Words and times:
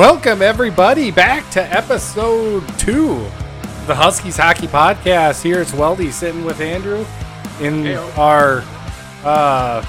Welcome, 0.00 0.40
everybody, 0.40 1.10
back 1.10 1.50
to 1.50 1.60
episode 1.60 2.66
two 2.78 3.16
of 3.16 3.86
the 3.86 3.94
Huskies 3.94 4.38
Hockey 4.38 4.66
Podcast. 4.66 5.42
Here 5.42 5.60
it's 5.60 5.72
Weldy 5.72 6.10
sitting 6.10 6.42
with 6.42 6.58
Andrew 6.62 7.04
in 7.60 7.86
our 8.16 8.64
uh, 9.22 9.84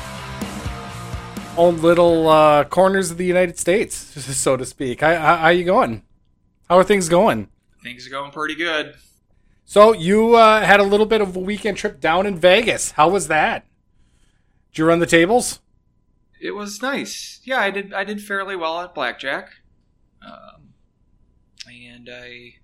own 1.55 1.81
little 1.81 2.27
uh, 2.27 2.65
corners 2.65 3.09
of 3.09 3.17
the 3.17 3.25
United 3.25 3.57
States, 3.57 3.95
so 4.35 4.57
to 4.57 4.65
speak. 4.65 4.99
How, 4.99 5.15
how, 5.15 5.37
how 5.37 5.47
you 5.47 5.63
going? 5.63 6.03
How 6.67 6.77
are 6.77 6.83
things 6.83 7.07
going? 7.07 7.47
Things 7.81 8.05
are 8.05 8.09
going 8.09 8.31
pretty 8.31 8.55
good. 8.55 8.95
So 9.63 9.93
you 9.93 10.35
uh, 10.35 10.59
had 10.65 10.81
a 10.81 10.83
little 10.83 11.05
bit 11.05 11.21
of 11.21 11.37
a 11.37 11.39
weekend 11.39 11.77
trip 11.77 12.01
down 12.01 12.25
in 12.25 12.37
Vegas. 12.37 12.91
How 12.91 13.07
was 13.07 13.29
that? 13.29 13.65
Did 14.73 14.79
you 14.79 14.85
run 14.87 14.99
the 14.99 15.05
tables? 15.05 15.61
It 16.41 16.51
was 16.51 16.81
nice. 16.81 17.39
Yeah, 17.45 17.61
I 17.61 17.71
did. 17.71 17.93
I 17.93 18.03
did 18.03 18.21
fairly 18.21 18.57
well 18.57 18.81
at 18.81 18.93
blackjack, 18.93 19.60
um, 20.25 20.73
and 21.67 22.09
I 22.11 22.55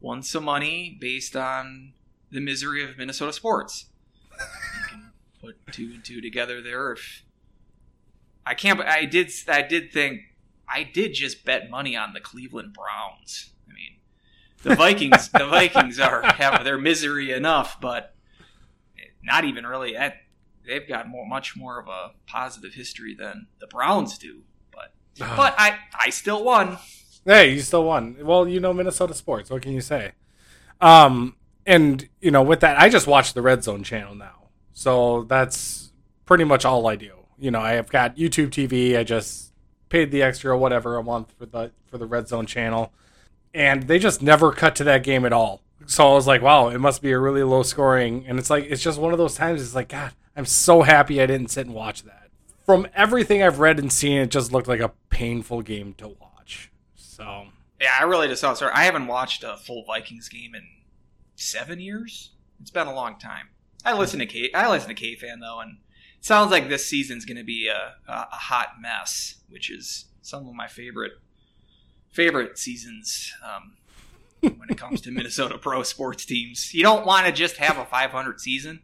won 0.00 0.22
some 0.22 0.44
money 0.44 0.96
based 1.00 1.36
on 1.36 1.92
the 2.30 2.40
misery 2.40 2.84
of 2.84 2.96
Minnesota 2.98 3.32
sports. 3.32 3.86
You 4.32 4.84
can 4.88 5.12
put 5.40 5.56
two 5.72 5.90
and 5.94 6.04
two 6.04 6.20
together 6.20 6.62
there. 6.62 6.92
If 6.92 7.24
I 8.44 8.54
can't, 8.54 8.80
I 8.80 9.04
did. 9.04 9.30
I 9.48 9.62
did 9.62 9.92
think 9.92 10.20
I 10.68 10.82
did 10.82 11.14
just 11.14 11.44
bet 11.44 11.70
money 11.70 11.96
on 11.96 12.12
the 12.12 12.20
Cleveland 12.20 12.74
Browns. 12.74 13.50
I 13.68 13.72
mean, 13.72 13.96
the 14.62 14.74
Vikings. 14.74 15.28
the 15.30 15.46
Vikings 15.46 15.98
are 15.98 16.22
have 16.22 16.64
their 16.64 16.78
misery 16.78 17.32
enough, 17.32 17.80
but 17.80 18.14
not 19.22 19.44
even 19.44 19.66
really 19.66 19.94
that 19.94 20.14
they've 20.66 20.86
got 20.86 21.08
more 21.08 21.26
much 21.26 21.56
more 21.56 21.80
of 21.80 21.88
a 21.88 22.12
positive 22.26 22.74
history 22.74 23.14
than 23.14 23.46
the 23.60 23.66
Browns 23.66 24.18
do. 24.18 24.42
But 25.18 25.36
but 25.36 25.54
I 25.58 25.78
I 25.98 26.10
still 26.10 26.44
won. 26.44 26.78
Hey, 27.24 27.52
you 27.54 27.60
still 27.60 27.84
won. 27.84 28.16
Well, 28.22 28.48
you 28.48 28.60
know 28.60 28.72
Minnesota 28.72 29.14
sports. 29.14 29.50
What 29.50 29.62
can 29.62 29.72
you 29.72 29.80
say? 29.80 30.12
Um, 30.80 31.36
and 31.66 32.08
you 32.20 32.30
know, 32.30 32.42
with 32.42 32.60
that, 32.60 32.78
I 32.78 32.88
just 32.88 33.06
watch 33.06 33.34
the 33.34 33.42
Red 33.42 33.62
Zone 33.64 33.82
channel 33.82 34.14
now, 34.14 34.48
so 34.72 35.24
that's 35.24 35.92
pretty 36.24 36.44
much 36.44 36.64
all 36.64 36.86
I 36.86 36.96
do. 36.96 37.12
You 37.38 37.50
know, 37.50 37.60
I 37.60 37.72
have 37.72 37.90
got 37.90 38.16
YouTube 38.16 38.48
TV. 38.48 38.98
I 38.98 39.04
just 39.04 39.52
paid 39.88 40.10
the 40.10 40.22
extra 40.22 40.56
whatever 40.56 40.96
a 40.96 41.02
month 41.02 41.32
for 41.38 41.46
the 41.46 41.72
for 41.86 41.98
the 41.98 42.06
Red 42.06 42.28
Zone 42.28 42.46
channel, 42.46 42.92
and 43.52 43.84
they 43.84 43.98
just 43.98 44.22
never 44.22 44.52
cut 44.52 44.74
to 44.76 44.84
that 44.84 45.02
game 45.02 45.24
at 45.24 45.32
all. 45.32 45.62
So 45.86 46.10
I 46.10 46.14
was 46.14 46.26
like, 46.26 46.42
wow, 46.42 46.68
it 46.68 46.78
must 46.78 47.02
be 47.02 47.12
a 47.12 47.18
really 47.18 47.42
low 47.42 47.62
scoring, 47.62 48.24
and 48.26 48.38
it's 48.38 48.50
like 48.50 48.64
it's 48.64 48.82
just 48.82 48.98
one 48.98 49.12
of 49.12 49.18
those 49.18 49.34
times. 49.34 49.62
It's 49.62 49.74
like, 49.74 49.88
God, 49.88 50.12
I'm 50.36 50.46
so 50.46 50.82
happy 50.82 51.20
I 51.20 51.26
didn't 51.26 51.48
sit 51.48 51.66
and 51.66 51.74
watch 51.74 52.02
that. 52.04 52.27
From 52.68 52.86
everything 52.92 53.42
I've 53.42 53.60
read 53.60 53.78
and 53.78 53.90
seen, 53.90 54.18
it 54.18 54.30
just 54.30 54.52
looked 54.52 54.68
like 54.68 54.80
a 54.80 54.92
painful 55.08 55.62
game 55.62 55.94
to 55.94 56.08
watch. 56.08 56.70
So 56.96 57.46
Yeah, 57.80 57.94
I 57.98 58.04
really 58.04 58.28
just 58.28 58.42
saw. 58.42 58.52
Sorry, 58.52 58.70
I 58.74 58.84
haven't 58.84 59.06
watched 59.06 59.42
a 59.42 59.56
full 59.56 59.84
Vikings 59.86 60.28
game 60.28 60.54
in 60.54 60.64
seven 61.34 61.80
years. 61.80 62.32
It's 62.60 62.70
been 62.70 62.86
a 62.86 62.94
long 62.94 63.18
time. 63.18 63.48
I 63.86 63.96
listen 63.96 64.18
to 64.18 64.26
K. 64.26 64.50
I 64.52 64.68
listen 64.68 64.94
to 64.94 65.02
KFAN 65.02 65.40
though, 65.40 65.60
and 65.60 65.78
it 66.18 66.26
sounds 66.26 66.50
like 66.50 66.68
this 66.68 66.84
season's 66.84 67.24
going 67.24 67.38
to 67.38 67.42
be 67.42 67.68
a, 67.68 67.94
a, 68.06 68.28
a 68.32 68.36
hot 68.36 68.72
mess, 68.78 69.36
which 69.48 69.70
is 69.70 70.04
some 70.20 70.46
of 70.46 70.52
my 70.52 70.68
favorite 70.68 71.12
favorite 72.10 72.58
seasons 72.58 73.32
um, 73.42 73.78
when 74.40 74.68
it 74.68 74.76
comes 74.76 75.00
to 75.00 75.10
Minnesota 75.10 75.56
pro 75.56 75.82
sports 75.84 76.26
teams. 76.26 76.74
You 76.74 76.82
don't 76.82 77.06
want 77.06 77.24
to 77.24 77.32
just 77.32 77.56
have 77.56 77.78
a 77.78 77.86
500 77.86 78.42
season. 78.42 78.80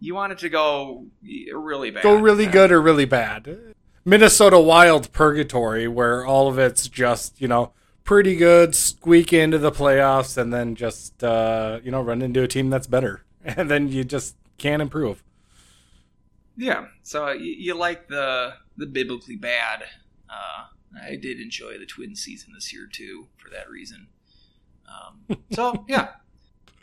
You 0.00 0.14
want 0.14 0.32
it 0.32 0.38
to 0.40 0.48
go 0.48 1.06
really 1.52 1.90
bad. 1.90 2.02
go 2.02 2.14
really 2.16 2.44
And- 2.44 2.52
good 2.52 2.72
or 2.72 2.80
really 2.80 3.04
bad. 3.04 3.74
Minnesota 4.04 4.58
Wild 4.58 5.12
purgatory, 5.12 5.86
where 5.88 6.24
all 6.24 6.48
of 6.48 6.58
it's 6.58 6.88
just 6.88 7.40
you 7.40 7.48
know 7.48 7.72
pretty 8.04 8.36
good, 8.36 8.74
squeak 8.74 9.32
into 9.32 9.58
the 9.58 9.70
playoffs, 9.72 10.36
and 10.38 10.52
then 10.52 10.74
just 10.76 11.22
uh, 11.22 11.80
you 11.82 11.90
know 11.90 12.00
run 12.00 12.22
into 12.22 12.42
a 12.42 12.48
team 12.48 12.70
that's 12.70 12.86
better, 12.86 13.24
and 13.44 13.70
then 13.70 13.88
you 13.88 14.04
just 14.04 14.36
can't 14.56 14.80
improve. 14.80 15.22
Yeah, 16.56 16.86
so 17.02 17.30
you, 17.32 17.52
you 17.58 17.74
like 17.74 18.08
the 18.08 18.54
the 18.76 18.86
biblically 18.86 19.36
bad. 19.36 19.84
Uh, 20.30 20.66
I 21.04 21.16
did 21.16 21.38
enjoy 21.40 21.76
the 21.78 21.86
twin 21.86 22.14
season 22.16 22.52
this 22.54 22.72
year 22.72 22.88
too, 22.90 23.26
for 23.36 23.50
that 23.50 23.68
reason. 23.68 24.06
Um, 24.88 25.38
so 25.52 25.84
yeah, 25.88 26.08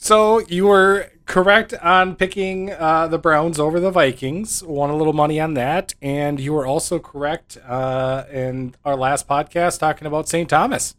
So 0.00 0.38
you 0.46 0.66
were 0.68 1.10
correct 1.26 1.74
on 1.74 2.14
picking 2.14 2.70
uh, 2.72 3.08
the 3.08 3.18
Browns 3.18 3.58
over 3.58 3.80
the 3.80 3.90
Vikings. 3.90 4.62
Won 4.62 4.90
a 4.90 4.96
little 4.96 5.12
money 5.12 5.40
on 5.40 5.54
that, 5.54 5.94
and 6.00 6.38
you 6.38 6.52
were 6.52 6.64
also 6.66 7.00
correct 7.00 7.58
uh, 7.66 8.24
in 8.32 8.76
our 8.84 8.96
last 8.96 9.26
podcast 9.28 9.80
talking 9.80 10.06
about 10.06 10.28
St. 10.28 10.48
Thomas. 10.48 10.94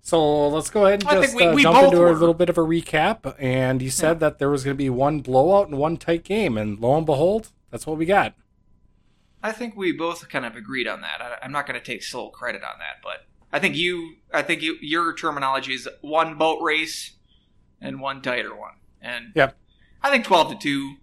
So 0.00 0.48
let's 0.48 0.70
go 0.70 0.86
ahead 0.86 1.02
and 1.02 1.10
just 1.10 1.36
we- 1.36 1.44
uh, 1.44 1.54
we 1.54 1.62
jump 1.62 1.82
into 1.84 2.08
a 2.08 2.12
little 2.12 2.32
bit 2.34 2.48
of 2.48 2.56
a 2.56 2.62
recap. 2.62 3.34
And 3.38 3.82
you 3.82 3.90
said 3.90 4.18
that 4.20 4.38
there 4.38 4.48
was 4.48 4.64
going 4.64 4.74
to 4.74 4.78
be 4.78 4.88
one 4.88 5.20
blowout 5.20 5.68
and 5.68 5.76
one 5.76 5.98
tight 5.98 6.24
game, 6.24 6.56
and 6.56 6.80
lo 6.80 6.96
and 6.96 7.04
behold, 7.04 7.50
that's 7.70 7.86
what 7.86 7.98
we 7.98 8.06
got. 8.06 8.32
I 9.42 9.52
think 9.52 9.76
we 9.76 9.92
both 9.92 10.26
kind 10.30 10.46
of 10.46 10.56
agreed 10.56 10.88
on 10.88 11.02
that. 11.02 11.20
I, 11.20 11.36
I'm 11.44 11.52
not 11.52 11.66
going 11.66 11.78
to 11.78 11.84
take 11.84 12.02
sole 12.02 12.30
credit 12.30 12.62
on 12.62 12.78
that, 12.78 12.96
but 13.02 13.26
I 13.52 13.58
think 13.58 13.76
you, 13.76 14.14
I 14.32 14.40
think 14.42 14.62
you, 14.62 14.76
your 14.80 15.14
terminology 15.14 15.74
is 15.74 15.86
one 16.00 16.36
boat 16.38 16.60
race 16.62 17.12
and 17.80 18.00
one 18.00 18.22
tighter 18.22 18.54
one, 18.54 18.74
and 19.00 19.32
Yep. 19.34 19.56
I 20.02 20.10
think 20.10 20.24
twelve 20.24 20.50
to 20.50 20.56
two. 20.58 20.96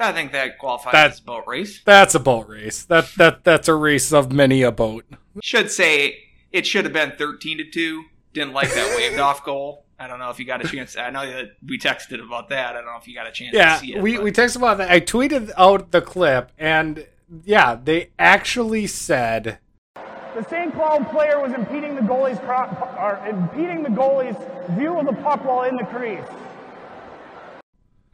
I 0.00 0.12
think 0.12 0.30
that 0.32 0.58
qualifies 0.58 0.92
That- 0.92 1.10
as 1.10 1.20
boat 1.20 1.44
race. 1.46 1.82
That's 1.84 2.14
a 2.14 2.20
boat 2.20 2.48
race. 2.48 2.84
That 2.84 3.08
that 3.16 3.44
that's 3.44 3.66
a 3.68 3.74
race 3.74 4.12
of 4.12 4.30
many 4.32 4.62
a 4.62 4.70
boat. 4.72 5.04
Should 5.42 5.70
say 5.70 6.18
it 6.52 6.66
should 6.66 6.84
have 6.84 6.92
been 6.94 7.12
thirteen 7.18 7.58
to 7.58 7.64
two. 7.68 8.04
Didn't 8.32 8.52
like 8.52 8.72
that 8.74 8.96
waved 8.96 9.18
off 9.18 9.44
goal. 9.44 9.84
I 9.98 10.06
don't 10.06 10.20
know 10.20 10.30
if 10.30 10.38
you 10.38 10.44
got 10.44 10.64
a 10.64 10.68
chance. 10.68 10.96
I 10.96 11.10
know 11.10 11.26
that 11.28 11.56
we 11.66 11.76
texted 11.78 12.24
about 12.24 12.50
that. 12.50 12.70
I 12.76 12.78
don't 12.82 12.86
know 12.86 12.98
if 13.00 13.08
you 13.08 13.14
got 13.14 13.26
a 13.26 13.32
chance 13.32 13.52
Yeah, 13.52 13.74
to 13.74 13.80
see 13.80 13.94
it. 13.94 14.00
we, 14.02 14.14
but- 14.14 14.22
we 14.24 14.30
texted 14.30 14.56
about 14.56 14.78
that. 14.78 14.90
I 14.90 15.00
tweeted 15.00 15.50
out 15.58 15.90
the 15.90 16.00
clip, 16.00 16.52
and 16.56 17.04
yeah, 17.44 17.76
they 17.82 18.10
actually 18.16 18.86
said 18.86 19.58
The 20.38 20.44
St. 20.44 20.72
Cloud 20.72 21.10
player 21.10 21.40
was 21.40 21.52
impeding 21.52 21.96
the 21.96 22.00
goalie's 22.00 22.38
cro- 22.38 22.68
or 22.96 23.20
impeding 23.28 23.82
the 23.82 23.88
goalie's 23.88 24.36
view 24.78 24.96
of 24.96 25.06
the 25.06 25.12
puck 25.14 25.44
while 25.44 25.64
in 25.64 25.74
the 25.74 25.82
crease. 25.86 26.22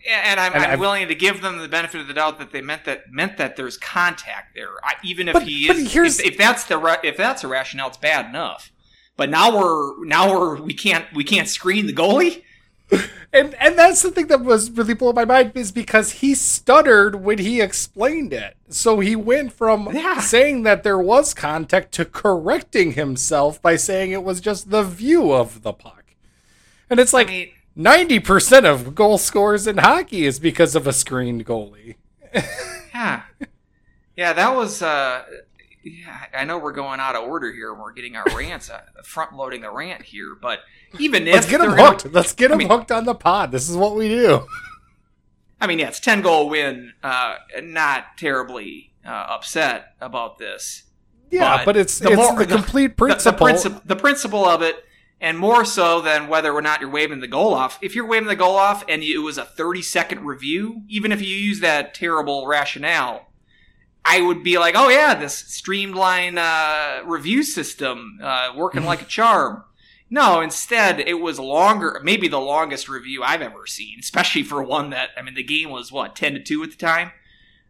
Yeah, 0.03 0.23
and 0.25 0.41
I'm, 0.41 0.55
And 0.55 0.65
I'm 0.65 0.79
willing 0.81 1.07
to 1.09 1.15
give 1.15 1.43
them 1.43 1.59
the 1.59 1.69
benefit 1.69 2.01
of 2.01 2.09
the 2.09 2.15
doubt 2.15 2.39
that 2.39 2.51
they 2.51 2.63
meant 2.63 2.87
that 2.87 3.13
meant 3.13 3.37
that 3.37 3.57
there's 3.57 3.77
contact 3.77 4.55
there. 4.55 4.71
I, 4.83 4.95
even 5.05 5.29
if 5.29 5.35
But- 5.35 5.43
he 5.43 5.67
but 5.67 5.77
is, 5.77 5.93
here's- 5.93 6.19
if, 6.19 6.29
if 6.29 6.39
that's 6.39 6.65
the 6.65 6.79
ra- 6.79 6.97
if 7.05 7.19
that's 7.19 7.45
a 7.45 7.49
rationale, 7.49 7.89
it's 7.89 7.99
bad 7.99 8.25
enough. 8.31 8.73
But 9.19 9.29
now 9.29 9.55
we're 9.55 10.07
now 10.07 10.33
we're 10.33 10.57
we 10.63 10.73
can't 10.73 11.05
we 11.13 11.25
can't 11.25 11.47
screen 11.47 11.85
the 11.87 11.93
goalie. 11.93 12.43
And 13.33 13.55
and 13.57 13.77
that's 13.77 14.03
the 14.03 14.13
thing 14.13 14.29
that 14.29 14.43
was 14.45 14.71
really 14.71 14.95
blowing 14.95 15.17
my 15.17 15.25
mind 15.25 15.53
is 15.57 15.73
because 15.73 16.13
he 16.13 16.37
stuttered 16.37 17.17
when 17.17 17.39
he 17.39 17.61
explained 17.61 18.33
it. 18.33 18.57
So 18.69 19.01
he 19.01 19.17
went 19.17 19.53
from 19.53 19.89
Yeah. 19.93 20.21
saying 20.21 20.63
that 20.63 20.85
there 20.85 20.99
was 21.01 21.35
contact 21.35 21.91
to 21.95 22.05
correcting 22.05 22.93
himself 22.93 23.61
by 23.61 23.75
saying 23.75 24.13
it 24.13 24.23
was 24.23 24.41
just 24.41 24.71
the 24.71 24.85
view 24.85 25.33
of 25.33 25.63
the 25.63 25.73
puck. 25.73 26.15
And 26.89 27.01
it's 27.01 27.13
like 27.13 27.27
I 27.29 27.31
mean, 27.33 27.49
ninety 27.75 28.21
percent 28.21 28.67
of 28.67 28.95
goal 28.95 29.19
scores 29.19 29.67
in 29.67 29.79
hockey 29.79 30.27
is 30.27 30.39
because 30.39 30.77
of 30.77 30.87
a 30.87 30.93
screened 30.93 31.45
goalie. 31.45 31.97
yeah, 32.95 33.23
yeah, 34.17 34.33
that 34.33 34.55
was. 34.55 34.81
uh 34.81 35.25
yeah, 35.85 36.19
I 36.33 36.45
know 36.45 36.59
we're 36.59 36.73
going 36.73 36.99
out 37.01 37.15
of 37.15 37.25
order 37.25 37.53
here 37.53 37.73
and 37.73 37.81
we're 37.81 37.93
getting 37.93 38.17
our 38.17 38.25
rants, 38.37 38.71
uh, 38.71 38.81
front 39.05 39.35
loading 39.35 39.61
the 39.63 39.71
rant 39.71 40.03
here. 40.03 40.35
But 40.41 40.61
even 40.99 41.27
if 41.29 41.35
Let's 41.35 41.47
get 41.51 41.59
them 41.59 41.69
they're 41.71 41.77
gonna- 41.77 41.91
hooked. 41.91 42.13
Let's 42.13 42.33
get 42.35 42.51
him 42.51 42.59
mean- 42.59 42.69
hooked 42.69 42.91
on 42.91 43.05
the 43.05 43.15
pod. 43.15 43.53
This 43.53 43.69
is 43.69 43.77
what 43.77 43.95
we 43.95 44.09
do. 44.09 44.47
I 45.61 45.67
mean, 45.67 45.79
yeah, 45.79 45.89
it's 45.89 46.01
ten 46.01 46.21
goal 46.21 46.49
win. 46.49 46.93
Uh, 47.03 47.37
not 47.63 48.19
terribly 48.19 48.93
uh, 49.07 49.11
upset 49.11 49.95
about 50.01 50.39
this. 50.39 50.85
Yeah, 51.31 51.65
but, 51.65 51.77
it's 51.77 51.99
the 51.99 52.09
it's 52.11 52.17
more- 52.17 52.37
the 52.37 52.47
complete 52.47 52.97
principle. 52.97 53.47
The, 53.47 53.53
princip- 53.53 53.87
the 53.87 53.97
principle 53.97 54.45
of 54.45 54.63
it, 54.63 54.85
and 55.21 55.39
more 55.39 55.65
so 55.65 56.01
than 56.01 56.29
whether 56.29 56.53
or 56.53 56.63
not 56.63 56.81
you're 56.81 56.91
waving 56.91 57.21
the 57.21 57.27
goal 57.27 57.55
off. 57.55 57.79
If 57.83 57.95
you're 57.95 58.07
waving 58.07 58.29
the 58.29 58.37
goal 58.37 58.57
off 58.57 58.85
and 58.89 59.03
it 59.03 59.19
was 59.19 59.39
a 59.39 59.45
30 59.45 59.83
second 59.83 60.25
review, 60.27 60.83
even 60.89 61.11
if 61.13 61.21
you 61.23 61.35
use 61.35 61.61
that 61.61 61.95
terrible 61.95 62.47
rationale, 62.47 63.29
I 64.05 64.21
would 64.21 64.43
be 64.43 64.59
like, 64.59 64.75
oh 64.77 64.89
yeah, 64.89 65.15
this 65.15 65.37
streamline 65.37 66.37
uh, 66.39 67.01
review 67.05 67.43
system 67.43 68.19
uh, 68.23 68.53
working 68.55 68.85
like 68.85 69.03
a 69.03 69.05
charm. 69.07 69.65
No, 70.11 70.41
instead 70.41 71.01
it 71.01 71.21
was 71.21 71.39
longer, 71.39 72.01
maybe 72.05 72.29
the 72.29 72.41
longest 72.41 72.89
review 72.89 73.23
I've 73.23 73.43
ever 73.43 73.67
seen, 73.67 73.99
especially 74.01 74.43
for 74.43 74.63
one 74.63 74.91
that 74.91 75.11
I 75.17 75.23
mean 75.23 75.35
the 75.35 75.43
game 75.43 75.71
was 75.71 75.91
what 75.91 76.15
ten 76.15 76.35
to 76.35 76.41
two 76.41 76.63
at 76.63 76.71
the 76.71 76.77
time. 76.77 77.13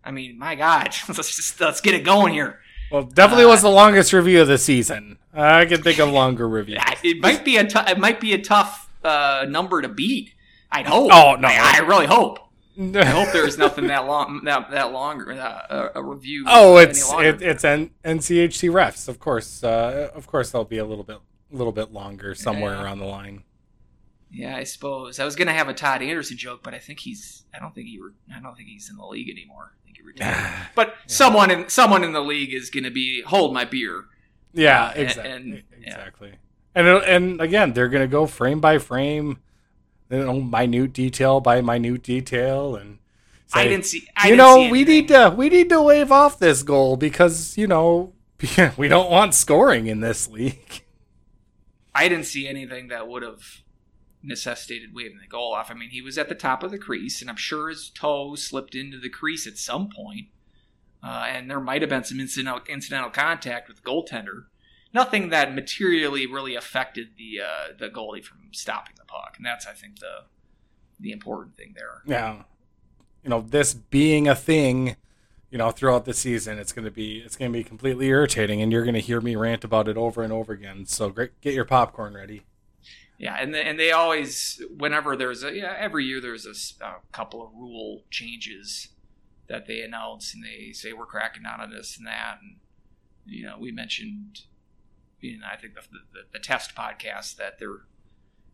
I 0.04 0.10
mean, 0.10 0.38
my 0.38 0.54
God, 0.54 0.86
let's 1.08 1.36
just 1.36 1.60
let's 1.60 1.81
get 1.81 1.94
it 1.94 2.04
going 2.04 2.34
here. 2.34 2.60
well, 2.90 3.04
definitely 3.04 3.44
uh, 3.44 3.48
was 3.48 3.62
the 3.62 3.70
longest 3.70 4.12
review 4.12 4.42
of 4.42 4.48
the 4.48 4.58
season. 4.58 5.19
I 5.32 5.64
can 5.64 5.82
think 5.82 5.98
of 5.98 6.10
longer 6.10 6.48
reviews. 6.48 6.82
It 7.02 7.20
might 7.20 7.44
be 7.44 7.56
a 7.56 7.64
it 7.64 7.98
might 7.98 8.20
be 8.20 8.34
a 8.34 8.42
tough 8.42 8.90
uh, 9.04 9.46
number 9.48 9.82
to 9.82 9.88
beat. 9.88 10.34
I'd 10.70 10.86
hope. 10.86 11.10
Oh, 11.12 11.36
no. 11.36 11.48
I, 11.48 11.76
I 11.76 11.78
really 11.81 12.06
hope. 12.06 12.38
I 12.79 13.05
hope 13.05 13.32
there's 13.32 13.56
nothing 13.56 13.87
that 13.87 14.06
long 14.06 14.43
that 14.44 14.71
that 14.73 14.93
longer 14.93 15.32
uh, 15.32 15.91
a 15.94 16.03
review. 16.03 16.44
Oh, 16.49 16.76
it's 16.79 17.12
it, 17.12 17.41
it's 17.43 17.65
N- 17.65 17.91
NCHC 18.05 18.71
refs, 18.71 19.09
of 19.09 19.19
course. 19.21 19.62
Uh, 19.62 20.11
of 20.15 20.26
course, 20.26 20.50
they'll 20.50 20.65
be 20.65 20.79
a 20.79 20.85
little 20.85 21.05
bit 21.05 21.19
a 21.53 21.56
little 21.56 21.73
bit 21.73 21.93
longer 21.93 22.35
somewhere 22.35 22.75
Yeah. 22.75 22.82
around 22.85 22.99
the 22.99 23.05
line. 23.06 23.44
Yeah, 24.31 24.56
I 24.56 24.65
suppose 24.65 25.21
I 25.21 25.25
was 25.25 25.37
gonna 25.37 25.53
have 25.53 25.69
a 25.69 25.75
Todd 25.75 26.03
Anderson 26.03 26.37
joke, 26.37 26.61
but 26.65 26.75
I 26.75 26.79
think 26.81 26.99
he's 26.99 27.44
I 27.55 27.61
don't 27.61 27.73
think 27.75 27.87
he 27.88 28.00
re- 28.00 28.11
I 28.37 28.41
don't 28.41 28.56
think 28.56 28.69
he's 28.69 28.91
in 28.91 28.97
the 28.97 29.06
league 29.06 29.31
anymore. 29.31 29.75
I 29.81 29.85
think 29.85 29.97
he 29.99 30.03
retired. 30.06 30.69
but 30.75 30.97
someone 31.06 31.53
in 31.53 31.69
someone 31.69 32.03
in 32.03 32.12
the 32.12 32.20
league 32.23 32.53
is 32.53 32.70
gonna 32.70 32.91
be 32.91 33.23
hold 33.23 33.55
my 33.55 33.65
beer. 33.65 34.06
Yeah, 34.53 34.87
Uh, 34.87 34.93
exactly. 34.97 35.31
and- 35.32 35.53
yeah. 35.55 35.87
exactly. 35.87 36.32
And 36.75 36.88
it'll- 36.88 37.03
and 37.03 37.41
again, 37.41 37.73
they're 37.73 37.88
gonna 37.88 38.09
go 38.09 38.27
frame 38.27 38.61
by 38.61 38.79
frame, 38.79 39.38
you 40.11 40.25
know, 40.25 40.41
minute 40.41 40.93
detail 40.93 41.41
by 41.41 41.61
minute 41.61 42.03
detail, 42.03 42.77
and 42.77 42.99
I 43.53 43.69
didn't 43.69 43.87
see. 43.87 44.09
I 44.17 44.29
you 44.29 44.37
didn't 44.37 44.39
know, 44.39 44.56
see 44.56 44.71
we 44.71 44.85
need 44.85 45.09
to 45.09 45.35
we 45.37 45.49
need 45.49 45.69
to 45.71 45.83
wave 45.83 46.12
off 46.12 46.39
this 46.39 46.62
goal 46.62 46.97
because 46.97 47.56
you 47.56 47.67
know 47.67 48.12
we 48.77 48.89
don't 48.89 49.11
want 49.11 49.35
scoring 49.35 49.87
in 49.87 50.01
this 50.01 50.29
league. 50.29 50.83
I 51.95 52.09
didn't 52.09 52.27
see 52.27 52.49
anything 52.49 52.89
that 52.89 53.06
would 53.06 53.23
have 53.23 53.62
necessitated 54.23 54.95
waving 54.95 55.19
the 55.21 55.29
goal 55.29 55.53
off. 55.53 55.71
I 55.71 55.75
mean, 55.75 55.91
he 55.91 56.03
was 56.03 56.19
at 56.19 56.29
the 56.29 56.35
top 56.35 56.62
of 56.62 56.71
the 56.71 56.79
crease, 56.79 57.21
and 57.21 57.31
I'm 57.31 57.37
sure 57.37 57.69
his 57.69 57.91
toe 57.91 58.35
slipped 58.35 58.75
into 58.75 58.99
the 58.99 59.09
crease 59.09 59.47
at 59.47 59.59
some 59.59 59.89
point. 59.95 60.29
Uh, 61.03 61.27
and 61.29 61.51
there 61.51 61.61
might 61.61 61.83
have 61.83 61.91
been 61.91 62.05
some 62.05 62.19
incidental, 62.19 62.61
incidental 62.67 63.11
contact 63.11 63.69
with 63.69 63.77
the 63.77 63.83
goaltender. 63.83 64.47
Nothing 64.93 65.29
that 65.29 65.55
materially 65.55 66.27
really 66.27 66.55
affected 66.55 67.11
the 67.19 67.41
uh, 67.43 67.73
the 67.79 67.89
goalie 67.89 68.25
from 68.25 68.39
stopping 68.53 68.95
the 68.97 69.04
puck, 69.14 69.34
and 69.37 69.46
that's 69.46 69.66
I 69.66 69.72
think 69.72 70.00
the 70.00 70.25
the 70.99 71.12
important 71.12 71.56
thing 71.56 71.75
there. 71.76 72.02
Yeah, 72.06 72.43
you 73.22 73.31
know, 73.31 73.40
this 73.40 73.75
being 73.75 74.28
a 74.28 74.34
thing, 74.34 74.96
you 75.50 75.58
know, 75.58 75.70
throughout 75.70 76.05
the 76.05 76.14
season, 76.14 76.58
it's 76.58 76.72
gonna 76.72 76.90
be 76.90 77.19
it's 77.19 77.37
gonna 77.37 77.50
be 77.50 77.64
completely 77.64 78.06
irritating, 78.06 78.62
and 78.62 78.72
you're 78.72 78.84
gonna 78.84 79.00
hear 79.00 79.20
me 79.20 79.37
rant 79.37 79.64
about 79.64 79.88
it 79.88 79.96
over 79.96 80.22
and 80.22 80.32
over 80.32 80.52
again. 80.52 80.87
So 80.87 81.11
great, 81.11 81.40
get 81.40 81.55
your 81.55 81.64
popcorn 81.64 82.14
ready. 82.14 82.43
Yeah, 83.19 83.37
and 83.38 83.55
the, 83.55 83.64
and 83.64 83.78
they 83.78 83.93
always 83.93 84.61
whenever 84.76 85.17
there's 85.17 85.44
a 85.44 85.55
yeah 85.55 85.75
every 85.78 86.05
year 86.05 86.20
there's 86.20 86.46
a 86.81 86.94
couple 87.12 87.43
of 87.43 87.55
rule 87.55 88.02
changes 88.10 88.88
that 89.49 89.67
they 89.67 89.82
announce 89.82 90.34
and 90.34 90.43
they 90.43 90.72
say 90.72 90.93
we're 90.93 91.06
cracking 91.06 91.43
down 91.43 91.60
on 91.60 91.70
this 91.70 91.96
and 91.99 92.06
that 92.06 92.38
and 92.40 92.56
you 93.26 93.44
know 93.44 93.56
we 93.58 93.70
mentioned 93.70 94.40
you 95.20 95.38
know 95.38 95.46
I 95.50 95.56
think 95.56 95.75
the 95.75 95.82
the, 95.90 96.20
the 96.32 96.38
test 96.38 96.75
podcast 96.75 97.37
that 97.37 97.58
they're 97.58 97.87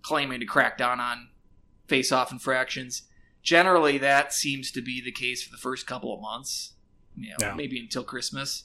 claiming 0.02 0.40
to 0.40 0.46
crack 0.46 0.78
down 0.78 1.00
on 1.00 1.28
face 1.86 2.12
off 2.12 2.32
infractions. 2.32 3.02
Generally, 3.42 3.98
that 3.98 4.32
seems 4.32 4.70
to 4.72 4.82
be 4.82 5.00
the 5.00 5.12
case 5.12 5.42
for 5.42 5.50
the 5.50 5.56
first 5.60 5.86
couple 5.86 6.14
of 6.14 6.20
months, 6.20 6.74
you 7.16 7.30
know, 7.30 7.36
Yeah. 7.40 7.54
maybe 7.54 7.78
until 7.80 8.04
Christmas, 8.04 8.64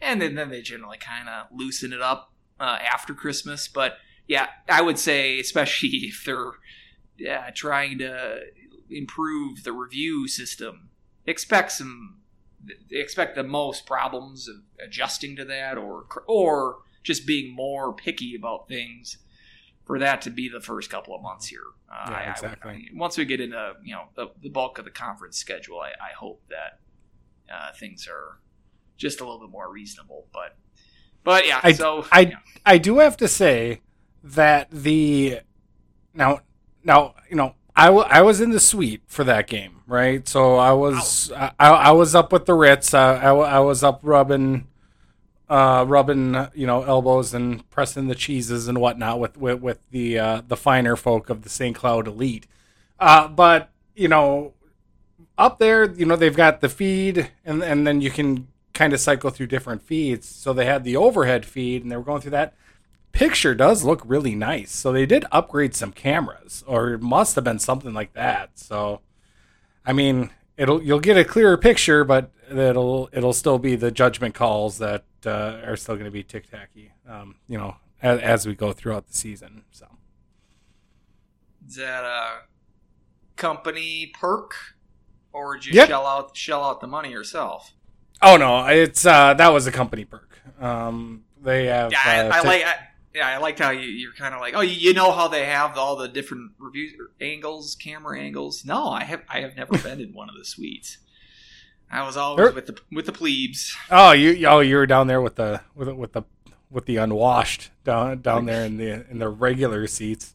and 0.00 0.20
then, 0.22 0.34
then 0.34 0.48
they 0.50 0.62
generally 0.62 0.98
kind 0.98 1.28
of 1.28 1.46
loosen 1.52 1.92
it 1.92 2.00
up 2.00 2.32
uh, 2.60 2.78
after 2.82 3.14
Christmas. 3.14 3.68
But 3.68 3.96
yeah, 4.28 4.48
I 4.68 4.80
would 4.82 4.98
say, 4.98 5.38
especially 5.40 5.88
if 6.04 6.22
they're 6.24 6.52
yeah, 7.18 7.50
trying 7.50 7.98
to 7.98 8.40
improve 8.90 9.64
the 9.64 9.72
review 9.72 10.28
system, 10.28 10.90
expect 11.26 11.72
some 11.72 12.18
expect 12.90 13.34
the 13.34 13.42
most 13.42 13.86
problems 13.86 14.46
of 14.48 14.56
adjusting 14.84 15.34
to 15.36 15.44
that, 15.44 15.76
or 15.76 16.06
or 16.26 16.78
just 17.02 17.26
being 17.26 17.54
more 17.54 17.92
picky 17.92 18.34
about 18.36 18.68
things. 18.68 19.18
For 19.92 19.98
that 19.98 20.22
to 20.22 20.30
be 20.30 20.48
the 20.48 20.60
first 20.60 20.88
couple 20.90 21.14
of 21.14 21.20
months 21.22 21.46
here, 21.46 21.60
uh, 21.92 22.06
Yeah, 22.08 22.14
I- 22.16 22.22
I 22.22 22.26
would- 22.26 22.30
exactly. 22.30 22.88
once 22.94 23.18
we 23.18 23.24
get 23.26 23.40
into 23.40 23.74
you 23.84 23.94
know 23.94 24.04
the, 24.14 24.28
the 24.40 24.48
bulk 24.48 24.78
of 24.78 24.84
the 24.86 24.90
conference 24.90 25.36
schedule, 25.36 25.80
I, 25.80 25.88
I 25.90 26.12
hope 26.18 26.42
that 26.48 26.80
uh, 27.52 27.72
things 27.78 28.08
are 28.08 28.38
just 28.96 29.20
a 29.20 29.24
little 29.24 29.40
bit 29.40 29.50
more 29.50 29.70
reasonable. 29.70 30.26
But 30.32 30.56
but 31.24 31.46
yeah, 31.46 31.60
I- 31.62 31.72
so 31.72 32.06
I- 32.10 32.20
yeah. 32.20 32.36
I 32.64 32.78
do 32.78 32.98
have 33.00 33.16
to 33.18 33.28
say 33.28 33.82
that 34.24 34.70
the 34.70 35.40
now 36.14 36.40
now 36.84 37.14
you 37.28 37.36
know 37.36 37.54
I, 37.76 37.86
w- 37.86 38.06
I 38.08 38.22
was 38.22 38.40
in 38.40 38.50
the 38.50 38.60
suite 38.60 39.02
for 39.06 39.24
that 39.24 39.46
game 39.46 39.80
right 39.86 40.26
so 40.28 40.56
I 40.56 40.72
was 40.72 41.30
I, 41.32 41.52
I 41.58 41.90
was 41.92 42.14
up 42.14 42.32
with 42.32 42.46
the 42.46 42.54
Ritz 42.54 42.94
I 42.94 43.16
I, 43.16 43.34
I 43.34 43.58
was 43.58 43.82
up 43.82 44.00
rubbing 44.02 44.68
uh, 45.52 45.84
rubbing 45.84 46.34
you 46.54 46.66
know 46.66 46.82
elbows 46.82 47.34
and 47.34 47.68
pressing 47.70 48.08
the 48.08 48.14
cheeses 48.14 48.68
and 48.68 48.78
whatnot 48.78 49.20
with 49.20 49.36
with, 49.36 49.60
with 49.60 49.90
the 49.90 50.18
uh, 50.18 50.42
the 50.46 50.56
finer 50.56 50.96
folk 50.96 51.28
of 51.28 51.42
the 51.42 51.48
St. 51.48 51.76
Cloud 51.76 52.06
elite 52.06 52.46
uh, 52.98 53.28
but 53.28 53.70
you 53.94 54.08
know 54.08 54.54
up 55.36 55.58
there 55.58 55.90
you 55.92 56.06
know 56.06 56.16
they've 56.16 56.36
got 56.36 56.60
the 56.60 56.68
feed 56.68 57.30
and 57.44 57.62
and 57.62 57.86
then 57.86 58.00
you 58.00 58.10
can 58.10 58.48
kind 58.72 58.94
of 58.94 59.00
cycle 59.00 59.28
through 59.28 59.46
different 59.46 59.82
feeds 59.82 60.26
so 60.26 60.52
they 60.52 60.64
had 60.64 60.84
the 60.84 60.96
overhead 60.96 61.44
feed 61.44 61.82
and 61.82 61.92
they 61.92 61.96
were 61.96 62.02
going 62.02 62.22
through 62.22 62.30
that 62.30 62.54
picture 63.12 63.54
does 63.54 63.84
look 63.84 64.02
really 64.04 64.34
nice. 64.34 64.72
So 64.72 64.90
they 64.90 65.06
did 65.06 65.24
upgrade 65.30 65.74
some 65.74 65.92
cameras, 65.92 66.64
or 66.66 66.94
it 66.94 67.02
must 67.02 67.34
have 67.36 67.44
been 67.44 67.58
something 67.58 67.94
like 67.94 68.14
that. 68.14 68.58
So, 68.58 69.00
I 69.86 69.92
mean, 69.92 70.30
it'll 70.56 70.82
you'll 70.82 71.00
get 71.00 71.16
a 71.16 71.24
clearer 71.24 71.56
picture, 71.56 72.04
but 72.04 72.30
it'll 72.58 73.08
it'll 73.12 73.32
still 73.32 73.58
be 73.58 73.76
the 73.76 73.90
judgment 73.90 74.34
calls 74.34 74.78
that 74.78 75.04
uh, 75.26 75.60
are 75.64 75.76
still 75.76 75.94
going 75.94 76.06
to 76.06 76.10
be 76.10 76.22
tic 76.22 76.50
tacky. 76.50 76.92
Um, 77.08 77.36
you 77.48 77.58
know, 77.58 77.76
as, 78.02 78.20
as 78.20 78.46
we 78.46 78.54
go 78.54 78.72
throughout 78.72 79.08
the 79.08 79.14
season. 79.14 79.62
So 79.70 79.86
Is 81.68 81.76
that 81.76 82.04
a 82.04 82.40
company 83.36 84.12
perk, 84.18 84.54
or 85.32 85.56
did 85.56 85.66
you 85.66 85.72
Yep. 85.74 85.88
shell 85.88 86.06
out 86.06 86.36
shell 86.36 86.64
out 86.64 86.80
the 86.80 86.86
money 86.86 87.10
yourself? 87.10 87.72
oh 88.20 88.36
no, 88.36 88.66
it's 88.66 89.04
uh, 89.06 89.34
that 89.34 89.52
was 89.52 89.66
a 89.66 89.72
company 89.72 90.04
perk. 90.04 90.40
Um, 90.60 91.24
they 91.42 91.66
have 91.66 91.90
Yeah, 91.92 91.98
I, 92.04 92.18
uh, 92.20 92.30
I 92.34 92.40
like. 92.42 92.62
I, 92.64 92.74
yeah, 93.14 93.28
I 93.28 93.36
liked 93.38 93.58
how 93.58 93.70
you, 93.70 93.82
you're 93.82 94.14
kind 94.14 94.34
of 94.34 94.40
like, 94.40 94.54
oh, 94.56 94.62
you, 94.62 94.72
you 94.74 94.94
know 94.94 95.12
how 95.12 95.28
they 95.28 95.44
have 95.44 95.76
all 95.76 95.96
the 95.96 96.08
different 96.08 96.52
review 96.58 97.08
angles, 97.20 97.74
camera 97.74 98.18
angles. 98.18 98.64
No, 98.64 98.88
I 98.88 99.04
have. 99.04 99.22
I 99.28 99.40
have 99.40 99.54
never 99.56 99.76
been 99.78 100.00
in 100.00 100.14
one 100.14 100.30
of 100.30 100.36
the 100.36 100.44
suites. 100.46 100.96
I 101.92 102.04
was 102.06 102.16
always 102.16 102.38
There- 102.44 102.52
with 102.54 102.66
the 102.66 102.78
with 102.90 103.06
the 103.06 103.12
plebes. 103.12 103.76
Oh, 103.90 104.12
you 104.12 104.46
oh 104.46 104.60
you 104.60 104.76
were 104.76 104.86
down 104.86 105.06
there 105.06 105.20
with 105.20 105.36
the 105.36 105.60
with 105.74 105.88
the- 105.88 105.94
with 105.94 106.12
the 106.12 106.22
with 106.70 106.86
the 106.86 106.96
unwashed 106.96 107.70
down 107.84 108.22
down 108.22 108.46
there 108.46 108.64
in 108.64 108.78
the 108.78 109.08
in 109.10 109.18
the 109.18 109.28
regular 109.28 109.86
seats. 109.86 110.34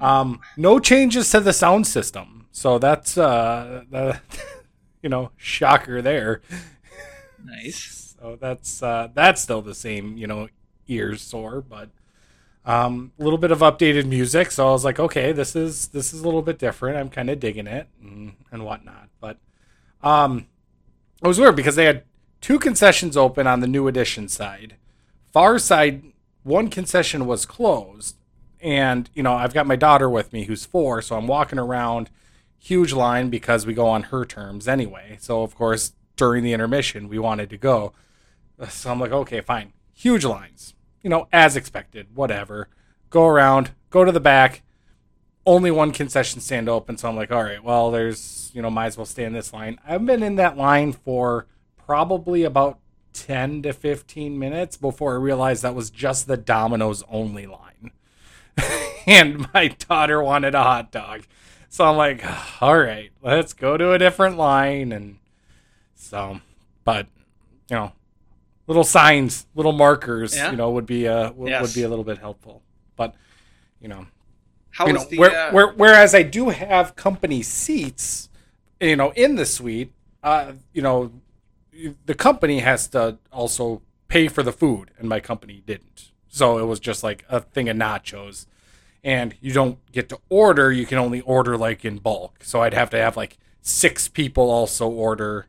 Um, 0.00 0.40
no 0.56 0.78
changes 0.78 1.28
to 1.32 1.40
the 1.40 1.52
sound 1.52 1.86
system, 1.88 2.46
so 2.52 2.78
that's 2.78 3.18
uh, 3.18 3.82
the, 3.90 4.20
you 5.02 5.08
know, 5.08 5.32
shocker 5.36 6.00
there. 6.00 6.40
Nice. 7.44 8.14
So 8.20 8.36
that's 8.40 8.80
uh, 8.82 9.08
that's 9.12 9.42
still 9.42 9.60
the 9.62 9.74
same, 9.74 10.16
you 10.16 10.28
know, 10.28 10.48
ears 10.86 11.22
sore, 11.22 11.60
but 11.60 11.88
um, 12.64 13.10
a 13.18 13.24
little 13.24 13.38
bit 13.38 13.50
of 13.50 13.58
updated 13.58 14.06
music. 14.06 14.52
So 14.52 14.68
I 14.68 14.70
was 14.70 14.84
like, 14.84 15.00
okay, 15.00 15.32
this 15.32 15.56
is 15.56 15.88
this 15.88 16.12
is 16.14 16.20
a 16.20 16.24
little 16.24 16.42
bit 16.42 16.58
different. 16.60 16.96
I'm 16.96 17.08
kind 17.10 17.28
of 17.30 17.40
digging 17.40 17.66
it 17.66 17.88
and, 18.00 18.34
and 18.52 18.64
whatnot. 18.64 19.08
But 19.20 19.38
um, 20.02 20.46
it 21.22 21.26
was 21.26 21.38
weird 21.38 21.56
because 21.56 21.76
they 21.76 21.84
had 21.84 22.04
two 22.40 22.58
concessions 22.58 23.16
open 23.16 23.46
on 23.46 23.60
the 23.60 23.66
new 23.66 23.88
edition 23.88 24.28
side. 24.28 24.76
Far 25.32 25.58
side, 25.58 26.02
one 26.42 26.68
concession 26.68 27.26
was 27.26 27.46
closed, 27.46 28.16
and 28.60 29.10
you 29.14 29.22
know 29.22 29.34
I've 29.34 29.54
got 29.54 29.66
my 29.66 29.76
daughter 29.76 30.08
with 30.08 30.32
me 30.32 30.44
who's 30.44 30.64
four, 30.64 31.02
so 31.02 31.16
I'm 31.16 31.26
walking 31.26 31.58
around. 31.58 32.10
Huge 32.60 32.92
line 32.92 33.30
because 33.30 33.66
we 33.66 33.74
go 33.74 33.86
on 33.86 34.04
her 34.04 34.24
terms 34.24 34.66
anyway. 34.66 35.16
So 35.20 35.42
of 35.42 35.54
course 35.54 35.92
during 36.16 36.42
the 36.42 36.52
intermission 36.52 37.08
we 37.08 37.18
wanted 37.18 37.50
to 37.50 37.56
go. 37.56 37.92
So 38.68 38.90
I'm 38.90 38.98
like, 38.98 39.12
okay, 39.12 39.40
fine. 39.40 39.72
Huge 39.94 40.24
lines, 40.24 40.74
you 41.02 41.10
know, 41.10 41.28
as 41.32 41.54
expected. 41.54 42.08
Whatever. 42.16 42.68
Go 43.10 43.26
around, 43.26 43.70
go 43.90 44.04
to 44.04 44.10
the 44.10 44.20
back. 44.20 44.62
Only 45.48 45.70
one 45.70 45.92
concession 45.92 46.40
stand 46.42 46.68
open, 46.68 46.98
so 46.98 47.08
I'm 47.08 47.16
like, 47.16 47.30
all 47.32 47.42
right, 47.42 47.64
well, 47.64 47.90
there's, 47.90 48.50
you 48.52 48.60
know, 48.60 48.68
might 48.70 48.86
as 48.88 48.96
well 48.98 49.06
stay 49.06 49.24
in 49.24 49.32
this 49.32 49.50
line. 49.54 49.78
I've 49.86 50.04
been 50.04 50.22
in 50.22 50.36
that 50.36 50.58
line 50.58 50.92
for 50.92 51.46
probably 51.86 52.44
about 52.44 52.78
10 53.14 53.62
to 53.62 53.72
15 53.72 54.38
minutes 54.38 54.76
before 54.76 55.14
I 55.14 55.16
realized 55.16 55.62
that 55.62 55.74
was 55.74 55.88
just 55.88 56.26
the 56.26 56.36
Domino's 56.36 57.02
only 57.08 57.46
line. 57.46 57.92
and 59.06 59.46
my 59.54 59.68
daughter 59.68 60.22
wanted 60.22 60.54
a 60.54 60.62
hot 60.62 60.92
dog. 60.92 61.22
So 61.70 61.86
I'm 61.86 61.96
like, 61.96 62.22
all 62.62 62.78
right, 62.78 63.10
let's 63.22 63.54
go 63.54 63.78
to 63.78 63.92
a 63.92 63.98
different 63.98 64.36
line. 64.36 64.92
And 64.92 65.16
so, 65.94 66.40
but, 66.84 67.06
you 67.70 67.76
know, 67.76 67.92
little 68.66 68.84
signs, 68.84 69.46
little 69.54 69.72
markers, 69.72 70.36
Yeah. 70.36 70.50
you 70.50 70.58
know, 70.58 70.70
would 70.72 70.86
be, 70.86 71.08
uh, 71.08 71.28
w- 71.30 71.48
Yes. 71.48 71.62
would 71.62 71.74
be 71.74 71.84
a 71.84 71.88
little 71.88 72.04
bit 72.04 72.18
helpful. 72.18 72.62
But, 72.96 73.14
you 73.80 73.88
know, 73.88 74.06
How 74.78 74.86
you 74.86 74.92
know, 74.92 75.04
the? 75.04 75.18
where, 75.18 75.36
uh, 75.36 75.50
where, 75.50 75.72
whereas 75.72 76.14
I 76.14 76.22
do 76.22 76.50
have 76.50 76.94
company 76.94 77.42
seats, 77.42 78.28
you 78.80 78.94
know, 78.94 79.10
in 79.16 79.34
the 79.34 79.44
suite, 79.44 79.92
uh, 80.22 80.52
you 80.72 80.82
know, 80.82 81.10
the 82.06 82.14
company 82.14 82.60
has 82.60 82.86
to 82.90 83.18
also 83.32 83.82
pay 84.06 84.28
for 84.28 84.44
the 84.44 84.52
food, 84.52 84.92
and 84.96 85.08
my 85.08 85.18
company 85.18 85.64
didn't. 85.66 86.12
So 86.28 86.58
it 86.58 86.64
was 86.66 86.78
just 86.78 87.02
like 87.02 87.24
a 87.28 87.40
thing 87.40 87.68
of 87.68 87.76
nachos, 87.76 88.46
and 89.02 89.34
you 89.40 89.52
don't 89.52 89.80
get 89.90 90.08
to 90.10 90.20
order. 90.28 90.70
You 90.70 90.86
can 90.86 90.98
only 90.98 91.22
order 91.22 91.56
like 91.56 91.84
in 91.84 91.98
bulk. 91.98 92.44
So 92.44 92.62
I'd 92.62 92.74
have 92.74 92.90
to 92.90 92.98
have 92.98 93.16
like 93.16 93.36
six 93.60 94.06
people 94.06 94.48
also 94.48 94.88
order 94.88 95.46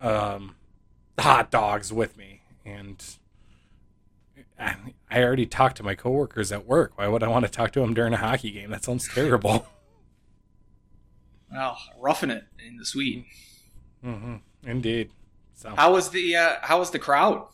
um, 0.00 0.56
hot 1.16 1.52
dogs 1.52 1.92
with 1.92 2.16
me, 2.16 2.40
and 2.64 3.00
I 5.10 5.22
already 5.22 5.46
talked 5.46 5.76
to 5.76 5.82
my 5.82 5.94
coworkers 5.94 6.50
at 6.50 6.66
work. 6.66 6.98
Why 6.98 7.06
would 7.08 7.22
I 7.22 7.28
want 7.28 7.44
to 7.44 7.50
talk 7.50 7.72
to 7.72 7.80
them 7.80 7.94
during 7.94 8.12
a 8.12 8.18
hockey 8.18 8.50
game? 8.50 8.70
That 8.70 8.84
sounds 8.84 9.08
terrible. 9.08 9.66
Well, 11.48 11.78
roughing 12.00 12.30
it 12.30 12.44
in 12.58 12.76
the 12.76 12.84
suite. 12.84 13.24
Mm-hmm. 14.04 14.36
Indeed. 14.68 15.10
So 15.54 15.74
How 15.76 15.92
was 15.92 16.10
the 16.10 16.36
uh, 16.36 16.56
How 16.62 16.80
was 16.80 16.90
the 16.90 16.98
crowd? 16.98 17.46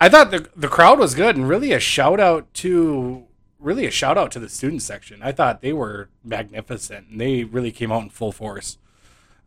I 0.00 0.08
thought 0.08 0.30
the 0.30 0.48
the 0.56 0.68
crowd 0.68 0.98
was 0.98 1.14
good, 1.14 1.36
and 1.36 1.48
really 1.48 1.72
a 1.72 1.80
shout 1.80 2.20
out 2.20 2.52
to 2.54 3.26
really 3.58 3.84
a 3.86 3.90
shout 3.90 4.16
out 4.16 4.30
to 4.32 4.38
the 4.38 4.48
student 4.48 4.82
section. 4.82 5.20
I 5.22 5.32
thought 5.32 5.60
they 5.60 5.72
were 5.72 6.08
magnificent, 6.22 7.08
and 7.08 7.20
they 7.20 7.44
really 7.44 7.72
came 7.72 7.90
out 7.90 8.04
in 8.04 8.10
full 8.10 8.32
force. 8.32 8.78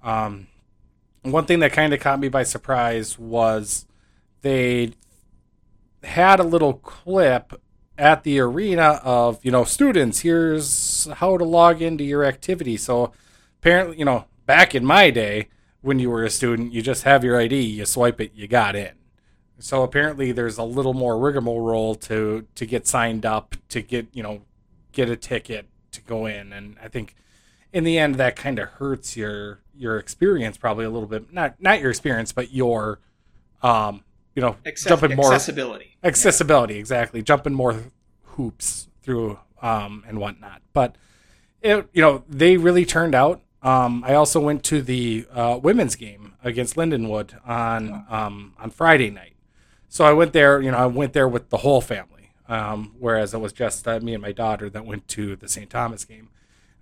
Um, 0.03 0.47
one 1.21 1.45
thing 1.45 1.59
that 1.59 1.71
kind 1.71 1.93
of 1.93 1.99
caught 1.99 2.19
me 2.19 2.27
by 2.27 2.43
surprise 2.43 3.17
was 3.17 3.85
they 4.41 4.93
had 6.03 6.39
a 6.39 6.43
little 6.43 6.73
clip 6.73 7.61
at 7.97 8.23
the 8.23 8.39
arena 8.39 8.99
of 9.03 9.43
you 9.43 9.51
know 9.51 9.63
students 9.63 10.21
here's 10.21 11.05
how 11.15 11.37
to 11.37 11.43
log 11.43 11.81
into 11.81 12.03
your 12.03 12.23
activity. 12.23 12.77
So 12.77 13.11
apparently 13.59 13.99
you 13.99 14.05
know 14.05 14.25
back 14.45 14.73
in 14.73 14.85
my 14.85 15.11
day 15.11 15.49
when 15.81 15.99
you 15.99 16.09
were 16.09 16.23
a 16.23 16.29
student 16.29 16.73
you 16.73 16.81
just 16.81 17.03
have 17.03 17.23
your 17.23 17.39
id 17.39 17.59
you 17.59 17.85
swipe 17.85 18.19
it 18.19 18.31
you 18.33 18.47
got 18.47 18.75
in. 18.75 18.93
So 19.59 19.83
apparently 19.83 20.31
there's 20.31 20.57
a 20.57 20.63
little 20.63 20.93
more 20.93 21.19
rigmarole 21.19 21.95
to 21.95 22.47
to 22.55 22.65
get 22.65 22.87
signed 22.87 23.25
up 23.25 23.55
to 23.69 23.81
get 23.81 24.07
you 24.13 24.23
know 24.23 24.41
get 24.91 25.09
a 25.09 25.15
ticket 25.15 25.67
to 25.91 26.01
go 26.01 26.25
in. 26.25 26.51
And 26.53 26.77
i 26.81 26.87
think 26.87 27.15
in 27.71 27.83
the 27.83 27.97
end 27.97 28.15
that 28.15 28.35
kind 28.35 28.59
of 28.59 28.69
hurts 28.69 29.15
your 29.15 29.59
your 29.75 29.97
experience 29.97 30.57
probably 30.57 30.85
a 30.85 30.89
little 30.89 31.07
bit 31.07 31.31
not 31.31 31.61
not 31.61 31.79
your 31.79 31.89
experience 31.89 32.31
but 32.31 32.51
your 32.51 32.99
um 33.61 34.03
you 34.35 34.41
know 34.41 34.55
Access- 34.65 34.89
jumping 34.89 35.15
more 35.15 35.27
accessibility. 35.33 35.97
accessibility 36.03 36.77
exactly. 36.77 37.21
Jumping 37.21 37.53
more 37.53 37.83
hoops 38.23 38.87
through 39.03 39.39
um 39.61 40.03
and 40.07 40.19
whatnot. 40.19 40.61
But 40.73 40.95
it 41.61 41.87
you 41.93 42.01
know 42.01 42.23
they 42.27 42.57
really 42.57 42.85
turned 42.85 43.15
out. 43.15 43.41
Um 43.63 44.03
i 44.05 44.13
also 44.15 44.39
went 44.39 44.63
to 44.65 44.81
the 44.81 45.27
uh, 45.31 45.59
women's 45.61 45.95
game 45.95 46.33
against 46.43 46.75
lindenwood 46.75 47.33
on 47.47 48.05
um 48.09 48.53
on 48.59 48.69
friday 48.71 49.09
night. 49.09 49.35
So 49.89 50.05
i 50.05 50.13
went 50.13 50.33
there 50.33 50.61
you 50.61 50.71
know 50.71 50.77
i 50.77 50.85
went 50.87 51.13
there 51.13 51.27
with 51.27 51.49
the 51.49 51.57
whole 51.57 51.81
family. 51.81 52.31
Um 52.47 52.95
whereas 52.99 53.33
it 53.33 53.39
was 53.39 53.53
just 53.53 53.87
uh, 53.87 53.99
me 53.99 54.13
and 54.13 54.21
my 54.21 54.31
daughter 54.31 54.69
that 54.69 54.85
went 54.85 55.07
to 55.09 55.35
the 55.35 55.47
st 55.47 55.69
thomas 55.69 56.05
game. 56.05 56.29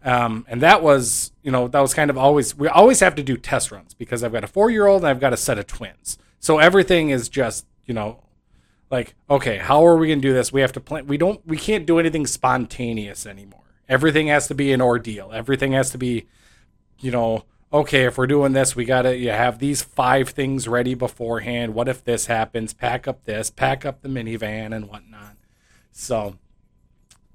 Um, 0.02 0.46
and 0.48 0.62
that 0.62 0.82
was, 0.82 1.34
you 1.44 1.52
know, 1.52 1.68
that 1.68 1.82
was 1.82 1.94
kind 1.94 2.10
of 2.10 2.18
always, 2.18 2.56
we 2.56 2.70
always 2.70 3.02
have 3.02 3.16
to 3.16 3.22
do 3.24 3.36
test 3.36 3.70
runs 3.70 3.94
because 3.94 4.24
I've 4.24 4.32
got 4.32 4.46
a 4.46 4.48
four 4.48 4.70
year 4.72 4.88
old 4.88 5.02
and 5.02 5.10
I've 5.10 5.20
got 5.20 5.34
a 5.34 5.38
set 5.38 5.60
of 5.60 5.68
twins. 5.68 6.18
So 6.40 6.58
everything 6.58 7.10
is 7.10 7.30
just, 7.30 7.66
you 7.86 7.94
know, 7.94 8.24
like, 8.90 9.16
okay, 9.30 9.58
how 9.58 9.86
are 9.86 9.98
we 9.98 10.08
going 10.08 10.22
to 10.22 10.28
do 10.28 10.34
this? 10.34 10.52
We 10.52 10.62
have 10.62 10.72
to 10.74 10.80
plan. 10.80 11.08
We 11.08 11.18
don't, 11.18 11.46
we 11.46 11.58
can't 11.58 11.86
do 11.86 12.00
anything 12.00 12.26
spontaneous 12.26 13.26
anymore. 13.26 13.64
Everything 13.88 14.28
has 14.28 14.48
to 14.48 14.56
be 14.56 14.72
an 14.72 14.82
ordeal. 14.82 15.32
Everything 15.34 15.74
has 15.74 15.92
to 15.92 15.98
be, 15.98 16.28
you 17.00 17.12
know, 17.12 17.44
okay, 17.72 18.06
if 18.06 18.18
we're 18.18 18.28
doing 18.28 18.54
this, 18.54 18.76
we 18.76 18.86
got 18.86 19.04
to 19.04 19.16
you 19.16 19.30
have 19.30 19.60
these 19.60 19.82
five 19.82 20.30
things 20.30 20.68
ready 20.68 20.96
beforehand. 20.96 21.74
What 21.74 21.88
if 21.88 22.04
this 22.04 22.26
happens? 22.26 22.74
Pack 22.74 23.08
up 23.08 23.26
this, 23.26 23.50
pack 23.50 23.86
up 23.86 24.02
the 24.02 24.10
minivan 24.10 24.76
and 24.76 24.88
whatnot. 24.88 25.38
So, 25.92 26.38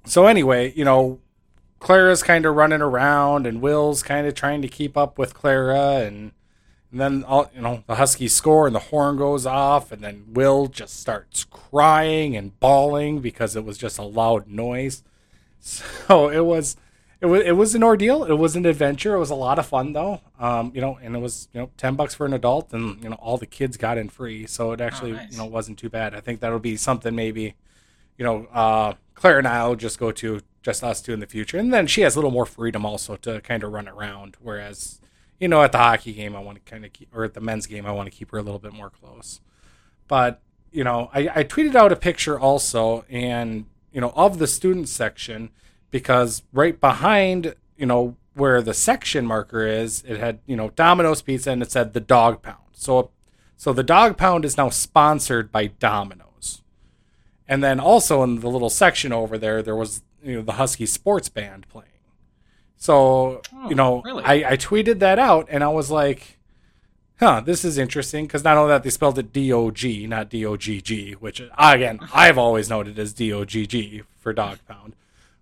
so 0.05 0.27
anyway, 0.27 0.73
you 0.75 0.85
know, 0.85 1.19
Clara's 1.79 2.23
kind 2.23 2.45
of 2.45 2.55
running 2.55 2.81
around 2.81 3.45
and 3.45 3.61
Will's 3.61 4.01
kind 4.03 4.27
of 4.27 4.33
trying 4.33 4.61
to 4.61 4.67
keep 4.67 4.97
up 4.97 5.17
with 5.17 5.33
Clara 5.33 5.99
and, 5.99 6.31
and 6.91 6.99
then 6.99 7.23
all 7.23 7.49
you 7.53 7.61
know 7.61 7.83
the 7.87 7.95
Huskies 7.95 8.33
score 8.33 8.67
and 8.67 8.75
the 8.75 8.79
horn 8.79 9.17
goes 9.17 9.45
off 9.45 9.91
and 9.91 10.01
then 10.03 10.25
Will 10.29 10.67
just 10.67 10.99
starts 10.99 11.43
crying 11.43 12.35
and 12.35 12.59
bawling 12.59 13.19
because 13.19 13.55
it 13.55 13.65
was 13.65 13.77
just 13.77 13.97
a 13.97 14.03
loud 14.03 14.47
noise. 14.47 15.03
So 15.67 16.29
it 16.29 16.45
was 16.45 16.77
it 17.21 17.25
was 17.25 17.41
it 17.41 17.53
was 17.53 17.73
an 17.73 17.83
ordeal. 17.83 18.23
It 18.23 18.35
was 18.35 18.55
an 18.55 18.67
adventure. 18.67 19.15
It 19.15 19.19
was 19.19 19.31
a 19.31 19.35
lot 19.35 19.57
of 19.57 19.65
fun 19.65 19.93
though. 19.93 20.21
Um, 20.39 20.71
you 20.75 20.81
know, 20.81 20.99
and 21.01 21.15
it 21.15 21.19
was 21.19 21.47
you 21.53 21.59
know 21.61 21.71
ten 21.75 21.95
bucks 21.95 22.13
for 22.13 22.27
an 22.27 22.33
adult, 22.33 22.71
and 22.71 23.01
you 23.03 23.09
know 23.09 23.15
all 23.15 23.37
the 23.37 23.47
kids 23.47 23.75
got 23.75 23.97
in 23.97 24.09
free. 24.09 24.45
So 24.45 24.73
it 24.73 24.81
actually 24.81 25.13
nice. 25.13 25.31
you 25.31 25.39
know 25.39 25.45
wasn't 25.45 25.79
too 25.79 25.89
bad. 25.89 26.13
I 26.13 26.19
think 26.19 26.39
that'll 26.39 26.59
be 26.59 26.77
something 26.77 27.15
maybe 27.15 27.55
you 28.17 28.25
know, 28.25 28.47
uh, 28.53 28.93
Claire 29.13 29.39
and 29.39 29.47
I 29.47 29.67
will 29.67 29.75
just 29.75 29.99
go 29.99 30.11
to 30.11 30.41
just 30.61 30.83
us 30.83 31.01
two 31.01 31.13
in 31.13 31.19
the 31.19 31.27
future. 31.27 31.57
And 31.57 31.73
then 31.73 31.87
she 31.87 32.01
has 32.01 32.15
a 32.15 32.19
little 32.19 32.31
more 32.31 32.45
freedom 32.45 32.85
also 32.85 33.15
to 33.17 33.41
kind 33.41 33.63
of 33.63 33.71
run 33.71 33.87
around. 33.87 34.37
Whereas, 34.41 34.99
you 35.39 35.47
know, 35.47 35.63
at 35.63 35.71
the 35.71 35.77
hockey 35.77 36.13
game, 36.13 36.35
I 36.35 36.39
want 36.39 36.63
to 36.63 36.71
kind 36.71 36.85
of 36.85 36.93
keep, 36.93 37.15
or 37.15 37.23
at 37.23 37.33
the 37.33 37.41
men's 37.41 37.67
game, 37.67 37.85
I 37.85 37.91
want 37.91 38.11
to 38.11 38.15
keep 38.15 38.31
her 38.31 38.37
a 38.37 38.41
little 38.41 38.59
bit 38.59 38.73
more 38.73 38.89
close. 38.89 39.41
But, 40.07 40.41
you 40.71 40.83
know, 40.83 41.09
I, 41.13 41.29
I 41.35 41.43
tweeted 41.43 41.75
out 41.75 41.91
a 41.91 41.95
picture 41.95 42.39
also 42.39 43.05
and, 43.09 43.65
you 43.91 44.01
know, 44.01 44.13
of 44.15 44.39
the 44.39 44.47
student 44.47 44.89
section 44.89 45.49
because 45.91 46.43
right 46.53 46.79
behind, 46.79 47.55
you 47.77 47.85
know, 47.85 48.15
where 48.33 48.61
the 48.61 48.73
section 48.73 49.25
marker 49.25 49.65
is, 49.65 50.03
it 50.07 50.17
had, 50.17 50.39
you 50.45 50.55
know, 50.55 50.71
Domino's 50.71 51.21
Pizza 51.21 51.51
and 51.51 51.61
it 51.61 51.71
said 51.71 51.93
the 51.93 51.99
dog 51.99 52.41
pound. 52.41 52.59
So, 52.73 53.11
so 53.57 53.71
the 53.73 53.83
dog 53.83 54.17
pound 54.17 54.45
is 54.45 54.57
now 54.57 54.69
sponsored 54.69 55.51
by 55.51 55.67
Domino's. 55.67 56.61
And 57.47 57.63
then 57.63 57.79
also 57.79 58.23
in 58.23 58.39
the 58.39 58.49
little 58.49 58.69
section 58.69 59.13
over 59.13 59.37
there, 59.37 59.61
there 59.61 59.75
was 59.75 60.01
you 60.23 60.37
know 60.37 60.41
the 60.41 60.53
Husky 60.53 60.85
sports 60.85 61.29
band 61.29 61.69
playing. 61.69 61.89
So 62.85 63.41
Oh, 63.51 63.69
you 63.69 63.75
know, 63.75 64.03
really? 64.03 64.23
I, 64.23 64.51
I 64.51 64.57
tweeted 64.57 64.99
that 64.99 65.17
out, 65.17 65.47
and 65.49 65.63
I 65.63 65.69
was 65.69 65.89
like, 65.89 66.37
"Huh, 67.19 67.41
this 67.43 67.65
is 67.65 67.79
interesting." 67.79 68.25
Because 68.27 68.43
not 68.43 68.57
only 68.57 68.69
that, 68.69 68.83
they 68.83 68.91
spelled 68.91 69.17
it 69.17 69.33
D 69.33 69.51
O 69.51 69.71
G, 69.71 70.05
not 70.05 70.29
D 70.29 70.45
O 70.45 70.55
G 70.55 70.81
G, 70.81 71.13
which 71.13 71.41
again 71.57 71.99
I've 72.13 72.37
always 72.37 72.69
noted 72.69 72.99
as 72.99 73.11
D 73.13 73.33
O 73.33 73.43
G 73.43 73.65
G 73.65 74.03
for 74.19 74.33
dog 74.33 74.59
pound. 74.67 74.95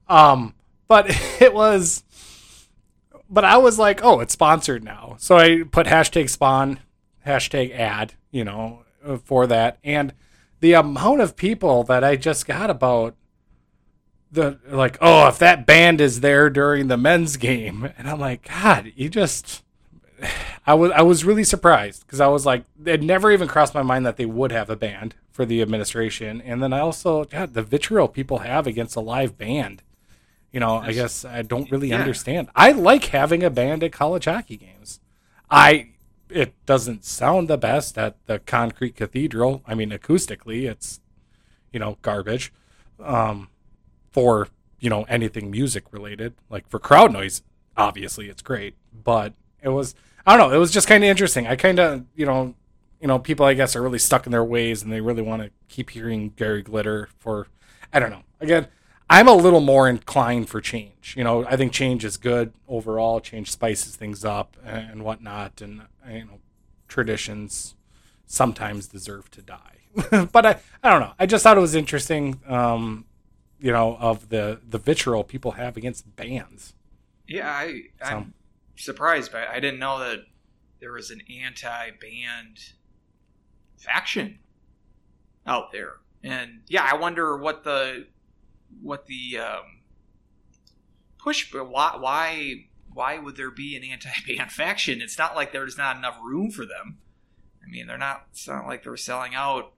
Um, 0.08 0.54
but 0.88 1.08
it 1.42 1.54
was, 1.54 2.04
but 3.30 3.44
I 3.44 3.58
was 3.58 3.78
like, 3.78 4.02
"Oh, 4.04 4.22
it's 4.22 4.34
sponsored 4.34 4.84
now." 4.84 5.16
So 5.20 5.38
I 5.38 5.64
put 5.70 5.88
hashtag 5.88 6.30
spawn, 6.30 6.80
hashtag 7.28 7.78
ad, 7.78 8.14
you 8.32 8.46
know, 8.46 8.84
uh, 9.06 9.18
for 9.18 9.48
that, 9.48 9.80
and 9.84 10.14
the 10.62 10.74
amount 10.74 11.20
of 11.20 11.36
people 11.36 11.84
that 11.84 12.06
I 12.06 12.16
just 12.16 12.48
got 12.48 12.70
about 12.70 13.16
the 14.34 14.60
like, 14.68 14.98
oh, 15.02 15.28
if 15.28 15.40
that 15.40 15.66
band 15.66 16.02
is 16.02 16.20
there 16.22 16.50
during 16.50 16.88
the 16.88 16.98
men's 16.98 17.38
game, 17.38 17.90
and 17.98 18.10
I'm 18.10 18.20
like, 18.20 18.48
God, 18.48 18.92
you 18.96 19.10
just, 19.10 19.64
I 20.68 20.74
was 20.74 20.92
I 20.92 21.02
was 21.02 21.24
really 21.26 21.44
surprised 21.44 22.06
because 22.06 22.20
I 22.20 22.28
was 22.28 22.46
like, 22.46 22.64
it 22.86 23.02
never 23.02 23.32
even 23.32 23.48
crossed 23.48 23.74
my 23.74 23.84
mind 23.84 24.06
that 24.06 24.18
they 24.18 24.26
would 24.26 24.52
have 24.52 24.70
a 24.70 24.76
band 24.76 25.16
for 25.32 25.46
the 25.46 25.62
administration, 25.62 26.42
and 26.42 26.62
then 26.62 26.74
I 26.74 26.80
also, 26.80 27.24
God, 27.26 27.54
the 27.54 27.64
vitriol 27.64 28.08
people 28.08 28.40
have 28.40 28.68
against 28.68 28.96
a 28.96 29.00
live 29.02 29.38
band. 29.38 29.82
You 30.52 30.60
know, 30.60 30.76
I 30.76 30.92
guess 30.94 31.26
I 31.26 31.42
don't 31.42 31.72
really 31.72 31.90
Yeah. 31.90 32.00
understand. 32.00 32.50
I 32.56 32.74
like 32.74 33.06
having 33.06 33.44
a 33.44 33.50
band 33.50 33.84
at 33.84 33.92
college 33.92 34.26
hockey 34.26 34.58
games. 34.58 35.00
I 35.50 35.90
it 36.30 36.54
doesn't 36.66 37.06
sound 37.06 37.48
the 37.48 37.58
best 37.58 37.98
at 37.98 38.16
the 38.26 38.40
concrete 38.40 38.96
cathedral. 38.96 39.62
I 39.68 39.76
mean, 39.76 39.90
acoustically, 39.92 40.70
it's 40.70 41.00
you 41.72 41.80
know 41.80 41.98
garbage. 42.04 42.54
Um, 43.00 43.50
for 44.14 44.48
you 44.80 44.90
know 44.90 45.04
anything 45.04 45.52
music 45.52 45.92
related, 45.92 46.34
like 46.50 46.68
for 46.70 46.80
crowd 46.80 47.12
noise, 47.12 47.42
obviously 47.76 48.30
it's 48.30 48.42
great. 48.42 48.76
But 49.04 49.34
it 49.62 49.70
was 49.70 49.96
I 50.26 50.38
don't 50.38 50.50
know. 50.50 50.56
It 50.56 50.60
was 50.60 50.72
just 50.72 50.88
kind 50.88 51.04
of 51.04 51.10
interesting. 51.10 51.48
I 51.48 51.56
kind 51.56 51.80
of 51.80 52.06
you 52.16 52.26
know 52.26 52.56
you 53.02 53.08
know 53.08 53.20
people 53.20 53.46
I 53.46 53.54
guess 53.54 53.76
are 53.76 53.82
really 53.82 54.00
stuck 54.00 54.26
in 54.26 54.32
their 54.32 54.44
ways 54.44 54.84
and 54.84 54.92
they 54.92 55.02
really 55.02 55.22
want 55.22 55.42
to 55.42 55.52
keep 55.68 55.90
hearing 55.90 56.30
Gary 56.38 56.62
Glitter 56.62 57.10
for 57.20 57.48
I 57.92 58.00
don't 58.00 58.12
know. 58.12 58.24
Again, 58.40 58.68
I'm 59.10 59.28
a 59.28 59.34
little 59.34 59.62
more 59.62 59.88
inclined 59.88 60.50
for 60.50 60.62
change. 60.62 61.14
You 61.18 61.24
know, 61.24 61.46
I 61.46 61.56
think 61.56 61.72
change 61.72 62.06
is 62.06 62.18
good 62.18 62.54
overall. 62.68 63.20
Change 63.20 63.52
spices 63.52 63.96
things 63.96 64.24
up 64.24 64.58
and 64.64 65.04
whatnot, 65.04 65.62
and 65.62 65.84
you 66.10 66.26
know, 66.26 66.40
traditions 66.88 67.76
sometimes 68.26 68.88
deserve 68.88 69.30
to 69.32 69.42
die. 69.42 70.28
but 70.32 70.46
I, 70.46 70.60
I 70.82 70.90
don't 70.90 71.02
know. 71.02 71.14
I 71.20 71.26
just 71.26 71.44
thought 71.44 71.58
it 71.58 71.62
was 71.62 71.76
interesting. 71.76 72.40
Um, 72.48 73.06
you 73.64 73.72
know, 73.72 73.96
of 73.98 74.28
the 74.28 74.60
the 74.68 74.78
vitriol 74.78 75.24
people 75.24 75.52
have 75.52 75.78
against 75.78 76.18
bands. 76.18 76.74
Yeah, 77.26 77.50
I 77.50 77.84
I'm 78.02 78.34
surprised 78.76 79.32
but 79.32 79.48
I 79.48 79.62
didn't 79.62 79.80
know 79.80 80.00
that 80.00 80.26
there 80.82 80.92
was 80.92 81.12
an 81.12 81.22
anti-band 81.42 82.60
faction 83.78 84.40
out 85.48 85.72
there, 85.72 85.94
and 86.22 86.60
yeah, 86.68 86.86
I 86.92 86.98
wonder 86.98 87.38
what 87.38 87.64
the 87.64 88.08
what 88.82 89.06
the 89.06 89.38
um, 89.40 89.80
push. 91.18 91.50
But 91.50 91.70
why 91.70 91.96
why 91.98 92.66
why 92.94 93.18
would 93.18 93.38
there 93.38 93.50
be 93.50 93.78
an 93.78 93.86
anti-band 93.86 94.52
faction? 94.52 95.02
It's 95.02 95.18
not 95.18 95.38
like 95.38 95.54
there's 95.54 95.78
not 95.78 95.96
enough 95.96 96.18
room 96.22 96.52
for 96.52 96.66
them. 96.66 96.98
I 97.66 97.70
mean, 97.70 97.88
they're 97.88 97.98
not. 97.98 98.26
It's 98.34 98.46
not 98.46 98.68
like 98.68 98.84
they're 98.84 98.98
selling 98.98 99.34
out. 99.36 99.72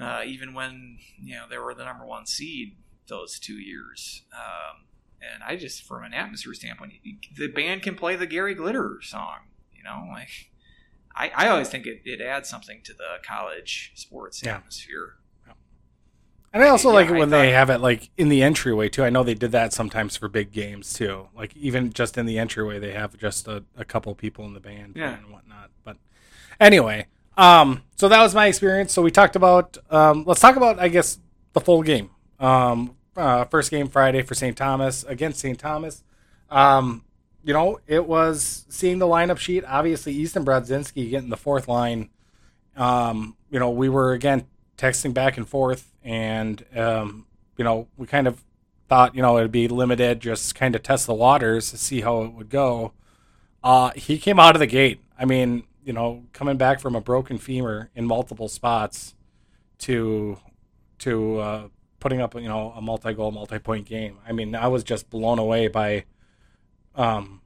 Uh, 0.00 0.22
even 0.24 0.54
when 0.54 0.98
you 1.20 1.34
know 1.34 1.44
they 1.48 1.58
were 1.58 1.74
the 1.74 1.84
number 1.84 2.06
one 2.06 2.26
seed 2.26 2.76
those 3.08 3.38
two 3.38 3.58
years. 3.58 4.24
Um, 4.32 4.86
and 5.20 5.42
I 5.42 5.56
just 5.56 5.82
from 5.84 6.04
an 6.04 6.14
atmosphere 6.14 6.54
standpoint, 6.54 6.92
the 7.36 7.48
band 7.48 7.82
can 7.82 7.96
play 7.96 8.16
the 8.16 8.26
Gary 8.26 8.54
Glitter 8.54 9.00
song. 9.02 9.38
You 9.72 9.82
know, 9.82 10.06
like 10.12 10.50
I, 11.16 11.32
I 11.34 11.48
always 11.48 11.68
think 11.68 11.86
it, 11.86 12.02
it 12.04 12.20
adds 12.20 12.48
something 12.48 12.80
to 12.84 12.92
the 12.94 13.18
college 13.26 13.92
sports 13.96 14.42
Yeah. 14.42 14.56
atmosphere. 14.56 15.14
And 16.52 16.62
I 16.62 16.68
also 16.68 16.90
Yeah, 16.90 16.94
like 16.94 17.10
it 17.10 17.18
when 17.18 17.28
they 17.30 17.50
have 17.50 17.68
it 17.68 17.78
like 17.80 18.10
in 18.16 18.30
the 18.30 18.42
entryway 18.42 18.88
too. 18.88 19.04
I 19.04 19.10
know 19.10 19.22
they 19.22 19.34
did 19.34 19.52
that 19.52 19.72
sometimes 19.74 20.16
for 20.16 20.28
big 20.28 20.50
games 20.50 20.94
too. 20.94 21.28
Like 21.34 21.54
even 21.56 21.92
just 21.92 22.16
in 22.16 22.24
the 22.24 22.38
entryway, 22.38 22.78
they 22.78 22.92
have 22.92 23.16
just 23.18 23.46
a, 23.48 23.64
a 23.76 23.84
couple 23.84 24.14
people 24.14 24.46
in 24.46 24.54
the 24.54 24.60
band 24.60 24.98
and 25.04 25.30
whatnot. 25.30 25.70
But 25.84 25.98
anyway, 26.60 27.06
um, 27.38 27.82
so 27.96 28.08
that 28.08 28.20
was 28.20 28.34
my 28.34 28.48
experience. 28.48 28.92
So 28.92 29.00
we 29.00 29.10
talked 29.10 29.36
about 29.36 29.78
um, 29.90 30.24
let's 30.26 30.40
talk 30.40 30.56
about 30.56 30.78
I 30.78 30.88
guess 30.88 31.18
the 31.54 31.60
full 31.60 31.82
game. 31.82 32.10
Um, 32.38 32.96
uh, 33.16 33.44
first 33.44 33.70
game 33.70 33.88
Friday 33.88 34.22
for 34.22 34.34
St. 34.34 34.56
Thomas 34.56 35.04
against 35.04 35.40
St. 35.40 35.58
Thomas. 35.58 36.02
Um, 36.50 37.04
you 37.44 37.52
know, 37.52 37.80
it 37.86 38.06
was 38.06 38.66
seeing 38.68 38.98
the 38.98 39.06
lineup 39.06 39.38
sheet. 39.38 39.64
Obviously, 39.66 40.12
Easton 40.12 40.44
Brodzinski 40.44 41.08
getting 41.08 41.30
the 41.30 41.36
fourth 41.36 41.68
line. 41.68 42.10
Um, 42.76 43.36
you 43.50 43.58
know, 43.58 43.70
we 43.70 43.88
were 43.88 44.12
again 44.12 44.46
texting 44.76 45.14
back 45.14 45.36
and 45.36 45.48
forth, 45.48 45.92
and 46.02 46.64
um, 46.76 47.26
you 47.56 47.64
know, 47.64 47.88
we 47.96 48.06
kind 48.06 48.26
of 48.26 48.44
thought 48.88 49.14
you 49.14 49.22
know 49.22 49.38
it'd 49.38 49.52
be 49.52 49.68
limited, 49.68 50.20
just 50.20 50.54
kind 50.54 50.74
of 50.74 50.82
test 50.82 51.06
the 51.06 51.14
waters 51.14 51.70
to 51.70 51.78
see 51.78 52.00
how 52.00 52.22
it 52.22 52.32
would 52.32 52.50
go. 52.50 52.92
Uh, 53.62 53.90
he 53.94 54.18
came 54.18 54.38
out 54.40 54.56
of 54.56 54.60
the 54.60 54.66
gate. 54.66 55.00
I 55.18 55.24
mean, 55.24 55.64
you 55.88 55.94
know, 55.94 56.22
coming 56.34 56.58
back 56.58 56.80
from 56.80 56.94
a 56.94 57.00
broken 57.00 57.38
femur 57.38 57.88
in 57.94 58.04
multiple 58.04 58.46
spots 58.46 59.14
to 59.78 60.36
to 60.98 61.38
uh, 61.38 61.68
putting 61.98 62.20
up 62.20 62.34
you 62.34 62.46
know 62.46 62.72
a 62.76 62.82
multi-goal, 62.82 63.30
multi-point 63.30 63.86
game. 63.86 64.18
I 64.28 64.32
mean, 64.32 64.54
I 64.54 64.68
was 64.68 64.84
just 64.84 65.08
blown 65.08 65.38
away 65.38 65.66
by 65.68 66.04
um, 66.94 67.40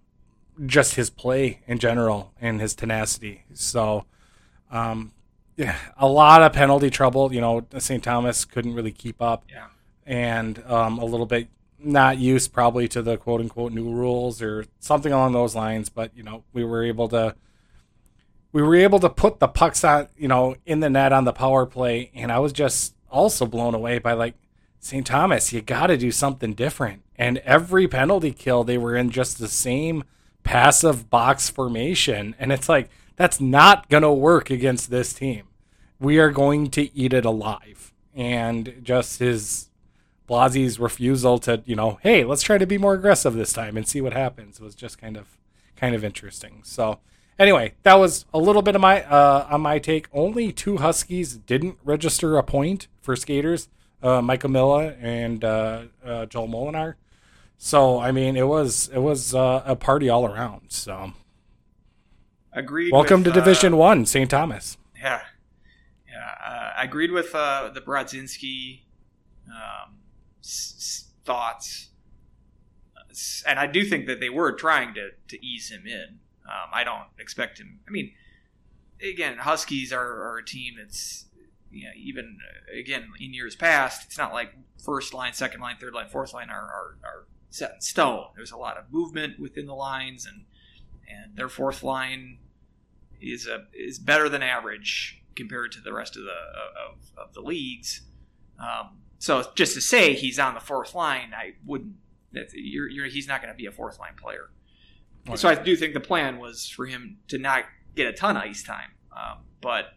just 0.66 0.96
his 0.96 1.08
play 1.08 1.61
in 1.68 1.78
general 1.78 2.32
and 2.40 2.61
his 2.61 2.75
tenacity. 2.75 3.44
So, 3.54 4.06
um, 4.72 5.12
yeah, 5.56 5.76
a 5.96 6.08
lot 6.08 6.42
of 6.42 6.52
penalty 6.52 6.90
trouble. 6.90 7.32
You 7.32 7.40
know, 7.42 7.64
St. 7.78 8.02
Thomas 8.02 8.44
couldn't 8.44 8.75
really 8.75 8.90
keep 8.90 9.22
up, 9.22 9.44
Yeah. 9.49 9.66
and 10.04 10.61
um, 10.66 10.99
a 10.99 11.04
little 11.04 11.26
bit 11.26 11.46
not 11.78 12.18
used 12.18 12.52
probably 12.52 12.88
to 12.88 13.02
the 13.02 13.16
quote 13.16 13.40
unquote 13.40 13.72
new 13.72 13.88
rules 13.88 14.42
or 14.42 14.64
something 14.80 15.12
along 15.12 15.32
those 15.32 15.54
lines. 15.54 15.88
But 15.90 16.11
you 16.16 16.25
know, 16.25 16.42
we 16.52 16.64
were 16.64 16.82
able 16.82 17.06
to 17.11 17.37
we 18.52 18.62
were 18.62 18.76
able 18.76 18.99
to 19.00 19.09
put 19.09 19.40
the 19.40 19.49
pucks 19.49 19.82
on 19.82 20.09
you 20.16 20.28
know 20.28 20.56
in 20.66 20.80
the 20.80 20.90
net 20.90 21.12
on 21.12 21.25
the 21.25 21.32
power 21.32 21.66
play, 21.66 22.11
and 22.14 22.30
I 22.30 22.38
was 22.38 22.52
just 22.52 22.94
also 23.11 23.47
blown 23.47 23.75
away 23.75 23.99
by 23.99 24.12
like 24.12 24.35
St. 24.78 25.06
Thomas. 25.06 25.52
You 25.52 25.61
got 25.62 25.88
to 25.88 25.97
do 25.97 26.11
something 26.12 26.54
different, 26.54 27.02
and 27.16 27.38
every 27.38 27.88
penalty 27.88 28.32
kill 28.32 28.64
they 28.64 28.78
were 28.78 28.97
in 28.97 29.11
just 29.11 29.38
the 29.38 29.49
same 29.49 30.04
passive 30.42 31.09
box 31.11 31.49
formation, 31.49 32.35
and 32.38 32.52
it's 32.52 32.68
like 32.68 32.90
that's 33.16 33.40
not 33.40 33.88
gonna 33.88 34.12
work 34.12 34.50
against 34.50 34.90
this 34.90 35.12
team. 35.12 35.49
We 35.99 36.18
are 36.18 36.30
going 36.30 36.71
to 36.71 36.94
eat 36.97 37.12
it 37.12 37.25
alive, 37.25 37.92
and 38.14 38.80
just 38.82 39.18
his 39.18 39.68
Blasi's 40.28 40.78
refusal 40.78 41.38
to, 41.40 41.62
you 41.66 41.76
know, 41.76 41.99
hey, 42.02 42.25
let's 42.25 42.42
try 42.42 42.56
to 42.56 42.66
be 42.66 42.78
more 42.78 42.94
aggressive 42.94 43.35
this 43.35 43.52
time 43.52 43.76
and 43.76 43.87
see 43.87 44.00
what 44.00 44.12
happens 44.12 44.61
was 44.61 44.75
just 44.75 44.99
kind 44.99 45.16
of 45.16 45.37
kind 45.76 45.94
of 45.94 46.04
interesting. 46.04 46.61
So 46.64 47.00
anyway, 47.38 47.74
that 47.82 47.94
was 47.94 48.24
a 48.32 48.38
little 48.38 48.62
bit 48.62 48.74
of 48.74 48.80
my 48.80 49.02
uh, 49.04 49.46
on 49.50 49.60
my 49.62 49.78
take. 49.78 50.08
Only 50.12 50.52
two 50.52 50.78
Huskies 50.78 51.36
didn't 51.36 51.78
register 51.84 52.36
a 52.38 52.42
point 52.42 52.88
for 53.00 53.16
skaters, 53.16 53.68
uh, 54.02 54.20
Micah 54.22 54.48
Miller 54.48 54.96
and 55.00 55.44
uh, 55.44 55.82
uh, 56.04 56.26
Joel 56.26 56.48
Molinar. 56.48 56.94
So 57.58 57.98
I 58.00 58.12
mean, 58.12 58.36
it 58.36 58.46
was 58.48 58.88
it 58.92 58.98
was 58.98 59.34
uh, 59.34 59.62
a 59.64 59.76
party 59.76 60.08
all 60.08 60.26
around. 60.26 60.66
So 60.68 61.12
Agreed. 62.52 62.92
welcome 62.92 63.23
with, 63.23 63.32
to 63.32 63.40
uh, 63.40 63.45
Division 63.45 63.76
One, 63.76 64.04
St. 64.06 64.30
Thomas. 64.30 64.76
Yeah, 65.00 65.21
yeah. 66.08 66.34
Uh, 66.45 66.73
I 66.80 66.84
agreed 66.84 67.10
with 67.12 67.34
uh, 67.34 67.71
the 67.73 67.80
Brodzinski 67.80 68.80
um, 69.49 69.97
s- 70.42 70.75
s- 70.76 71.04
thoughts, 71.25 71.88
Uh, 72.97 73.00
and 73.49 73.58
I 73.58 73.66
do 73.66 73.84
think 73.84 74.06
that 74.06 74.21
they 74.21 74.28
were 74.28 74.52
trying 74.52 74.95
to 74.95 75.10
to 75.28 75.45
ease 75.47 75.71
him 75.71 75.86
in. 75.86 76.18
Um, 76.47 76.71
I 76.73 76.85
don't 76.85 77.07
expect 77.19 77.59
him. 77.59 77.81
I 77.87 77.91
mean, 77.91 78.13
again, 79.02 79.39
Huskies 79.39 79.93
are, 79.93 80.23
are 80.23 80.39
a 80.39 80.45
team 80.45 80.75
that's 80.78 81.26
you 81.71 81.85
know, 81.85 81.91
even 81.97 82.39
uh, 82.43 82.78
again 82.78 83.09
in 83.19 83.33
years 83.33 83.57
past, 83.57 84.05
it's 84.05 84.19
not 84.19 84.33
like 84.33 84.52
first 84.85 85.15
line, 85.15 85.33
second 85.33 85.61
line, 85.61 85.76
third 85.81 85.95
line, 85.95 86.09
fourth 86.09 86.35
line 86.35 86.50
are, 86.50 86.55
are, 86.55 86.97
are 87.02 87.26
set 87.50 87.75
in 87.75 87.81
stone. 87.81 88.26
There's 88.37 88.52
a 88.52 88.57
lot 88.57 88.76
of 88.76 88.93
movement 88.93 89.41
within 89.41 89.67
the 89.67 89.75
lines, 89.75 90.26
and 90.26 90.45
and 91.09 91.37
their 91.37 91.49
fourth 91.49 91.83
line 91.83 92.39
is 93.21 93.47
a 93.47 93.67
is 93.73 93.99
better 93.99 94.28
than 94.28 94.43
average 94.43 95.23
compared 95.35 95.73
to 95.73 95.81
the 95.81 95.93
rest 95.93 96.17
of 96.17 96.25
the 96.25 96.31
of, 96.31 97.26
of 97.28 97.35
the 97.35 97.41
leagues. 97.41 98.02
Um, 98.59 98.99
so 99.19 99.45
just 99.55 99.75
to 99.75 99.81
say 99.81 100.15
he's 100.15 100.39
on 100.39 100.55
the 100.55 100.61
fourth 100.61 100.95
line, 100.95 101.33
I 101.35 101.55
wouldn't. 101.65 101.95
That 102.33 102.49
you're, 102.55 102.89
you're 102.89 103.07
he's 103.07 103.28
not 103.28 103.43
going 103.43 103.52
to 103.52 103.57
be 103.57 103.67
a 103.67 103.73
fourth 103.73 103.99
line 103.99 104.15
player. 104.17 104.50
So 105.37 105.49
I 105.49 105.54
do 105.54 105.76
think 105.76 105.95
the 105.95 106.00
plan 106.00 106.39
was 106.39 106.69
for 106.69 106.87
him 106.87 107.19
to 107.28 107.39
not 107.39 107.65
get 107.95 108.06
a 108.08 108.13
ton 108.13 108.37
of 108.37 108.43
ice 108.43 108.63
time. 108.63 108.91
Um, 109.17 109.39
but 109.61 109.95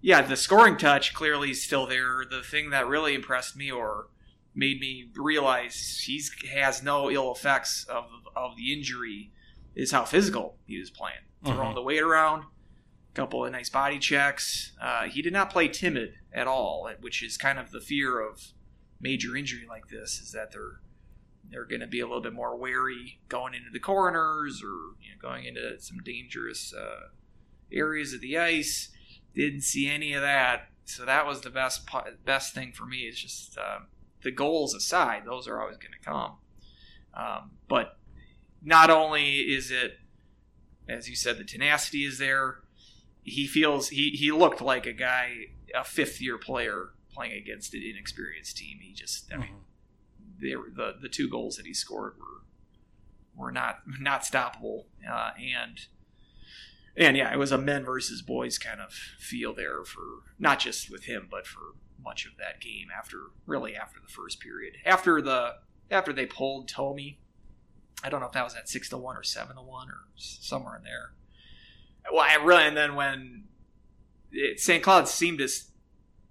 yeah, 0.00 0.22
the 0.22 0.36
scoring 0.36 0.76
touch 0.76 1.14
clearly 1.14 1.50
is 1.52 1.62
still 1.62 1.86
there. 1.86 2.24
The 2.28 2.42
thing 2.42 2.70
that 2.70 2.88
really 2.88 3.14
impressed 3.14 3.56
me 3.56 3.70
or 3.70 4.08
made 4.54 4.80
me 4.80 5.10
realize 5.14 6.02
he's 6.06 6.34
has 6.52 6.82
no 6.82 7.10
ill 7.10 7.32
effects 7.32 7.84
of 7.88 8.04
of 8.34 8.56
the 8.56 8.72
injury 8.72 9.30
is 9.76 9.92
how 9.92 10.04
physical 10.04 10.56
he 10.66 10.78
was 10.78 10.90
playing, 10.90 11.20
throwing 11.44 11.72
Mhm. 11.72 11.74
the 11.74 11.82
weight 11.82 12.02
around, 12.02 12.42
a 12.42 13.14
couple 13.14 13.44
of 13.44 13.52
nice 13.52 13.68
body 13.70 13.98
checks. 13.98 14.72
Uh, 14.80 15.04
he 15.04 15.22
did 15.22 15.32
not 15.32 15.50
play 15.50 15.68
timid 15.68 16.14
at 16.32 16.46
all, 16.48 16.90
which 17.00 17.22
is 17.22 17.36
kind 17.36 17.58
of 17.58 17.70
the 17.70 17.80
fear 17.80 18.18
of 18.20 18.52
major 19.00 19.36
injury 19.36 19.64
like 19.68 19.88
this 19.88 20.18
is 20.20 20.32
that 20.32 20.50
they're 20.52 20.80
they're 21.50 21.64
going 21.64 21.80
to 21.80 21.86
be 21.86 22.00
a 22.00 22.06
little 22.06 22.22
bit 22.22 22.32
more 22.32 22.56
wary 22.56 23.20
going 23.28 23.54
into 23.54 23.70
the 23.72 23.80
corners 23.80 24.62
or 24.62 24.94
you 25.02 25.10
know, 25.10 25.20
going 25.20 25.44
into 25.44 25.80
some 25.80 25.98
dangerous 25.98 26.72
uh, 26.74 27.08
areas 27.72 28.12
of 28.12 28.20
the 28.20 28.38
ice. 28.38 28.90
Didn't 29.34 29.62
see 29.62 29.88
any 29.88 30.12
of 30.12 30.22
that, 30.22 30.70
so 30.84 31.04
that 31.04 31.24
was 31.26 31.42
the 31.42 31.50
best 31.50 31.88
best 32.24 32.52
thing 32.54 32.72
for 32.72 32.84
me. 32.84 32.98
Is 32.98 33.20
just 33.20 33.56
uh, 33.56 33.80
the 34.22 34.32
goals 34.32 34.74
aside; 34.74 35.22
those 35.24 35.46
are 35.46 35.60
always 35.60 35.76
going 35.76 35.92
to 35.92 36.04
come. 36.04 36.32
Um, 37.14 37.52
but 37.68 37.96
not 38.62 38.90
only 38.90 39.36
is 39.38 39.70
it, 39.70 39.98
as 40.88 41.08
you 41.08 41.14
said, 41.14 41.38
the 41.38 41.44
tenacity 41.44 42.04
is 42.04 42.18
there. 42.18 42.58
He 43.22 43.46
feels 43.46 43.90
he 43.90 44.10
he 44.10 44.32
looked 44.32 44.60
like 44.60 44.86
a 44.86 44.92
guy, 44.92 45.46
a 45.74 45.84
fifth 45.84 46.20
year 46.20 46.38
player 46.38 46.90
playing 47.12 47.32
against 47.32 47.74
an 47.74 47.82
inexperienced 47.82 48.56
team. 48.56 48.78
He 48.80 48.92
just, 48.92 49.32
I 49.32 49.36
mean, 49.36 49.48
they 49.48 49.69
were, 50.42 50.70
the 50.74 50.94
the 51.00 51.08
two 51.08 51.28
goals 51.28 51.56
that 51.56 51.66
he 51.66 51.74
scored 51.74 52.14
were 52.18 52.42
were 53.36 53.52
not 53.52 53.80
not 54.00 54.22
stoppable, 54.22 54.84
uh, 55.10 55.30
and 55.38 55.86
and 56.96 57.16
yeah, 57.16 57.32
it 57.32 57.38
was 57.38 57.52
a 57.52 57.58
men 57.58 57.84
versus 57.84 58.22
boys 58.22 58.58
kind 58.58 58.80
of 58.80 58.92
feel 58.92 59.54
there 59.54 59.84
for 59.84 60.22
not 60.38 60.58
just 60.58 60.90
with 60.90 61.04
him, 61.04 61.28
but 61.30 61.46
for 61.46 61.74
much 62.02 62.26
of 62.26 62.32
that 62.38 62.60
game. 62.60 62.88
After 62.96 63.18
really 63.46 63.76
after 63.76 64.00
the 64.00 64.12
first 64.12 64.40
period, 64.40 64.74
after 64.84 65.22
the 65.22 65.56
after 65.90 66.12
they 66.12 66.26
pulled 66.26 66.68
Tomey, 66.68 67.16
I 68.02 68.10
don't 68.10 68.20
know 68.20 68.26
if 68.26 68.32
that 68.32 68.44
was 68.44 68.54
at 68.54 68.68
six 68.68 68.88
to 68.90 68.98
one 68.98 69.16
or 69.16 69.22
seven 69.22 69.56
to 69.56 69.62
one 69.62 69.88
or 69.88 70.00
somewhere 70.16 70.76
in 70.76 70.84
there. 70.84 71.12
Well, 72.12 72.22
I 72.22 72.34
really 72.42 72.64
and 72.64 72.76
then 72.76 72.94
when 72.94 73.44
it, 74.32 74.60
St. 74.60 74.82
Cloud 74.82 75.08
seemed 75.08 75.38
to, 75.38 75.48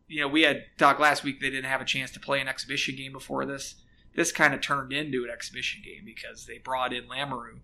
you 0.08 0.22
know, 0.22 0.28
we 0.28 0.42
had 0.42 0.66
talked 0.78 1.00
last 1.00 1.24
week 1.24 1.40
they 1.40 1.50
didn't 1.50 1.70
have 1.70 1.82
a 1.82 1.86
chance 1.86 2.12
to 2.12 2.20
play 2.20 2.42
an 2.42 2.48
exhibition 2.48 2.96
game 2.96 3.12
before 3.12 3.46
this 3.46 3.76
this 4.20 4.34
kind 4.34 4.54
of 4.54 4.60
turned 4.60 4.92
into 4.92 5.24
an 5.24 5.30
exhibition 5.30 5.82
game 5.82 6.04
because 6.04 6.46
they 6.46 6.58
brought 6.58 6.92
in 6.92 7.06
Lamoureux 7.06 7.62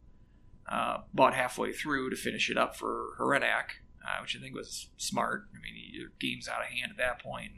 uh, 0.70 1.00
about 1.14 1.34
halfway 1.34 1.74
through 1.74 2.10
to 2.10 2.16
finish 2.16 2.50
it 2.50 2.58
up 2.58 2.78
for 2.78 3.10
Hrenak, 3.20 3.82
uh, 4.02 4.22
which 4.22 4.38
I 4.38 4.40
think 4.40 4.56
was 4.56 4.88
smart. 4.96 5.50
I 5.54 5.62
mean, 5.62 5.74
your 5.92 6.12
game's 6.18 6.48
out 6.48 6.62
of 6.62 6.68
hand 6.68 6.92
at 6.92 6.98
that 6.98 7.22
point. 7.22 7.52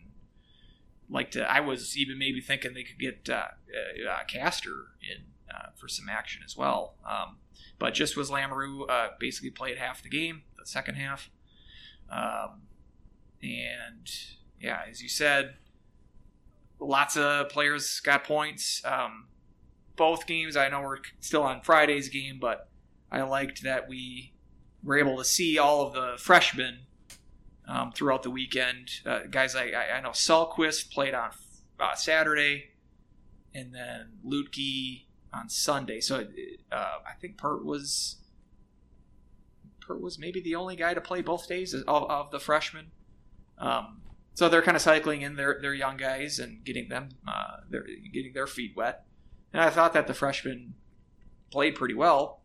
Like 1.08 1.30
to, 1.32 1.44
I 1.44 1.60
was 1.60 1.96
even 1.96 2.18
maybe 2.18 2.42
thinking 2.42 2.74
they 2.74 2.82
could 2.82 2.98
get 2.98 3.30
uh, 3.30 3.50
uh, 4.04 4.10
uh, 4.10 4.24
Castor 4.28 4.88
in 5.00 5.26
uh, 5.56 5.70
for 5.76 5.88
some 5.88 6.10
action 6.10 6.42
as 6.44 6.58
well. 6.58 6.96
Um, 7.08 7.38
but 7.78 7.94
just 7.94 8.18
was 8.18 8.32
Lamoureux 8.32 8.88
basically 9.20 9.52
played 9.52 9.78
half 9.78 10.02
the 10.02 10.10
game, 10.10 10.42
the 10.58 10.66
second 10.66 10.96
half, 10.96 11.30
um, 12.10 12.64
and 13.44 14.10
yeah, 14.60 14.82
as 14.90 15.04
you 15.04 15.10
said, 15.10 15.58
lots 16.80 17.18
of 17.18 17.50
players 17.50 18.00
got 18.02 18.24
points. 18.24 18.82
Um, 18.86 19.28
both 19.96 20.28
games, 20.28 20.56
I 20.56 20.70
know 20.70 20.82
we're 20.82 21.00
still 21.20 21.44
on 21.44 21.62
Friday's 21.62 22.10
game, 22.10 22.38
but 22.40 22.70
I 23.12 23.22
liked 23.22 23.64
that 23.64 23.88
we 23.90 24.34
were 24.84 24.98
able 24.98 25.18
to 25.18 25.26
see 25.26 25.58
all 25.58 25.86
of 25.86 25.94
the 25.94 26.16
freshmen 26.18 26.80
um, 27.68 27.92
throughout 27.92 28.24
the 28.24 28.30
weekend. 28.30 28.90
Uh, 29.06 29.22
guys 29.30 29.56
I, 29.56 29.72
I 29.96 30.02
know 30.02 30.10
Salquist 30.12 30.92
played 30.92 31.14
on 31.14 31.32
uh, 31.80 31.96
Saturday, 31.96 32.72
and 33.54 33.74
then 33.74 34.20
Luedtke 34.26 35.06
on 35.34 35.50
Sunday. 35.50 36.00
So 36.00 36.28
uh, 36.72 36.76
I 36.76 37.14
think 37.20 37.38
Peart 37.38 37.66
was 37.66 38.18
Peart 39.82 40.02
was 40.02 40.20
maybe 40.20 40.42
the 40.42 40.56
only 40.56 40.76
guy 40.76 40.94
to 40.94 41.02
play 41.02 41.22
both 41.22 41.48
days 41.48 41.74
of, 41.74 41.84
of 41.88 42.32
the 42.32 42.40
freshmen. 42.40 42.92
Um, 43.58 44.02
so 44.38 44.48
they're 44.48 44.62
kind 44.62 44.78
of 44.78 44.84
cycling 44.84 45.24
in 45.24 45.36
their, 45.36 45.58
their 45.60 45.74
young 45.74 45.98
guys 45.98 46.38
and 46.38 46.64
getting 46.64 46.90
them 46.90 47.10
uh, 47.28 47.58
their, 47.72 47.84
getting 48.14 48.34
their 48.34 48.46
feet 48.46 48.74
wet. 48.76 49.04
And 49.52 49.64
I 49.64 49.72
thought 49.72 49.94
that 49.94 50.06
the 50.06 50.14
freshmen 50.14 50.76
played 51.50 51.74
pretty 51.74 51.96
well. 51.96 52.42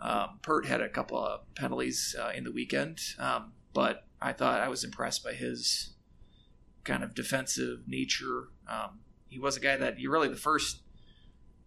Um, 0.00 0.38
Peart 0.40 0.66
had 0.66 0.80
a 0.80 0.88
couple 0.88 1.18
of 1.18 1.40
penalties 1.56 2.14
uh, 2.16 2.30
in 2.32 2.44
the 2.44 2.52
weekend, 2.52 3.00
um, 3.18 3.54
but 3.74 4.04
I 4.22 4.32
thought 4.34 4.60
I 4.60 4.68
was 4.68 4.84
impressed 4.84 5.24
by 5.24 5.32
his 5.32 5.94
kind 6.84 7.02
of 7.02 7.12
defensive 7.12 7.88
nature. 7.88 8.50
Um, 8.68 9.00
he 9.26 9.40
was 9.40 9.56
a 9.56 9.60
guy 9.60 9.76
that 9.76 9.98
you 9.98 10.12
really 10.12 10.28
the 10.28 10.36
first 10.36 10.82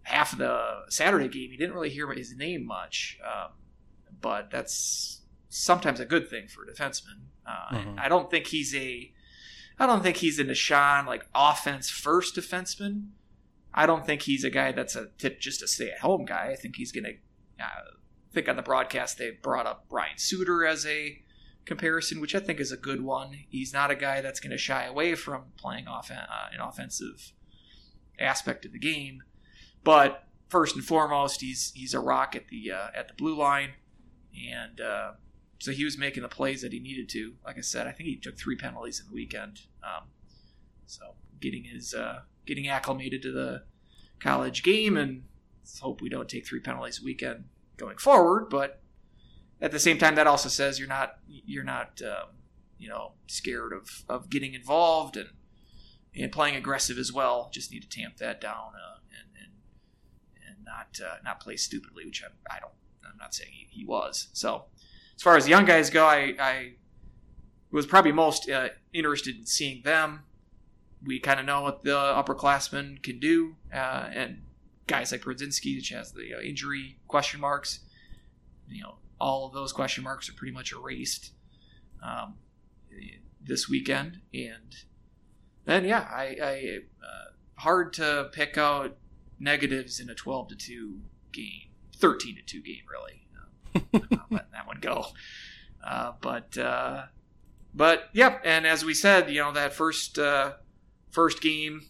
half 0.03 0.31
of 0.31 0.39
the 0.39 0.83
Saturday 0.87 1.27
game, 1.27 1.51
you 1.51 1.57
didn't 1.57 1.75
really 1.75 1.89
hear 1.89 2.09
his 2.13 2.33
name 2.33 2.65
much, 2.65 3.19
um, 3.25 3.51
but 4.21 4.51
that's 4.51 5.19
sometimes 5.49 5.99
a 5.99 6.05
good 6.05 6.29
thing 6.29 6.47
for 6.47 6.63
a 6.63 6.73
defenseman. 6.73 7.23
Uh, 7.45 7.75
mm-hmm. 7.75 7.99
I 7.99 8.07
don't 8.07 8.31
think 8.31 8.47
he's 8.47 8.73
a, 8.73 9.11
I 9.79 9.85
don't 9.85 10.03
think 10.03 10.17
he's 10.17 10.39
a 10.39 10.43
Nishan 10.43 11.05
like 11.05 11.25
offense 11.33 11.89
first 11.89 12.35
defenseman. 12.35 13.09
I 13.73 13.85
don't 13.85 14.05
think 14.05 14.23
he's 14.23 14.43
a 14.43 14.49
guy 14.49 14.71
that's 14.71 14.95
a 14.95 15.07
just 15.39 15.61
a 15.61 15.67
stay 15.67 15.91
at 15.91 15.99
home 15.99 16.25
guy. 16.25 16.49
I 16.51 16.55
think 16.55 16.75
he's 16.75 16.91
gonna. 16.91 17.13
Uh, 17.59 17.63
I 17.63 18.33
think 18.33 18.49
on 18.49 18.57
the 18.57 18.61
broadcast 18.61 19.17
they 19.17 19.31
brought 19.31 19.65
up 19.65 19.87
Brian 19.89 20.17
Suter 20.17 20.65
as 20.65 20.85
a 20.85 21.21
comparison, 21.65 22.19
which 22.19 22.35
I 22.35 22.39
think 22.39 22.59
is 22.59 22.71
a 22.71 22.77
good 22.77 23.01
one. 23.01 23.31
He's 23.47 23.73
not 23.73 23.91
a 23.91 23.95
guy 23.95 24.21
that's 24.21 24.39
going 24.39 24.51
to 24.51 24.57
shy 24.57 24.85
away 24.85 25.15
from 25.15 25.45
playing 25.57 25.87
off 25.87 26.11
uh, 26.11 26.15
an 26.51 26.59
offensive 26.59 27.31
aspect 28.19 28.65
of 28.65 28.73
the 28.73 28.79
game. 28.79 29.23
But 29.83 30.27
first 30.49 30.75
and 30.75 30.83
foremost, 30.83 31.41
he's 31.41 31.71
he's 31.73 31.93
a 31.93 31.99
rock 31.99 32.35
at 32.35 32.49
the 32.49 32.71
uh, 32.71 32.87
at 32.93 33.07
the 33.07 33.13
blue 33.13 33.35
line, 33.35 33.71
and 34.51 34.81
uh, 34.81 35.11
so 35.59 35.71
he 35.71 35.83
was 35.83 35.97
making 35.97 36.23
the 36.23 36.29
plays 36.29 36.61
that 36.61 36.71
he 36.71 36.79
needed 36.79 37.09
to. 37.09 37.33
Like 37.45 37.57
I 37.57 37.61
said, 37.61 37.85
I 37.85 37.91
think 37.91 38.09
he 38.09 38.15
took 38.15 38.37
three 38.37 38.55
penalties 38.55 38.99
in 38.99 39.07
the 39.07 39.13
weekend. 39.13 39.61
Um, 39.83 40.07
so 40.85 41.15
getting 41.39 41.65
his 41.65 41.93
uh, 41.93 42.21
getting 42.45 42.67
acclimated 42.67 43.21
to 43.23 43.31
the 43.31 43.63
college 44.19 44.63
game, 44.63 44.97
and 44.97 45.23
hope 45.81 46.01
we 46.01 46.09
don't 46.09 46.29
take 46.29 46.47
three 46.47 46.59
penalties 46.59 46.99
a 47.01 47.05
weekend 47.05 47.45
going 47.77 47.97
forward. 47.97 48.49
But 48.49 48.81
at 49.61 49.71
the 49.71 49.79
same 49.79 49.97
time, 49.97 50.15
that 50.15 50.27
also 50.27 50.49
says 50.49 50.79
you're 50.79 50.87
not 50.87 51.17
you're 51.27 51.63
not 51.63 52.01
um, 52.01 52.37
you 52.77 52.89
know 52.89 53.13
scared 53.27 53.73
of 53.73 54.03
of 54.07 54.29
getting 54.29 54.53
involved 54.53 55.17
and 55.17 55.29
and 56.15 56.31
playing 56.31 56.55
aggressive 56.55 56.97
as 56.97 57.11
well. 57.11 57.49
Just 57.53 57.71
need 57.71 57.81
to 57.81 57.89
tamp 57.89 58.17
that 58.17 58.41
down 58.41 58.71
uh, 58.75 58.99
and, 59.11 59.29
and 59.43 59.51
and 60.47 60.65
not 60.65 60.99
uh, 61.05 61.17
not 61.23 61.39
play 61.39 61.57
stupidly, 61.57 62.05
which 62.05 62.23
I, 62.23 62.55
I 62.55 62.59
don't. 62.59 62.73
I'm 63.05 63.17
not 63.17 63.33
saying 63.33 63.51
he, 63.51 63.67
he, 63.71 63.85
was. 63.85 64.27
So 64.33 64.65
as 65.19 65.23
far 65.23 65.35
as 65.35 65.49
young 65.49 65.65
guys 65.65 65.89
go, 65.89 66.05
I, 66.05 66.33
I 66.39 66.71
was 67.71 67.85
probably 67.85 68.13
most 68.13 68.49
uh, 68.49 68.69
interested 68.93 69.35
in 69.35 69.45
seeing 69.45 69.81
them. 69.83 70.21
We 71.05 71.19
kind 71.19 71.41
of 71.41 71.45
know 71.45 71.61
what 71.61 71.83
the 71.83 71.91
upperclassmen 71.91 73.03
can 73.03 73.19
do, 73.19 73.57
uh, 73.73 74.07
and 74.13 74.43
guys 74.87 75.11
like 75.11 75.23
Brodzinski, 75.23 75.75
which 75.75 75.89
has 75.89 76.13
the 76.13 76.35
uh, 76.35 76.39
injury 76.39 76.99
question 77.09 77.41
marks. 77.41 77.81
You 78.69 78.83
know, 78.83 78.95
all 79.19 79.45
of 79.45 79.51
those 79.51 79.73
question 79.73 80.05
marks 80.05 80.29
are 80.29 80.33
pretty 80.33 80.53
much 80.53 80.71
erased 80.71 81.33
um, 82.01 82.35
this 83.45 83.67
weekend, 83.67 84.21
and 84.33 84.73
then 85.65 85.83
yeah, 85.83 86.07
I, 86.09 86.37
I 86.41 86.77
uh, 87.03 87.31
hard 87.55 87.91
to 87.95 88.29
pick 88.31 88.57
out 88.57 88.95
negatives 89.37 89.99
in 89.99 90.09
a 90.09 90.15
twelve 90.15 90.47
to 90.47 90.55
two 90.55 91.01
game, 91.33 91.71
thirteen 91.93 92.37
to 92.37 92.41
two 92.41 92.61
game, 92.61 92.83
really. 92.89 93.25
Letting 93.93 94.51
that 94.51 94.67
one 94.67 94.79
go. 94.81 95.05
Uh, 95.83 96.13
but 96.21 96.57
uh, 96.57 97.03
but 97.73 98.09
yep, 98.13 98.41
and 98.43 98.65
as 98.65 98.83
we 98.83 98.93
said, 98.93 99.29
you 99.29 99.41
know 99.41 99.51
that 99.51 99.73
first 99.73 100.17
uh, 100.19 100.53
first 101.11 101.41
game 101.41 101.83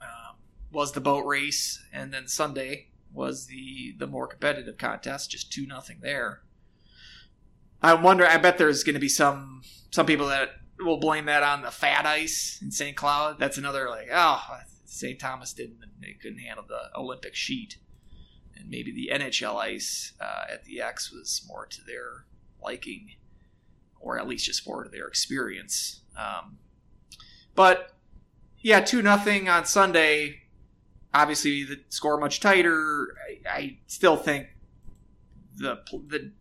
um, 0.00 0.36
was 0.70 0.92
the 0.92 1.00
boat 1.00 1.24
race, 1.24 1.84
and 1.92 2.12
then 2.12 2.28
Sunday 2.28 2.88
was 3.12 3.46
the 3.46 3.94
the 3.98 4.06
more 4.06 4.26
competitive 4.26 4.78
contest, 4.78 5.30
just 5.30 5.52
two 5.52 5.66
nothing 5.66 5.98
there. 6.00 6.42
I 7.82 7.94
wonder. 7.94 8.26
I 8.26 8.38
bet 8.38 8.58
there's 8.58 8.84
going 8.84 8.94
to 8.94 9.00
be 9.00 9.08
some 9.08 9.62
some 9.90 10.06
people 10.06 10.28
that 10.28 10.50
we'll 10.80 10.98
blame 10.98 11.26
that 11.26 11.42
on 11.42 11.62
the 11.62 11.70
fat 11.70 12.06
ice 12.06 12.58
in 12.62 12.70
St. 12.70 12.96
Cloud. 12.96 13.38
That's 13.38 13.58
another 13.58 13.88
like, 13.88 14.08
oh, 14.12 14.42
St. 14.84 15.18
Thomas 15.18 15.52
didn't 15.52 15.78
they 16.00 16.16
couldn't 16.20 16.38
handle 16.38 16.64
the 16.66 16.96
Olympic 16.98 17.34
sheet, 17.34 17.78
and 18.62 18.70
maybe 18.70 18.92
the 18.92 19.10
NHL 19.12 19.56
ice 19.56 20.12
uh, 20.20 20.44
at 20.52 20.64
the 20.64 20.80
X 20.80 21.10
was 21.10 21.44
more 21.46 21.66
to 21.66 21.82
their 21.84 22.24
liking, 22.62 23.16
or 24.00 24.18
at 24.18 24.28
least 24.28 24.46
just 24.46 24.66
more 24.66 24.84
to 24.84 24.90
their 24.90 25.06
experience. 25.06 26.00
Um, 26.16 26.58
but 27.54 27.92
yeah, 28.60 28.80
two 28.80 29.02
nothing 29.02 29.48
on 29.48 29.64
Sunday. 29.64 30.42
Obviously, 31.12 31.64
the 31.64 31.80
score 31.88 32.18
much 32.18 32.40
tighter. 32.40 33.14
I, 33.46 33.50
I 33.50 33.78
still 33.86 34.16
think 34.16 34.48
the 35.56 35.80
the 36.00 36.32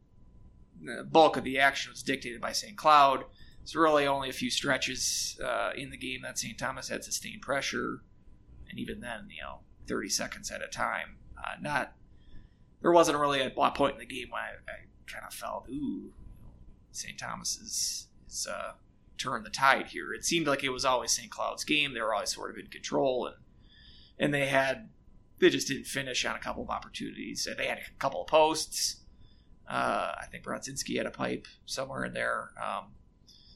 bulk 1.04 1.38
of 1.38 1.44
the 1.44 1.60
action 1.60 1.92
was 1.92 2.02
dictated 2.04 2.40
by 2.40 2.52
St. 2.52 2.78
Cloud. 2.78 3.26
It's 3.64 3.76
really 3.76 4.08
only 4.08 4.30
a 4.30 4.34
few 4.34 4.50
stretches 4.50 5.40
uh, 5.44 5.72
in 5.76 5.92
the 5.92 5.98
game 5.98 6.22
that 6.24 6.40
St. 6.40 6.58
Thomas 6.58 6.90
had 6.90 7.04
sustained 7.04 7.42
pressure, 7.42 8.02
and 8.70 8.80
even 8.80 9.02
then, 9.02 9.28
you 9.30 9.44
know, 9.44 9.60
30 9.88 10.10
seconds 10.10 10.50
at 10.50 10.64
a 10.64 10.68
time. 10.68 11.18
Uh, 11.38 11.56
not 11.62 11.94
there 12.82 12.92
wasn't 12.92 13.18
really 13.18 13.42
a 13.42 13.50
point 13.50 13.94
in 13.94 14.00
the 14.00 14.06
game 14.06 14.30
where 14.32 14.42
I, 14.42 14.72
I 14.72 14.76
kind 15.12 15.26
of 15.26 15.34
felt, 15.34 15.68
ooh, 15.70 16.12
St. 16.92 17.18
Thomas 17.18 17.58
is 17.58 18.08
is 18.28 18.48
uh, 18.48 18.74
turned 19.18 19.46
the 19.46 19.50
tide 19.50 19.88
here. 19.88 20.14
It 20.14 20.26
seemed 20.26 20.48
like 20.48 20.64
it 20.64 20.70
was 20.70 20.86
always 20.86 21.12
St. 21.12 21.30
Cloud's 21.30 21.64
game. 21.64 21.94
They 21.94 22.02
were 22.02 22.14
always 22.14 22.34
sort 22.34 22.52
of 22.52 22.58
in 22.58 22.68
control, 22.68 23.28
and 23.28 23.36
and 24.20 24.34
they 24.34 24.48
had 24.48 24.90
they 25.40 25.50
just 25.50 25.68
didn't 25.68 25.88
finish 25.88 26.26
on 26.26 26.36
a 26.36 26.40
couple 26.40 26.64
of 26.64 26.70
opportunities. 26.70 27.48
They 27.58 27.66
had 27.68 27.80
a 27.80 28.00
couple 28.00 28.22
of 28.22 28.28
posts. 28.28 28.98
Uh, 29.68 30.14
I 30.20 30.26
think 30.30 30.44
Brodzinski 30.44 30.98
had 30.98 31.06
a 31.06 31.12
pipe 31.12 31.48
somewhere 31.66 32.04
in 32.04 32.14
there. 32.14 32.52
Um, 32.62 32.92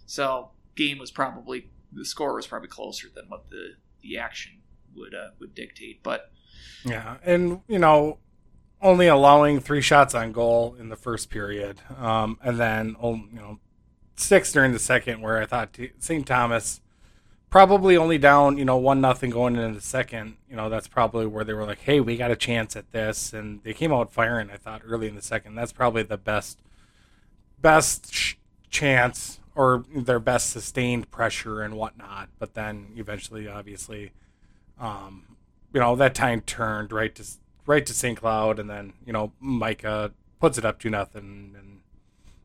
so 0.06 0.52
game 0.76 0.98
was 0.98 1.12
probably 1.12 1.70
the 1.92 2.06
score 2.06 2.36
was 2.36 2.48
probably 2.48 2.70
closer 2.70 3.08
than 3.14 3.26
what 3.28 3.50
the 3.50 3.76
the 4.02 4.18
action 4.18 4.62
would 4.96 5.14
uh, 5.14 5.30
would 5.40 5.54
dictate. 5.56 6.04
But 6.04 6.32
yeah, 6.84 7.18
and 7.24 7.62
you 7.68 7.80
know, 7.80 8.20
only 8.82 9.08
allowing 9.08 9.60
three 9.60 9.82
shots 9.82 10.14
on 10.14 10.32
goal 10.32 10.76
in 10.80 10.90
the 10.90 10.96
first 10.96 11.30
period, 11.30 11.82
um, 11.98 12.38
and 12.44 12.60
then 12.60 12.96
you 13.02 13.30
know 13.34 13.60
six 14.16 14.52
during 14.52 14.72
the 14.72 14.80
second, 14.80 15.22
where 15.22 15.42
I 15.42 15.46
thought 15.46 15.78
St. 16.00 16.26
Thomas 16.26 16.82
probably 17.50 17.96
only 17.96 18.18
down 18.18 18.58
you 18.58 18.66
know 18.66 18.76
one 18.76 19.00
nothing 19.00 19.30
going 19.30 19.56
into 19.56 19.76
the 19.76 19.82
second. 19.82 20.38
You 20.50 20.56
know 20.56 20.70
that's 20.70 20.88
probably 20.88 21.26
where 21.26 21.44
they 21.44 21.54
were 21.54 21.66
like, 21.66 21.80
hey, 21.80 22.00
we 22.00 22.18
got 22.18 22.32
a 22.32 22.36
chance 22.36 22.76
at 22.76 22.92
this, 22.92 23.34
and 23.34 23.64
they 23.64 23.74
came 23.74 23.94
out 23.94 24.12
firing. 24.12 24.50
I 24.52 24.58
thought 24.58 24.82
early 24.86 25.08
in 25.08 25.16
the 25.16 25.22
second. 25.22 25.56
That's 25.56 25.72
probably 25.72 26.04
the 26.04 26.18
best 26.18 26.60
best 27.62 28.14
sh- 28.14 28.36
chance 28.70 29.40
or 29.56 29.86
their 29.96 30.20
best 30.20 30.50
sustained 30.50 31.10
pressure 31.10 31.62
and 31.62 31.76
whatnot. 31.76 32.30
But 32.40 32.54
then 32.54 32.88
eventually, 32.98 33.48
obviously, 33.48 34.12
um, 34.80 35.38
you 35.74 35.80
know 35.80 35.96
that 35.96 36.14
time 36.14 36.42
turned 36.42 36.92
right 36.92 37.16
to 37.16 37.26
right 37.66 37.86
to 37.86 37.94
St. 37.94 38.18
Cloud, 38.18 38.60
and 38.60 38.70
then 38.70 38.94
you 39.06 39.14
know 39.14 39.34
Micah 39.40 40.12
puts 40.40 40.58
it 40.58 40.66
up 40.66 40.80
to 40.80 40.90
nothing, 40.90 41.56
and 41.58 41.82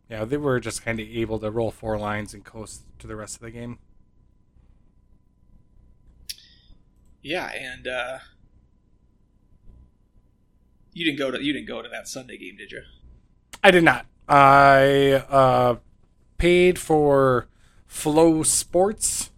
yeah, 0.08 0.24
they 0.24 0.36
were 0.36 0.60
just 0.60 0.84
kind 0.84 1.00
of 1.00 1.06
able 1.08 1.38
to 1.38 1.50
roll 1.50 1.70
four 1.70 1.98
lines 1.98 2.34
and 2.34 2.44
coast 2.44 2.84
to 2.98 3.06
the 3.06 3.16
rest 3.16 3.36
of 3.36 3.42
the 3.42 3.50
game. 3.50 3.78
Yeah, 7.22 7.50
and 7.52 7.86
uh, 7.86 8.18
you 10.92 11.04
didn't 11.04 11.18
go 11.18 11.30
to 11.30 11.42
you 11.42 11.52
didn't 11.52 11.68
go 11.68 11.82
to 11.82 11.88
that 11.88 12.08
Sunday 12.08 12.38
game, 12.38 12.56
did 12.56 12.72
you? 12.72 12.82
I 13.62 13.70
did 13.70 13.84
not. 13.84 14.06
I 14.28 15.24
uh, 15.28 15.76
paid 16.38 16.78
for 16.78 17.48
FloSports. 17.88 19.30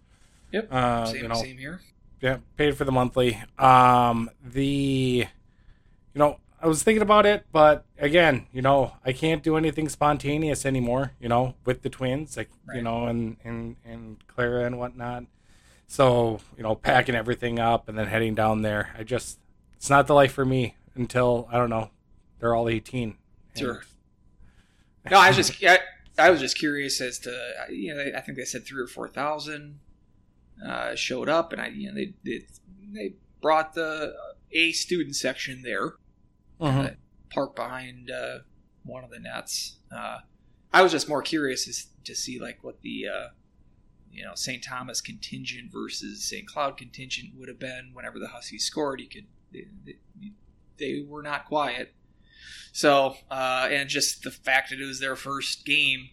Yep. 0.52 0.68
Uh, 0.70 1.06
same, 1.06 1.22
you 1.22 1.28
know, 1.28 1.34
same 1.34 1.58
here. 1.58 1.80
Yeah, 2.20 2.38
paid 2.56 2.76
for 2.76 2.84
the 2.84 2.92
monthly. 2.92 3.42
Um, 3.58 4.30
the, 4.44 5.26
you 6.14 6.18
know, 6.18 6.38
I 6.60 6.68
was 6.68 6.82
thinking 6.82 7.02
about 7.02 7.26
it, 7.26 7.44
but 7.50 7.84
again, 7.98 8.46
you 8.52 8.62
know, 8.62 8.92
I 9.04 9.12
can't 9.12 9.42
do 9.42 9.56
anything 9.56 9.88
spontaneous 9.88 10.64
anymore. 10.64 11.12
You 11.20 11.28
know, 11.28 11.54
with 11.64 11.82
the 11.82 11.90
twins, 11.90 12.36
like 12.36 12.50
right. 12.66 12.76
you 12.76 12.82
know, 12.82 13.06
and 13.06 13.36
and 13.44 13.76
and 13.84 14.24
Clara 14.28 14.64
and 14.64 14.78
whatnot. 14.78 15.24
So 15.88 16.40
you 16.56 16.62
know, 16.62 16.76
packing 16.76 17.14
everything 17.14 17.58
up 17.58 17.88
and 17.88 17.98
then 17.98 18.06
heading 18.06 18.34
down 18.34 18.62
there. 18.62 18.94
I 18.96 19.02
just, 19.02 19.40
it's 19.74 19.90
not 19.90 20.06
the 20.06 20.14
life 20.14 20.32
for 20.32 20.44
me 20.44 20.76
until 20.94 21.48
I 21.50 21.58
don't 21.58 21.70
know, 21.70 21.90
they're 22.38 22.54
all 22.54 22.68
eighteen. 22.68 23.16
Sure. 23.56 23.82
no, 25.10 25.18
I 25.18 25.28
was 25.28 25.36
just 25.36 25.64
I, 25.64 25.80
I 26.16 26.30
was 26.30 26.40
just 26.40 26.56
curious 26.56 27.00
as 27.00 27.18
to 27.20 27.36
you 27.70 27.94
know 27.94 28.04
I 28.16 28.20
think 28.20 28.38
they 28.38 28.44
said 28.44 28.64
three 28.64 28.80
or 28.80 28.86
four 28.86 29.08
thousand 29.08 29.80
uh, 30.64 30.94
showed 30.94 31.28
up, 31.28 31.52
and 31.52 31.60
I 31.60 31.68
you 31.68 31.88
know 31.88 31.94
they 31.94 32.14
they, 32.24 32.46
they 32.92 33.14
brought 33.40 33.74
the 33.74 34.14
a 34.52 34.72
student 34.72 35.16
section 35.16 35.62
there, 35.62 35.94
Mhm. 36.62 36.92
uh, 36.92 36.94
parked 37.30 37.56
behind 37.56 38.10
uh, 38.10 38.38
one 38.84 39.04
of 39.04 39.10
the 39.10 39.18
nets. 39.18 39.76
Uh, 39.90 40.20
I 40.72 40.82
was 40.82 40.92
just 40.92 41.08
more 41.08 41.22
curious 41.22 41.68
as, 41.68 41.88
to 42.04 42.14
see 42.14 42.38
like 42.38 42.62
what 42.62 42.80
the 42.82 43.06
uh, 43.08 43.28
you 44.12 44.24
know 44.24 44.34
St. 44.34 44.62
Thomas 44.62 45.00
contingent 45.00 45.72
versus 45.72 46.24
St. 46.24 46.46
Cloud 46.46 46.76
contingent 46.76 47.34
would 47.36 47.48
have 47.48 47.58
been 47.58 47.90
whenever 47.92 48.18
the 48.18 48.28
Huskies 48.28 48.64
scored. 48.64 49.00
You 49.00 49.08
could 49.08 49.26
they, 49.52 49.66
they, 49.84 50.32
they 50.78 51.04
were 51.06 51.22
not 51.22 51.46
quiet. 51.46 51.94
So 52.72 53.16
uh, 53.30 53.68
and 53.70 53.88
just 53.88 54.22
the 54.22 54.30
fact 54.30 54.70
that 54.70 54.80
it 54.80 54.86
was 54.86 55.00
their 55.00 55.16
first 55.16 55.64
game, 55.66 56.10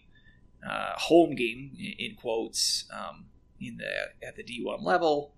uh, 0.68 0.92
home 0.96 1.34
game 1.34 1.76
in, 1.78 2.16
quotes, 2.16 2.84
um, 2.92 3.26
in 3.60 3.78
the 3.78 4.26
at 4.26 4.36
the 4.36 4.42
D 4.42 4.62
one 4.62 4.82
level, 4.82 5.34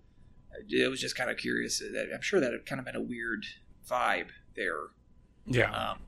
it 0.68 0.90
was 0.90 1.01
just 1.01 1.16
kind 1.16 1.31
of 1.31 1.37
curious. 1.37 1.83
I'm 1.83 2.22
sure 2.22 2.40
that 2.40 2.53
it 2.53 2.66
kind 2.66 2.81
of 2.81 2.87
had 2.87 2.96
a 2.96 3.01
weird 3.01 3.46
vibe 3.88 4.29
there. 4.57 4.88
Yeah. 5.47 5.71
Um, 5.71 5.99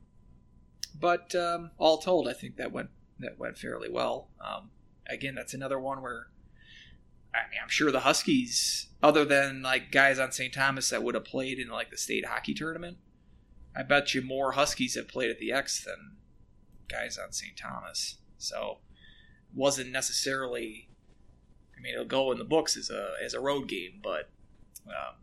but 0.99 1.35
um, 1.35 1.71
all 1.79 1.99
told, 1.99 2.29
I 2.29 2.33
think 2.33 2.57
that 2.57 2.73
went 2.73 2.91
that 3.19 3.39
went 3.39 3.59
fairly 3.59 3.89
well. 3.91 4.29
Um, 4.41 4.71
again, 5.09 5.35
that's 5.35 5.55
another 5.55 5.79
one 5.79 6.03
where 6.03 6.29
I 7.35 7.51
mean, 7.51 7.59
I'm 7.63 7.69
sure 7.69 7.91
the 7.91 8.01
Huskies, 8.01 8.89
other 9.03 9.25
than 9.25 9.63
like 9.63 9.91
guys 9.91 10.19
on 10.19 10.31
St. 10.33 10.55
Thomas 10.55 10.91
that 10.91 11.03
would 11.03 11.15
have 11.15 11.25
played 11.25 11.59
in 11.59 11.69
like 11.69 11.91
the 11.91 11.97
state 11.97 12.27
hockey 12.27 12.55
tournament, 12.55 12.99
I 13.77 13.83
bet 13.83 14.15
you 14.15 14.23
more 14.23 14.53
Huskies 14.53 14.95
have 14.95 15.09
played 15.09 15.31
at 15.31 15.39
the 15.39 15.53
X 15.53 15.83
than 15.85 16.17
guys 16.89 17.19
on 17.19 17.33
St. 17.33 17.57
Thomas. 17.57 18.19
So 18.39 18.79
wasn't 19.53 19.91
necessarily. 19.91 20.89
I 21.77 21.81
mean, 21.81 21.95
it'll 21.95 22.07
go 22.07 22.31
in 22.31 22.39
the 22.39 22.45
books 22.45 22.77
as 22.77 22.89
a 22.89 23.15
as 23.23 23.35
a 23.35 23.41
road 23.41 23.69
game, 23.69 24.01
but 24.03 24.31
um, 24.87 25.17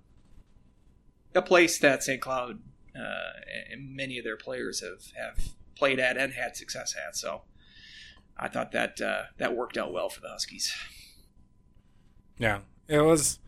a 1.34 1.42
place 1.42 1.80
that 1.80 2.04
St. 2.04 2.22
Cloud 2.22 2.60
uh, 2.96 3.40
and 3.72 3.96
many 3.96 4.18
of 4.18 4.24
their 4.24 4.38
players 4.38 4.82
have 4.82 5.12
have 5.18 5.54
played 5.76 6.00
at 6.00 6.18
and 6.18 6.34
had 6.34 6.56
success 6.56 6.96
at. 7.08 7.16
So 7.16 7.42
I 8.38 8.48
thought 8.48 8.72
that 8.72 9.00
uh, 9.02 9.24
that 9.38 9.56
worked 9.56 9.78
out 9.78 9.94
well 9.94 10.10
for 10.10 10.22
the 10.22 10.30
Huskies. 10.30 10.74
Yeah, 12.38 12.60
it 12.88 13.02
was. 13.02 13.40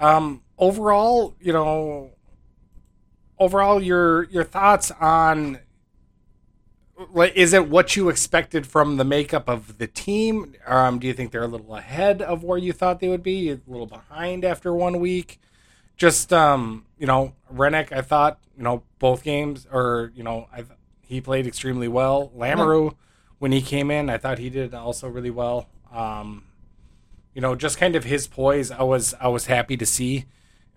Um, 0.00 0.42
overall, 0.58 1.36
you 1.40 1.52
know, 1.52 2.12
overall, 3.38 3.82
your 3.82 4.24
your 4.24 4.44
thoughts 4.44 4.90
on 5.00 5.60
like, 7.10 7.34
is 7.34 7.52
it 7.52 7.68
what 7.68 7.96
you 7.96 8.08
expected 8.08 8.66
from 8.66 8.96
the 8.96 9.04
makeup 9.04 9.48
of 9.48 9.78
the 9.78 9.86
team? 9.86 10.54
Um, 10.66 10.98
do 10.98 11.06
you 11.06 11.12
think 11.12 11.32
they're 11.32 11.42
a 11.42 11.48
little 11.48 11.74
ahead 11.74 12.22
of 12.22 12.44
where 12.44 12.58
you 12.58 12.72
thought 12.72 13.00
they 13.00 13.08
would 13.08 13.22
be? 13.22 13.50
A 13.50 13.60
little 13.66 13.86
behind 13.86 14.44
after 14.44 14.74
one 14.74 15.00
week? 15.00 15.40
Just 15.96 16.32
um, 16.32 16.86
you 17.02 17.08
know, 17.08 17.34
Hrenak, 17.52 17.90
I 17.90 18.00
thought 18.00 18.38
you 18.56 18.62
know 18.62 18.84
both 19.00 19.24
games, 19.24 19.66
or 19.72 20.12
you 20.14 20.22
know, 20.22 20.46
I 20.52 20.62
he 21.00 21.20
played 21.20 21.48
extremely 21.48 21.88
well. 21.88 22.30
Lamoureux, 22.36 22.94
when 23.40 23.50
he 23.50 23.60
came 23.60 23.90
in, 23.90 24.08
I 24.08 24.18
thought 24.18 24.38
he 24.38 24.48
did 24.48 24.72
also 24.72 25.08
really 25.08 25.28
well. 25.28 25.68
Um, 25.92 26.44
you 27.34 27.40
know, 27.40 27.56
just 27.56 27.76
kind 27.76 27.96
of 27.96 28.04
his 28.04 28.28
poise. 28.28 28.70
I 28.70 28.84
was 28.84 29.14
I 29.20 29.26
was 29.26 29.46
happy 29.46 29.76
to 29.78 29.84
see. 29.84 30.26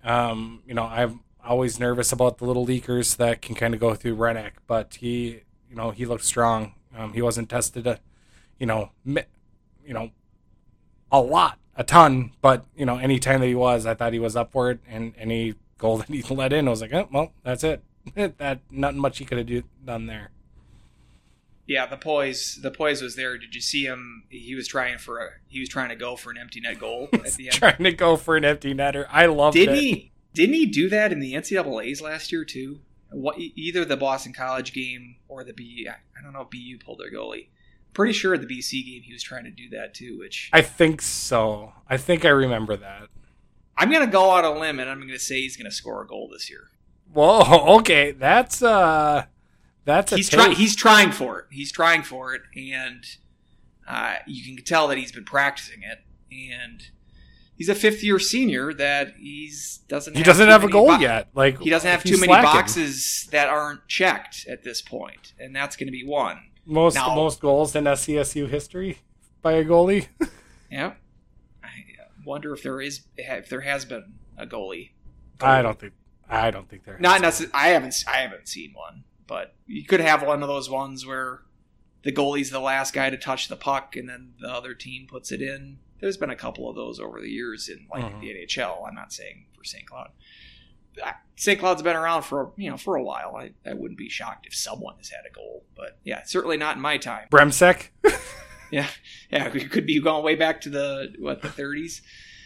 Um, 0.03 0.63
you 0.65 0.73
know, 0.73 0.85
I'm 0.85 1.19
always 1.43 1.79
nervous 1.79 2.11
about 2.11 2.39
the 2.39 2.45
little 2.45 2.65
leakers 2.65 3.17
that 3.17 3.43
can 3.43 3.53
kind 3.53 3.75
of 3.75 3.79
go 3.79 3.93
through 3.93 4.17
Hrenak, 4.17 4.53
but 4.65 4.95
he, 4.95 5.41
you 5.69 5.75
know, 5.75 5.91
he 5.91 6.07
looked 6.07 6.25
strong. 6.25 6.73
Um, 6.97 7.13
he 7.13 7.21
wasn't 7.21 7.51
tested, 7.51 7.85
a, 7.85 7.99
you 8.57 8.65
know, 8.65 8.89
mi- 9.03 9.29
you 9.85 9.93
know, 9.93 10.09
a 11.11 11.21
lot, 11.21 11.59
a 11.75 11.83
ton, 11.83 12.31
but 12.41 12.65
you 12.75 12.87
know, 12.87 12.97
any 12.97 13.19
time 13.19 13.41
that 13.41 13.47
he 13.47 13.53
was, 13.53 13.85
I 13.85 13.93
thought 13.93 14.11
he 14.11 14.17
was 14.17 14.35
up 14.35 14.51
for 14.51 14.71
it, 14.71 14.79
and 14.89 15.13
any 15.19 15.53
goal 15.77 15.97
that 15.99 16.09
he 16.09 16.21
let 16.23 16.53
in, 16.53 16.67
I 16.67 16.71
was 16.71 16.81
like, 16.81 16.93
oh, 16.93 17.07
well, 17.11 17.33
that's 17.43 17.63
it. 17.63 17.83
that 18.15 18.59
not 18.69 18.95
much 18.95 19.17
he 19.17 19.25
could 19.25 19.37
have 19.37 19.47
do, 19.47 19.63
done 19.83 20.05
there. 20.05 20.31
Yeah, 21.67 21.87
the 21.87 21.97
poise 21.97 22.59
the 22.61 22.69
poise 22.69 23.01
was 23.01 23.15
there. 23.15 23.37
Did 23.37 23.55
you 23.55 23.61
see 23.61 23.85
him? 23.85 24.25
He 24.29 24.53
was 24.53 24.67
trying 24.67 24.99
for 24.99 25.17
a 25.19 25.29
he 25.47 25.59
was 25.59 25.69
trying 25.69 25.89
to 25.89 25.95
go 25.95 26.15
for 26.15 26.29
an 26.29 26.37
empty 26.37 26.61
net 26.61 26.79
goal 26.79 27.09
at 27.11 27.33
the 27.33 27.47
end. 27.47 27.53
Trying 27.53 27.83
to 27.83 27.91
go 27.91 28.17
for 28.17 28.37
an 28.37 28.45
empty 28.45 28.73
netter. 28.75 29.07
I 29.09 29.25
loved 29.25 29.57
it. 29.57 29.61
Didn't 29.61 29.75
it. 29.75 29.79
he? 29.79 30.11
Didn't 30.33 30.53
he 30.55 30.65
do 30.67 30.89
that 30.89 31.11
in 31.11 31.19
the 31.19 31.33
NCAA's 31.33 32.01
last 32.01 32.31
year 32.31 32.45
too? 32.45 32.81
What, 33.09 33.39
either 33.39 33.85
the 33.85 33.97
Boston 33.97 34.33
College 34.33 34.73
game 34.73 35.15
or 35.27 35.43
the 35.43 35.53
B. 35.53 35.87
I 35.89 36.21
don't 36.21 36.33
know. 36.33 36.41
if 36.41 36.49
BU 36.49 36.83
pulled 36.83 36.99
their 36.99 37.11
goalie. 37.11 37.47
Pretty 37.93 38.13
sure 38.13 38.37
the 38.37 38.45
BC 38.45 38.85
game 38.85 39.01
he 39.03 39.13
was 39.13 39.23
trying 39.23 39.45
to 39.45 39.51
do 39.51 39.69
that 39.69 39.93
too. 39.93 40.19
Which 40.19 40.49
I 40.53 40.61
think 40.61 41.01
so. 41.01 41.73
I 41.89 41.97
think 41.97 42.25
I 42.25 42.29
remember 42.29 42.75
that. 42.75 43.07
I'm 43.77 43.91
gonna 43.91 44.07
go 44.07 44.31
out 44.31 44.45
on 44.45 44.57
a 44.57 44.59
limb 44.59 44.79
and 44.79 44.89
I'm 44.89 44.99
gonna 45.01 45.19
say 45.19 45.41
he's 45.41 45.57
gonna 45.57 45.71
score 45.71 46.01
a 46.01 46.07
goal 46.07 46.29
this 46.31 46.49
year. 46.49 46.69
Whoa, 47.13 47.75
okay, 47.79 48.11
that's 48.11 48.61
uh, 48.61 49.25
that's 49.85 50.11
a 50.11 50.17
He's 50.17 50.29
trying. 50.29 50.51
He's 50.53 50.75
trying 50.75 51.11
for 51.11 51.39
it. 51.39 51.45
He's 51.51 51.71
trying 51.71 52.03
for 52.03 52.33
it, 52.33 52.41
and 52.55 53.03
uh, 53.87 54.15
you 54.27 54.55
can 54.55 54.63
tell 54.63 54.87
that 54.87 54.97
he's 54.97 55.11
been 55.11 55.25
practicing 55.25 55.83
it. 55.83 55.99
And 56.31 56.81
he's 57.57 57.69
a 57.69 57.75
fifth 57.75 58.03
year 58.03 58.19
senior 58.19 58.73
that 58.73 59.13
he's 59.17 59.79
doesn't. 59.87 60.17
he 60.17 60.23
doesn't 60.23 60.47
have 60.49 60.63
a 60.63 60.69
goal 60.69 60.87
bo- 60.87 60.97
yet. 60.99 61.29
Like 61.33 61.59
He 61.59 61.69
doesn't 61.69 61.89
have 61.89 62.03
too 62.03 62.17
many 62.19 62.25
slacking. 62.27 62.43
boxes 62.51 63.27
that 63.31 63.47
aren't 63.47 63.87
checked 63.87 64.45
at 64.49 64.63
this 64.63 64.81
point, 64.81 65.33
and 65.39 65.55
that's 65.55 65.75
going 65.75 65.87
to 65.87 65.91
be 65.91 66.03
one. 66.05 66.39
Most 66.65 66.95
Now- 66.95 67.13
most 67.15 67.39
goals 67.39 67.75
in 67.75 67.83
SCSU 67.85 68.49
history 68.49 68.97
by 69.41 69.53
a 69.53 69.63
goalie. 69.63 70.07
Yeah, 70.71 70.87
I 70.87 70.87
uh, 70.87 70.93
wonder 72.25 72.53
if 72.53 72.63
there 72.63 72.81
is 72.81 73.01
if 73.17 73.49
there 73.49 73.61
has 73.61 73.85
been 73.85 74.13
a 74.37 74.45
goalie. 74.45 74.91
I 75.41 75.61
don't 75.61 75.79
think. 75.79 75.93
I 76.29 76.49
don't 76.51 76.67
think 76.69 76.85
there. 76.85 76.97
Not 76.99 77.21
necessarily. 77.21 77.53
I 77.53 77.67
haven't. 77.69 77.95
I 78.07 78.17
haven't 78.17 78.47
seen 78.47 78.73
one, 78.73 79.03
but 79.27 79.53
you 79.67 79.85
could 79.85 79.99
have 79.99 80.23
one 80.23 80.41
of 80.41 80.47
those 80.47 80.69
ones 80.69 81.05
where 81.05 81.41
the 82.03 82.11
goalie's 82.11 82.49
the 82.51 82.59
last 82.59 82.93
guy 82.93 83.09
to 83.09 83.17
touch 83.17 83.47
the 83.47 83.55
puck, 83.55 83.95
and 83.95 84.09
then 84.09 84.33
the 84.39 84.49
other 84.49 84.73
team 84.73 85.07
puts 85.07 85.31
it 85.31 85.41
in. 85.41 85.77
There's 86.01 86.17
been 86.17 86.29
a 86.29 86.35
couple 86.35 86.69
of 86.69 86.75
those 86.75 86.99
over 86.99 87.21
the 87.21 87.29
years 87.29 87.69
in 87.69 87.87
like 87.93 88.03
Mhm. 88.03 88.21
the 88.21 88.31
NHL. 88.31 88.85
I'm 88.87 88.95
not 88.95 89.13
saying 89.13 89.45
for 89.55 89.63
St. 89.63 89.85
Cloud. 89.87 90.11
St. 91.35 91.59
Cloud's 91.59 91.81
been 91.81 91.95
around 91.95 92.21
for 92.23 92.53
you 92.57 92.69
know 92.69 92.77
for 92.77 92.95
a 92.95 93.03
while. 93.03 93.35
I, 93.35 93.51
I 93.69 93.73
wouldn't 93.73 93.97
be 93.97 94.09
shocked 94.09 94.45
if 94.47 94.55
someone 94.55 94.95
has 94.97 95.09
had 95.09 95.25
a 95.29 95.33
goal, 95.33 95.65
but 95.75 95.97
yeah, 96.03 96.23
certainly 96.23 96.57
not 96.57 96.75
in 96.77 96.81
my 96.81 96.97
time. 96.97 97.27
Brimsek. 97.31 97.89
Yeah, 98.75 98.87
yeah, 99.31 99.51
we 99.53 99.61
could 99.65 99.85
be 99.85 100.01
going 100.01 100.23
way 100.23 100.35
back 100.35 100.61
to 100.61 100.69
the 100.69 101.13
what 101.19 101.41
the 101.41 101.47
30s. 101.47 102.01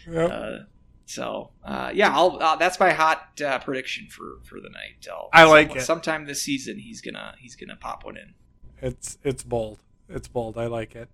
Yep. 0.08 0.30
Uh, 0.32 0.58
so 1.06 1.50
uh, 1.64 1.90
yeah, 1.92 2.14
I'll, 2.14 2.38
uh, 2.40 2.56
that's 2.56 2.78
my 2.78 2.92
hot 2.92 3.40
uh, 3.44 3.58
prediction 3.58 4.06
for 4.08 4.38
for 4.44 4.60
the 4.60 4.70
night. 4.70 5.06
I'll, 5.10 5.28
I 5.32 5.44
like 5.44 5.74
it. 5.74 5.82
Sometime 5.82 6.26
this 6.26 6.42
season, 6.42 6.78
he's 6.78 7.00
gonna 7.00 7.34
he's 7.38 7.56
gonna 7.56 7.76
pop 7.76 8.04
one 8.04 8.16
in. 8.16 8.34
It's 8.80 9.18
it's 9.24 9.42
bold. 9.42 9.78
It's 10.08 10.28
bold. 10.28 10.56
I 10.56 10.66
like 10.66 10.94
it. 10.94 11.08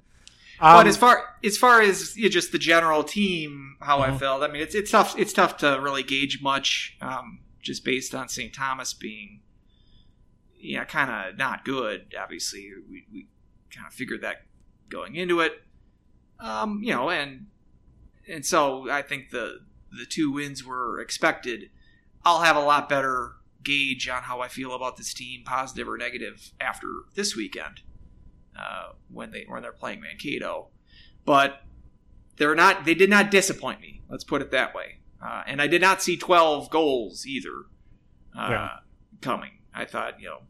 but 0.61 0.81
Um, 0.83 0.87
as 0.87 0.97
far 0.99 1.25
as 1.43 1.57
far 1.57 1.81
as 1.81 2.17
you 2.17 2.25
know, 2.25 2.29
just 2.29 2.53
the 2.53 2.59
general 2.59 3.03
team, 3.05 3.77
how 3.81 4.01
I 4.01 4.11
Mhm. 4.11 4.19
felt, 4.19 4.43
I 4.43 4.49
mean, 4.49 4.63
it's 4.63 4.75
it's 4.75 4.91
tough 4.91 5.19
it's 5.19 5.33
tough 5.33 5.57
to 5.59 5.79
really 5.81 6.03
gauge 6.03 6.43
much, 6.43 6.97
um, 7.01 7.41
just 7.63 7.83
based 7.85 8.15
on 8.15 8.29
St. 8.29 8.53
Thomas 8.55 8.93
being, 8.95 9.41
yeah, 10.59 10.85
kind 10.85 11.11
of 11.11 11.37
not 11.39 11.65
good. 11.65 12.15
Obviously, 12.19 12.71
we 12.91 13.07
we 13.13 13.27
kind 13.75 13.87
of 13.87 13.93
figured 13.95 14.21
that 14.23 14.46
going 14.89 15.15
into 15.17 15.41
it, 15.41 15.53
um, 16.41 16.81
you 16.83 16.93
know, 16.95 17.11
and 17.11 17.47
and 18.29 18.45
so 18.45 18.91
I 18.91 19.03
think 19.03 19.31
the 19.31 19.61
the 19.91 20.07
two 20.07 20.33
wins 20.33 20.65
were 20.65 21.01
expected. 21.01 21.71
I'll 22.25 22.41
have 22.43 22.57
a 22.57 22.61
lot 22.61 22.89
better 22.89 23.33
gauge 23.63 24.09
on 24.09 24.23
how 24.25 24.41
I 24.41 24.49
feel 24.49 24.75
about 24.75 24.97
this 24.97 25.13
team, 25.15 25.43
positive 25.45 25.89
or 25.89 25.97
negative, 25.97 26.53
after 26.61 26.89
this 27.15 27.37
weekend 27.37 27.83
uh, 28.59 28.93
when 29.11 29.31
they 29.31 29.45
when 29.49 29.63
they're 29.63 29.73
playing 29.73 30.01
Mankato. 30.01 30.69
But 31.25 31.63
they're 32.37 32.55
not. 32.55 32.85
They 32.85 32.95
did 32.95 33.11
not 33.11 33.31
disappoint 33.31 33.81
me. 33.81 34.03
Let's 34.09 34.25
put 34.25 34.43
it 34.43 34.51
that 34.51 34.75
way. 34.75 34.99
Uh, 35.25 35.43
and 35.47 35.63
I 35.63 35.67
did 35.67 35.81
not 35.81 36.03
see 36.03 36.17
twelve 36.17 36.69
goals 36.71 37.27
either 37.27 37.65
uh, 38.37 38.49
Yeah. 38.51 38.71
coming. 39.21 39.53
I 39.75 39.85
thought 39.85 40.21
you 40.21 40.29
know 40.29 40.43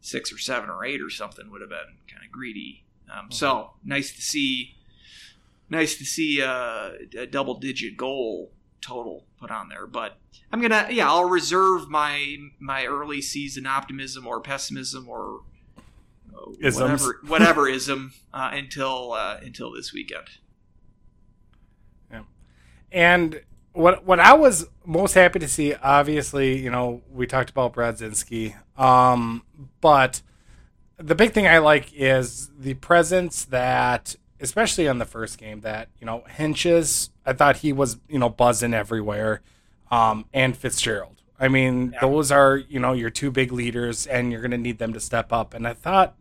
six 0.00 0.32
or 0.32 0.38
seven 0.38 0.70
or 0.70 0.84
eight 0.84 1.00
or 1.02 1.10
something 1.10 1.50
would 1.50 1.60
have 1.60 1.70
been 1.70 1.98
kind 2.12 2.24
of 2.24 2.30
greedy. 2.32 2.84
Um, 3.12 3.30
So 3.30 3.72
nice 3.84 4.14
to 4.14 4.22
see. 4.22 4.74
Nice 5.70 5.98
to 5.98 6.04
see 6.06 6.40
uh, 6.40 6.92
a 7.18 7.26
double 7.26 7.58
digit 7.58 7.96
goal 7.98 8.52
total 8.80 9.26
put 9.38 9.50
on 9.50 9.68
there, 9.68 9.86
but 9.86 10.16
I'm 10.50 10.62
gonna 10.62 10.88
yeah 10.90 11.08
I'll 11.08 11.28
reserve 11.28 11.90
my 11.90 12.36
my 12.58 12.86
early 12.86 13.20
season 13.20 13.66
optimism 13.66 14.26
or 14.26 14.40
pessimism 14.40 15.06
or 15.08 15.42
uh, 16.34 16.52
whatever 16.62 17.20
whatever 17.26 17.68
ism 17.68 18.14
uh, 18.32 18.50
until 18.54 19.12
uh, 19.12 19.40
until 19.42 19.70
this 19.72 19.92
weekend. 19.92 20.28
And 22.90 23.42
what 23.72 24.04
what 24.04 24.20
I 24.20 24.34
was 24.34 24.66
most 24.84 25.14
happy 25.14 25.38
to 25.38 25.48
see, 25.48 25.74
obviously, 25.74 26.58
you 26.58 26.70
know, 26.70 27.02
we 27.10 27.26
talked 27.26 27.50
about 27.50 27.74
Brodzinski, 27.74 28.54
um, 28.80 29.42
but 29.80 30.22
the 30.98 31.14
big 31.14 31.32
thing 31.32 31.46
I 31.46 31.58
like 31.58 31.92
is 31.94 32.50
the 32.58 32.74
presence 32.74 33.44
that, 33.46 34.16
especially 34.40 34.88
on 34.88 34.98
the 34.98 35.04
first 35.04 35.38
game, 35.38 35.60
that 35.62 35.88
you 36.00 36.06
know 36.06 36.24
Hentges. 36.28 37.10
I 37.24 37.32
thought 37.32 37.58
he 37.58 37.72
was 37.72 37.98
you 38.08 38.18
know 38.18 38.28
buzzing 38.28 38.74
everywhere, 38.74 39.42
um, 39.90 40.24
and 40.32 40.56
Fitzgerald. 40.56 41.22
I 41.40 41.46
mean, 41.48 41.92
Yeah. 41.92 42.00
those 42.00 42.32
are 42.32 42.56
you 42.56 42.80
know 42.80 42.92
your 42.92 43.10
two 43.10 43.30
big 43.30 43.52
leaders, 43.52 44.06
and 44.06 44.32
you're 44.32 44.40
going 44.40 44.50
to 44.50 44.58
need 44.58 44.78
them 44.78 44.92
to 44.92 45.00
step 45.00 45.32
up. 45.32 45.54
And 45.54 45.66
I 45.68 45.74
thought, 45.74 46.16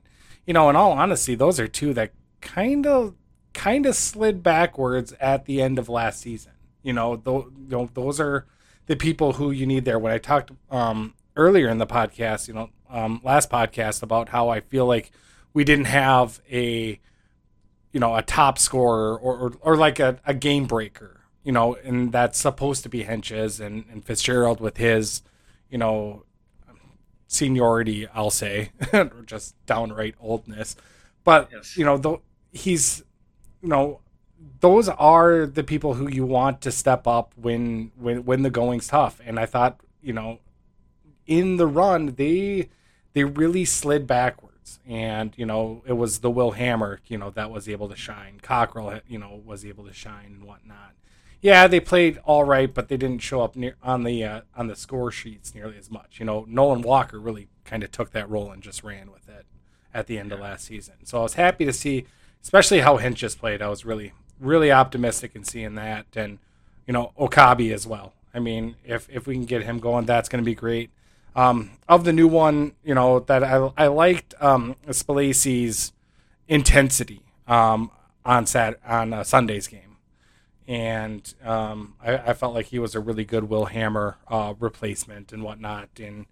you 0.45 0.53
know, 0.53 0.69
in 0.69 0.75
all 0.75 0.91
honesty, 0.91 1.33
those 1.35 1.59
are 1.59 1.67
two 1.67 1.93
that 1.95 2.11
kind 2.41 2.85
of 2.85 3.15
kind 3.53 3.87
of 3.87 3.95
slid 3.95 4.43
backwards 4.43 5.13
at 5.19 5.45
the 5.45 5.61
end 5.61 5.79
of 5.79 5.89
last 5.89 6.19
season. 6.21 6.51
You 6.83 6.93
know, 6.93 7.15
th- 7.15 7.45
you 7.67 7.67
know 7.69 7.89
those 7.95 8.19
are 8.19 8.45
the 8.85 8.95
people 8.95 9.33
who 9.33 9.49
you 9.51 9.65
need 9.65 9.85
there. 9.85 9.97
When 9.99 10.13
I 10.13 10.19
talked 10.19 10.51
um, 10.69 11.15
earlier 11.35 11.67
in 11.67 11.79
the 11.79 11.87
podcast, 11.87 12.47
you 12.47 12.53
know, 12.53 12.69
um, 12.89 13.21
last 13.23 13.49
podcast 13.49 14.01
about 14.03 14.29
how 14.29 14.49
I 14.49 14.61
feel 14.61 14.85
like 14.85 15.11
we 15.53 15.63
didn't 15.63 15.85
have 15.85 16.41
a 16.51 16.99
you 17.91 17.99
know 17.99 18.15
a 18.15 18.21
top 18.21 18.59
scorer 18.59 19.17
or 19.17 19.37
or, 19.37 19.53
or 19.61 19.77
like 19.77 19.99
a, 19.99 20.19
a 20.25 20.33
game 20.33 20.65
breaker 20.65 21.21
you 21.43 21.51
know 21.51 21.75
and 21.83 22.11
that's 22.11 22.37
supposed 22.37 22.83
to 22.83 22.89
be 22.89 23.05
Hentges 23.05 23.59
and, 23.59 23.85
and 23.91 24.03
fitzgerald 24.05 24.59
with 24.59 24.77
his 24.77 25.21
you 25.69 25.77
know 25.77 26.23
seniority 27.27 28.07
i'll 28.13 28.29
say 28.29 28.71
or 28.93 29.23
just 29.25 29.53
downright 29.65 30.15
oldness 30.19 30.75
but 31.23 31.49
Yes. 31.51 31.75
you 31.77 31.83
know 31.85 32.21
he's 32.51 33.03
you 33.61 33.67
know 33.69 33.99
those 34.59 34.87
are 34.89 35.45
the 35.45 35.63
people 35.63 35.95
who 35.95 36.07
you 36.09 36.25
want 36.25 36.61
to 36.61 36.71
step 36.71 37.05
up 37.07 37.33
when 37.35 37.91
when 37.97 38.23
when 38.25 38.43
the 38.43 38.49
going's 38.49 38.87
tough 38.87 39.19
and 39.25 39.39
i 39.39 39.45
thought 39.45 39.79
you 40.01 40.13
know 40.13 40.39
in 41.25 41.57
the 41.57 41.67
run 41.67 42.13
they 42.15 42.69
they 43.17 43.23
really 43.23 43.65
slid 43.65 44.05
backwards. 44.05 44.77
And 44.87 45.33
you 45.35 45.45
know 45.47 45.81
it 45.87 45.93
was 45.93 46.19
the 46.19 46.29
will 46.29 46.51
hammer 46.51 46.99
you 47.07 47.17
know 47.17 47.31
that 47.31 47.49
was 47.49 47.67
able 47.67 47.89
to 47.89 47.95
shine. 47.95 48.39
Cockrell 48.43 49.01
you 49.07 49.17
know 49.17 49.41
was 49.43 49.65
able 49.65 49.85
to 49.85 49.93
shine 49.93 50.33
and 50.37 50.43
whatnot. 50.43 50.93
Yeah 51.41 51.65
they 51.67 51.79
played 51.79 52.19
all 52.25 52.43
right 52.43 52.71
but 52.71 52.89
they 52.89 52.97
didn't 52.97 53.23
show 53.23 53.41
up 53.41 53.55
near 53.55 53.75
on 53.81 54.03
the 54.03 54.23
uh, 54.23 54.41
on 54.55 54.67
the 54.67 54.75
score 54.75 55.11
sheets 55.11 55.55
nearly 55.55 55.77
as 55.77 55.89
much. 55.89 56.19
You 56.19 56.25
know 56.25 56.45
nolan 56.47 56.83
walker 56.83 57.19
really 57.19 57.47
kind 57.65 57.83
of 57.83 57.91
took 57.91 58.11
that 58.11 58.29
role 58.29 58.51
and 58.51 58.61
just 58.61 58.83
ran 58.83 59.11
with 59.11 59.27
it 59.27 59.45
at 59.95 60.05
the 60.05 60.19
end 60.19 60.31
of 60.31 60.39
last 60.39 60.65
season. 60.65 60.93
So 61.03 61.17
i 61.19 61.23
was 61.23 61.33
happy 61.33 61.65
to 61.65 61.73
see 61.73 62.05
especially 62.43 62.81
how 62.81 62.97
Hentges 62.97 63.15
just 63.15 63.39
played. 63.39 63.63
I 63.63 63.69
was 63.69 63.83
really 63.83 64.13
really 64.39 64.71
optimistic 64.71 65.35
in 65.35 65.43
seeing 65.43 65.73
that. 65.75 66.05
And 66.15 66.37
you 66.85 66.93
know 66.93 67.13
okabe 67.17 67.71
as 67.73 67.87
well. 67.87 68.13
I 68.31 68.39
mean 68.39 68.75
if 68.85 69.09
if 69.09 69.25
we 69.25 69.33
can 69.33 69.45
get 69.45 69.63
him 69.63 69.79
going 69.79 70.05
that's 70.05 70.29
going 70.29 70.43
to 70.43 70.45
be 70.45 70.55
great 70.55 70.91
um, 71.37 71.71
of 71.87 72.03
the 72.03 72.13
new 72.13 72.27
one, 72.27 72.73
you 72.83 72.95
know 72.95 73.19
that 73.21 73.43
I, 73.43 73.71
I 73.77 73.87
liked 73.87 74.35
um, 74.41 74.75
Spalacy's 74.87 75.93
intensity 76.47 77.21
um, 77.47 77.91
on 78.25 78.45
Sat 78.47 78.79
on 78.85 79.13
uh, 79.13 79.23
Sunday's 79.23 79.67
game, 79.67 79.97
and 80.67 81.33
um, 81.43 81.95
I, 82.03 82.17
I 82.17 82.33
felt 82.33 82.53
like 82.53 82.67
he 82.67 82.79
was 82.79 82.95
a 82.95 82.99
really 82.99 83.25
good 83.25 83.45
Will 83.49 83.65
Hammer 83.65 84.17
uh, 84.27 84.53
replacement 84.59 85.31
and 85.31 85.43
whatnot. 85.43 85.89
And 85.99 86.25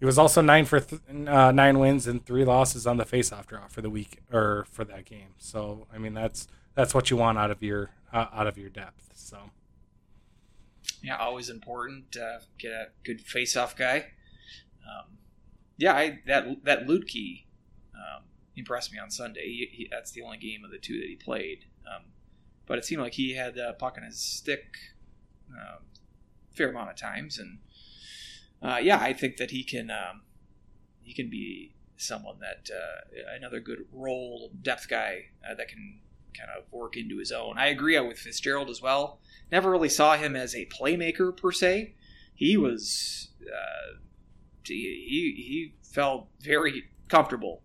he 0.00 0.06
was 0.06 0.18
also 0.18 0.40
nine 0.42 0.64
for 0.66 0.80
th- 0.80 1.02
uh, 1.28 1.52
nine 1.52 1.78
wins 1.78 2.06
and 2.06 2.24
three 2.24 2.44
losses 2.44 2.86
on 2.86 2.96
the 2.98 3.04
faceoff 3.04 3.46
draw 3.46 3.68
for 3.68 3.82
the 3.82 3.90
week 3.90 4.20
or 4.32 4.66
for 4.70 4.84
that 4.84 5.04
game. 5.04 5.34
So 5.38 5.86
I 5.94 5.98
mean 5.98 6.14
that's 6.14 6.48
that's 6.74 6.94
what 6.94 7.10
you 7.10 7.16
want 7.16 7.38
out 7.38 7.50
of 7.50 7.62
your 7.62 7.90
uh, 8.12 8.26
out 8.32 8.46
of 8.48 8.58
your 8.58 8.70
depth. 8.70 9.10
So 9.14 9.50
Yeah, 11.02 11.16
always 11.16 11.48
important 11.48 12.12
to 12.12 12.40
get 12.58 12.72
a 12.72 12.86
good 13.04 13.20
face-off 13.20 13.76
guy. 13.76 14.12
Um, 14.86 15.18
yeah, 15.76 15.94
I, 15.94 16.20
that 16.26 16.64
that 16.64 16.86
Luedtke 16.86 17.44
um, 17.94 18.24
impressed 18.54 18.92
me 18.92 18.98
on 18.98 19.10
Sunday. 19.10 19.44
He, 19.46 19.68
he, 19.72 19.88
that's 19.90 20.10
the 20.12 20.22
only 20.22 20.38
game 20.38 20.64
of 20.64 20.70
the 20.70 20.78
two 20.78 20.98
that 20.98 21.06
he 21.06 21.16
played. 21.16 21.66
Um, 21.86 22.04
but 22.66 22.78
it 22.78 22.84
seemed 22.84 23.02
like 23.02 23.14
he 23.14 23.34
had 23.34 23.54
the 23.54 23.74
puck 23.78 23.96
on 23.96 24.04
his 24.04 24.18
stick 24.18 24.76
um, 25.50 25.84
fair 26.54 26.70
amount 26.70 26.90
of 26.90 26.96
times, 26.96 27.38
and 27.38 27.58
uh, 28.62 28.78
yeah, 28.78 28.98
I 28.98 29.12
think 29.12 29.36
that 29.36 29.50
he 29.50 29.62
can 29.62 29.90
um, 29.90 30.22
he 31.02 31.12
can 31.14 31.30
be 31.30 31.74
someone 31.96 32.38
that 32.40 32.68
uh, 32.74 33.34
another 33.34 33.60
good 33.60 33.86
role 33.92 34.50
depth 34.62 34.88
guy 34.88 35.26
uh, 35.48 35.54
that 35.54 35.68
can 35.68 36.00
kind 36.36 36.50
of 36.56 36.70
work 36.70 36.96
into 36.96 37.18
his 37.18 37.32
own. 37.32 37.56
I 37.58 37.68
agree 37.68 37.98
with 38.00 38.18
Fitzgerald 38.18 38.68
as 38.68 38.82
well. 38.82 39.20
Never 39.50 39.70
really 39.70 39.88
saw 39.88 40.16
him 40.16 40.36
as 40.36 40.54
a 40.54 40.66
playmaker 40.66 41.34
per 41.34 41.52
se. 41.52 41.94
He 42.34 42.56
was 42.56 43.28
uh, 43.42 43.98
he 44.74 45.34
he 45.36 45.74
felt 45.92 46.28
very 46.40 46.84
comfortable 47.08 47.62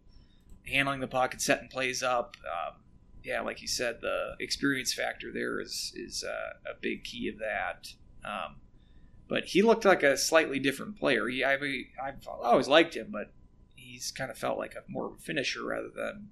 handling 0.67 0.99
the 0.99 1.07
puck 1.07 1.33
and 1.33 1.41
setting 1.41 1.67
plays 1.67 2.03
up. 2.03 2.37
Um, 2.45 2.75
yeah, 3.23 3.41
like 3.41 3.61
you 3.61 3.67
said, 3.67 3.99
the 4.01 4.35
experience 4.39 4.93
factor 4.93 5.31
there 5.31 5.59
is 5.59 5.93
is 5.95 6.23
uh, 6.23 6.69
a 6.69 6.73
big 6.79 7.03
key 7.03 7.27
of 7.27 7.39
that. 7.39 7.87
Um, 8.23 8.57
but 9.27 9.45
he 9.45 9.61
looked 9.61 9.85
like 9.85 10.03
a 10.03 10.17
slightly 10.17 10.59
different 10.59 10.97
player. 10.99 11.27
He, 11.27 11.43
I, 11.43 11.53
I've 11.53 12.27
always 12.27 12.67
liked 12.67 12.95
him, 12.95 13.07
but 13.11 13.31
he's 13.75 14.11
kind 14.11 14.29
of 14.29 14.37
felt 14.37 14.57
like 14.57 14.75
a 14.75 14.83
more 14.89 15.15
finisher 15.19 15.65
rather 15.65 15.89
than 15.95 16.29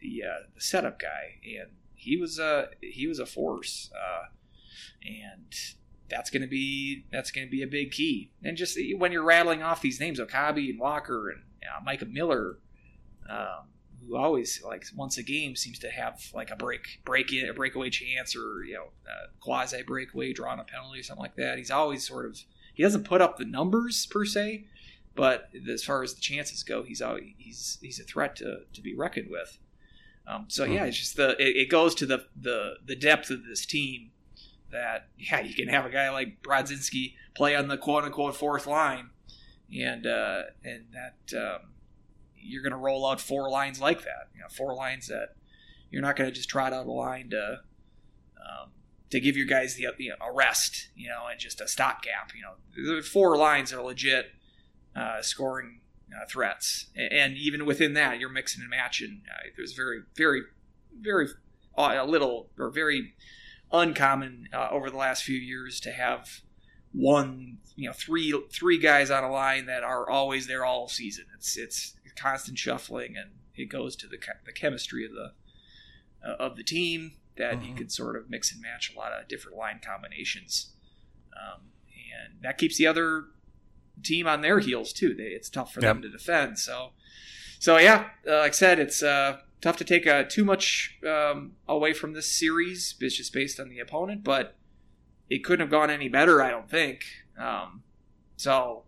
the 0.00 0.22
uh, 0.24 0.46
the 0.54 0.60
setup 0.60 0.98
guy. 0.98 1.38
And 1.44 1.70
he 1.94 2.16
was 2.16 2.38
a 2.38 2.70
he 2.80 3.06
was 3.06 3.18
a 3.18 3.26
force, 3.26 3.90
uh, 3.94 4.26
and 5.04 5.54
that's 6.10 6.30
going 6.30 6.42
to 6.42 6.48
be 6.48 7.04
that's 7.12 7.30
going 7.30 7.46
to 7.46 7.50
be 7.50 7.62
a 7.62 7.66
big 7.66 7.92
key. 7.92 8.30
And 8.42 8.56
just 8.56 8.78
when 8.96 9.12
you're 9.12 9.24
rattling 9.24 9.62
off 9.62 9.80
these 9.80 10.00
names, 10.00 10.20
Okabe 10.20 10.58
and 10.58 10.78
Walker 10.78 11.30
and 11.30 11.42
uh, 11.62 11.82
Micah 11.84 12.06
Miller, 12.06 12.58
um, 13.28 13.68
who 14.06 14.16
always 14.16 14.62
like 14.64 14.84
once 14.94 15.18
a 15.18 15.22
game 15.22 15.56
seems 15.56 15.78
to 15.80 15.90
have 15.90 16.20
like 16.34 16.50
a 16.50 16.56
break 16.56 17.00
break 17.04 17.32
in 17.32 17.48
a 17.48 17.54
breakaway 17.54 17.90
chance 17.90 18.34
or 18.34 18.64
you 18.64 18.74
know 18.74 18.88
quasi 19.40 19.82
breakaway 19.82 20.32
drawn 20.32 20.58
a 20.58 20.64
penalty 20.64 21.00
or 21.00 21.02
something 21.02 21.22
like 21.22 21.36
that. 21.36 21.58
He's 21.58 21.70
always 21.70 22.06
sort 22.06 22.26
of 22.26 22.38
he 22.74 22.82
doesn't 22.82 23.04
put 23.04 23.20
up 23.20 23.36
the 23.36 23.44
numbers 23.44 24.06
per 24.06 24.24
se, 24.24 24.64
but 25.14 25.50
as 25.70 25.84
far 25.84 26.02
as 26.02 26.14
the 26.14 26.20
chances 26.20 26.62
go, 26.62 26.82
he's 26.82 27.02
always, 27.02 27.24
he's 27.36 27.78
he's 27.80 28.00
a 28.00 28.04
threat 28.04 28.36
to, 28.36 28.60
to 28.72 28.80
be 28.80 28.94
reckoned 28.94 29.28
with. 29.30 29.58
Um, 30.26 30.46
so 30.48 30.64
yeah, 30.64 30.84
it's 30.84 30.96
just 30.96 31.16
the 31.16 31.30
it, 31.40 31.56
it 31.56 31.70
goes 31.70 31.94
to 31.96 32.06
the, 32.06 32.26
the 32.40 32.74
the 32.84 32.96
depth 32.96 33.30
of 33.30 33.44
this 33.44 33.66
team 33.66 34.12
that 34.72 35.08
yeah 35.18 35.40
you 35.40 35.54
can 35.54 35.68
have 35.68 35.84
a 35.84 35.90
guy 35.90 36.10
like 36.10 36.42
Brodzinski 36.42 37.14
play 37.34 37.54
on 37.54 37.68
the 37.68 37.76
quote 37.76 38.04
unquote 38.04 38.36
fourth 38.36 38.66
line, 38.66 39.10
and 39.78 40.06
uh, 40.06 40.42
and 40.64 40.86
that 40.92 41.36
um, 41.36 41.70
you're 42.36 42.62
going 42.62 42.72
to 42.72 42.78
roll 42.78 43.06
out 43.06 43.20
four 43.20 43.50
lines 43.50 43.80
like 43.80 44.02
that. 44.02 44.28
You 44.34 44.40
know, 44.40 44.48
four 44.48 44.74
lines 44.74 45.08
that 45.08 45.34
you're 45.90 46.02
not 46.02 46.16
going 46.16 46.28
to 46.28 46.34
just 46.34 46.48
trot 46.48 46.72
out 46.72 46.86
a 46.86 46.92
line 46.92 47.30
to 47.30 47.60
um, 48.38 48.70
to 49.10 49.20
give 49.20 49.36
your 49.36 49.46
guys 49.46 49.74
the 49.74 49.86
you 49.98 50.10
know, 50.10 50.16
a 50.20 50.32
rest, 50.32 50.88
you 50.96 51.08
know, 51.08 51.26
and 51.30 51.38
just 51.38 51.60
a 51.60 51.68
stopgap. 51.68 52.32
You 52.34 52.42
know, 52.42 53.02
four 53.02 53.36
lines 53.36 53.72
are 53.72 53.82
legit 53.82 54.32
uh, 54.96 55.22
scoring 55.22 55.80
uh, 56.14 56.26
threats, 56.28 56.86
and 56.96 57.36
even 57.36 57.66
within 57.66 57.94
that, 57.94 58.18
you're 58.18 58.28
mixing 58.28 58.62
and 58.62 58.70
matching. 58.70 59.22
Uh, 59.30 59.48
there's 59.56 59.72
very, 59.72 60.02
very, 60.16 60.42
very 61.00 61.28
uh, 61.76 61.96
a 62.00 62.06
little 62.06 62.48
or 62.58 62.70
very 62.70 63.14
uncommon 63.72 64.48
uh, 64.52 64.68
over 64.70 64.90
the 64.90 64.96
last 64.96 65.24
few 65.24 65.38
years 65.38 65.80
to 65.80 65.92
have 65.92 66.40
one, 66.92 67.58
you 67.76 67.88
know, 67.88 67.92
three 67.92 68.34
three 68.52 68.78
guys 68.78 69.10
on 69.10 69.24
a 69.24 69.30
line 69.30 69.66
that 69.66 69.84
are 69.84 70.08
always 70.08 70.46
there 70.46 70.64
all 70.64 70.88
season. 70.88 71.26
It's 71.36 71.56
it's 71.56 71.94
constant 72.16 72.58
shuffling, 72.58 73.16
and 73.16 73.30
it 73.54 73.66
goes 73.66 73.96
to 73.96 74.06
the 74.06 74.18
the 74.44 74.52
chemistry 74.52 75.04
of 75.04 75.12
the 75.12 75.32
uh, 76.26 76.36
of 76.38 76.56
the 76.56 76.64
team 76.64 77.12
that 77.36 77.54
mm-hmm. 77.54 77.68
you 77.68 77.74
can 77.74 77.88
sort 77.88 78.16
of 78.16 78.28
mix 78.28 78.52
and 78.52 78.60
match 78.60 78.92
a 78.94 78.98
lot 78.98 79.12
of 79.12 79.28
different 79.28 79.56
line 79.56 79.80
combinations, 79.84 80.72
um, 81.34 81.62
and 81.94 82.42
that 82.42 82.58
keeps 82.58 82.76
the 82.76 82.86
other 82.86 83.24
team 84.02 84.26
on 84.26 84.40
their 84.40 84.58
heels 84.58 84.92
too. 84.92 85.14
They, 85.14 85.24
it's 85.24 85.48
tough 85.48 85.72
for 85.72 85.80
yep. 85.80 85.94
them 85.94 86.02
to 86.02 86.08
defend. 86.08 86.58
So, 86.58 86.90
so 87.58 87.78
yeah, 87.78 88.08
uh, 88.28 88.38
like 88.38 88.52
I 88.52 88.54
said, 88.54 88.78
it's 88.78 89.02
uh, 89.02 89.38
tough 89.60 89.76
to 89.78 89.84
take 89.84 90.06
uh, 90.06 90.24
too 90.24 90.44
much 90.44 90.98
um, 91.06 91.52
away 91.68 91.92
from 91.92 92.12
this 92.12 92.30
series. 92.30 92.94
It's 93.00 93.16
just 93.16 93.32
based 93.32 93.60
on 93.60 93.68
the 93.68 93.78
opponent, 93.78 94.24
but 94.24 94.56
it 95.28 95.44
couldn't 95.44 95.60
have 95.60 95.70
gone 95.70 95.90
any 95.90 96.08
better. 96.08 96.42
I 96.42 96.50
don't 96.50 96.70
think. 96.70 97.04
Um, 97.38 97.82
so, 98.36 98.84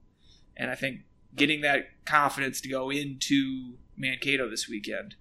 and 0.56 0.70
I 0.70 0.74
think 0.74 1.00
getting 1.34 1.60
that 1.62 2.04
confidence 2.04 2.60
to 2.62 2.68
go 2.68 2.90
into 2.90 3.74
Mankato 3.96 4.48
this 4.48 4.68
weekend 4.68 5.16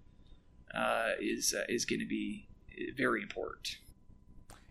uh, 0.73 1.11
is 1.19 1.53
uh, 1.57 1.63
is 1.69 1.85
going 1.85 1.99
to 1.99 2.07
be 2.07 2.47
very 2.95 3.21
important. 3.21 3.77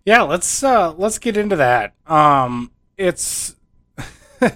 Yeah, 0.05 0.23
let's 0.23 0.63
uh, 0.63 0.93
let's 0.95 1.19
get 1.19 1.37
into 1.37 1.57
that. 1.57 1.95
Um, 2.07 2.71
it's 2.97 3.57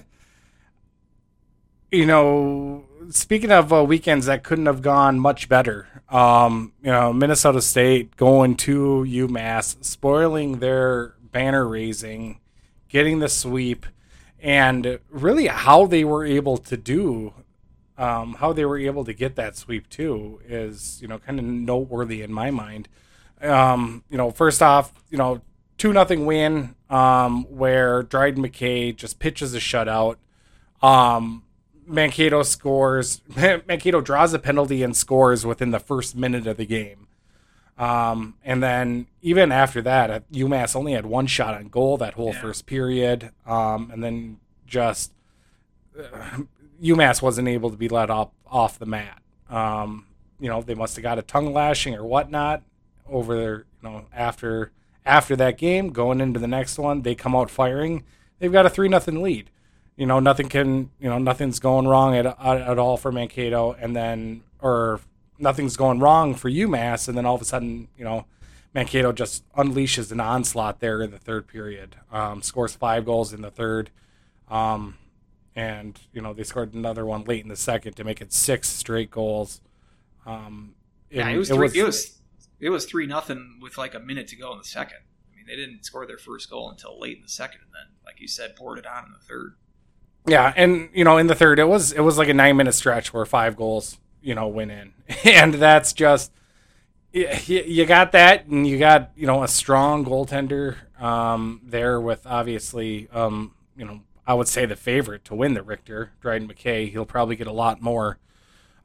you 1.91 2.05
know, 2.05 2.84
speaking 3.09 3.51
of 3.51 3.71
uh, 3.73 3.83
weekends 3.83 4.25
that 4.27 4.43
couldn't 4.43 4.65
have 4.65 4.81
gone 4.81 5.19
much 5.19 5.49
better, 5.49 5.87
um, 6.09 6.73
you 6.81 6.91
know, 6.91 7.13
Minnesota 7.13 7.61
State 7.61 8.15
going 8.15 8.55
to 8.57 9.05
UMass, 9.07 9.83
spoiling 9.83 10.59
their 10.59 11.15
banner 11.31 11.67
raising, 11.67 12.39
getting 12.89 13.19
the 13.19 13.29
sweep, 13.29 13.85
and 14.39 14.99
really 15.09 15.47
how 15.47 15.85
they 15.85 16.03
were 16.03 16.25
able 16.25 16.57
to 16.57 16.77
do, 16.77 17.33
um, 17.97 18.35
how 18.35 18.53
they 18.53 18.65
were 18.65 18.77
able 18.77 19.03
to 19.05 19.13
get 19.13 19.35
that 19.35 19.57
sweep 19.57 19.89
too, 19.89 20.39
is 20.45 21.01
you 21.01 21.07
know 21.07 21.19
kind 21.19 21.39
of 21.39 21.45
noteworthy 21.45 22.21
in 22.21 22.31
my 22.31 22.51
mind. 22.51 22.87
Um, 23.41 24.03
you 24.09 24.17
know, 24.17 24.31
first 24.31 24.61
off, 24.61 24.93
you 25.09 25.17
know, 25.17 25.41
two 25.77 25.93
nothing 25.93 26.25
win, 26.25 26.75
um, 26.89 27.45
where 27.45 28.03
Dryden 28.03 28.43
McKay 28.43 28.95
just 28.95 29.19
pitches 29.19 29.53
a 29.55 29.59
shutout 29.59 30.17
Um, 30.81 31.43
Mankato 31.87 32.43
scores. 32.43 33.21
Mankato 33.35 34.01
draws 34.01 34.33
a 34.33 34.39
penalty 34.39 34.83
and 34.83 34.95
scores 34.95 35.45
within 35.45 35.71
the 35.71 35.79
first 35.79 36.15
minute 36.15 36.47
of 36.47 36.57
the 36.57 36.65
game. 36.65 37.07
Um, 37.77 38.35
and 38.43 38.63
then 38.63 39.07
even 39.21 39.51
after 39.51 39.81
that, 39.81 40.09
uh, 40.09 40.19
UMass 40.31 40.75
only 40.75 40.93
had 40.93 41.05
one 41.05 41.27
shot 41.27 41.53
on 41.55 41.67
goal 41.67 41.97
that 41.97 42.13
whole 42.13 42.33
Yeah. 42.33 42.41
first 42.41 42.65
period. 42.65 43.31
Um, 43.45 43.89
and 43.91 44.03
then 44.03 44.39
just 44.65 45.11
uh, 45.99 46.39
UMass 46.81 47.21
wasn't 47.21 47.47
able 47.47 47.69
to 47.69 47.77
be 47.77 47.89
let 47.89 48.09
up 48.09 48.33
off 48.47 48.79
the 48.79 48.85
mat. 48.85 49.21
Um, 49.49 50.05
you 50.39 50.49
know, 50.49 50.61
they 50.61 50.73
must 50.75 50.95
have 50.95 51.03
got 51.03 51.19
a 51.19 51.21
tongue 51.21 51.53
lashing 51.53 51.95
or 51.95 52.03
whatnot 52.05 52.63
over 53.09 53.35
their, 53.37 53.57
you 53.83 53.89
know, 53.89 54.05
after 54.13 54.71
after 55.05 55.35
that 55.35 55.57
game, 55.57 55.91
going 55.91 56.19
into 56.19 56.39
the 56.39 56.47
next 56.47 56.79
one, 56.79 57.03
they 57.03 57.13
come 57.13 57.35
out 57.35 57.49
firing. 57.51 58.03
They've 58.39 58.51
got 58.51 58.65
a 58.65 58.69
three 58.71 58.89
nothing 58.89 59.21
lead. 59.21 59.51
You 59.97 60.05
know, 60.05 60.19
nothing 60.19 60.49
can, 60.49 60.91
you 60.99 61.09
know, 61.09 61.17
nothing's 61.17 61.59
going 61.59 61.87
wrong 61.87 62.15
at, 62.15 62.25
at, 62.25 62.37
at 62.61 62.79
all 62.79 62.97
for 62.97 63.11
Mankato, 63.11 63.73
and 63.73 63.95
then 63.95 64.43
or 64.59 64.99
nothing's 65.39 65.77
going 65.77 65.99
wrong 65.99 66.35
for 66.35 66.49
UMass, 66.49 67.07
and 67.07 67.17
then 67.17 67.25
all 67.25 67.35
of 67.35 67.41
a 67.41 67.45
sudden, 67.45 67.87
you 67.97 68.03
know, 68.03 68.25
Mankato 68.73 69.13
just 69.13 69.49
unleashes 69.53 70.11
an 70.11 70.19
onslaught 70.19 70.81
there 70.81 71.01
in 71.01 71.11
the 71.11 71.17
third 71.17 71.47
period. 71.47 71.95
Um, 72.11 72.41
scores 72.41 72.75
five 72.75 73.05
goals 73.05 73.31
in 73.31 73.41
the 73.41 73.49
third, 73.49 73.89
um, 74.49 74.97
and 75.55 75.97
you 76.11 76.21
know 76.21 76.33
they 76.33 76.43
scored 76.43 76.73
another 76.73 77.05
one 77.05 77.23
late 77.23 77.41
in 77.41 77.47
the 77.47 77.55
second 77.55 77.93
to 77.93 78.03
make 78.03 78.19
it 78.19 78.33
six 78.33 78.67
straight 78.67 79.09
goals. 79.09 79.61
Um, 80.25 80.75
Yeah, 81.09 81.29
it 81.29 81.37
was 81.37 81.49
three, 81.49 81.69
it 81.73 81.83
was 81.83 82.19
it 82.59 82.69
was 82.69 82.85
three 82.85 83.05
nothing 83.07 83.59
with 83.61 83.77
like 83.77 83.93
a 83.95 83.99
minute 83.99 84.27
to 84.29 84.35
go 84.35 84.51
in 84.51 84.57
the 84.57 84.65
second. 84.65 84.97
I 85.31 85.37
mean, 85.37 85.45
they 85.47 85.55
didn't 85.55 85.85
score 85.85 86.05
their 86.05 86.17
first 86.17 86.49
goal 86.49 86.69
until 86.69 86.99
late 86.99 87.15
in 87.15 87.23
the 87.23 87.29
second, 87.29 87.61
and 87.61 87.71
then, 87.73 87.95
like 88.05 88.19
you 88.19 88.27
said, 88.27 88.57
poured 88.57 88.79
it 88.79 88.85
on 88.85 89.05
in 89.05 89.11
the 89.13 89.25
third. 89.25 89.55
Yeah, 90.27 90.51
and 90.55 90.89
you 90.93 91.03
know, 91.03 91.17
in 91.17 91.27
the 91.27 91.35
third, 91.35 91.59
it 91.59 91.67
was 91.67 91.91
it 91.91 92.01
was 92.01 92.17
like 92.17 92.29
a 92.29 92.33
nine 92.33 92.57
minute 92.57 92.73
stretch 92.73 93.13
where 93.13 93.25
five 93.25 93.55
goals, 93.55 93.97
you 94.21 94.35
know, 94.35 94.47
went 94.47 94.71
in, 94.71 94.93
and 95.23 95.53
that's 95.53 95.93
just 95.93 96.31
you, 97.13 97.85
got 97.85 98.11
that, 98.11 98.45
and 98.47 98.67
you 98.67 98.77
got 98.77 99.11
you 99.15 99.27
know 99.27 99.43
a 99.43 99.47
strong 99.47 100.05
goaltender 100.05 100.77
um, 101.01 101.61
there 101.63 101.99
with 101.99 102.25
obviously 102.25 103.07
um, 103.11 103.53
you 103.77 103.85
know 103.85 104.01
I 104.27 104.33
would 104.33 104.47
say 104.47 104.65
the 104.65 104.75
favorite 104.75 105.23
to 105.25 105.35
win 105.35 105.53
the 105.53 105.63
Richter, 105.63 106.11
Dryden 106.21 106.47
McKay. 106.47 106.89
He'll 106.89 107.05
probably 107.05 107.35
get 107.35 107.47
a 107.47 107.53
lot 107.53 107.81
more 107.81 108.17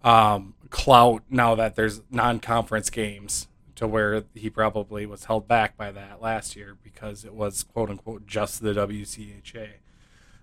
um, 0.05 0.55
clout 0.70 1.22
now 1.28 1.55
that 1.55 1.74
there's 1.74 2.03
non 2.11 2.41
conference 2.41 2.91
games 2.91 3.49
to 3.76 3.86
where 3.86 4.24
he 4.34 4.51
probably 4.51 5.07
was 5.07 5.24
held 5.24 5.49
back 5.49 5.76
by 5.76 5.91
that 5.91 6.20
last 6.20 6.55
year 6.55 6.76
because 6.82 7.24
it 7.24 7.34
was 7.34 7.62
quote 7.62 7.91
unquote 7.91 8.26
just 8.26 8.62
the 8.62 8.74
WCHA. 8.74 9.70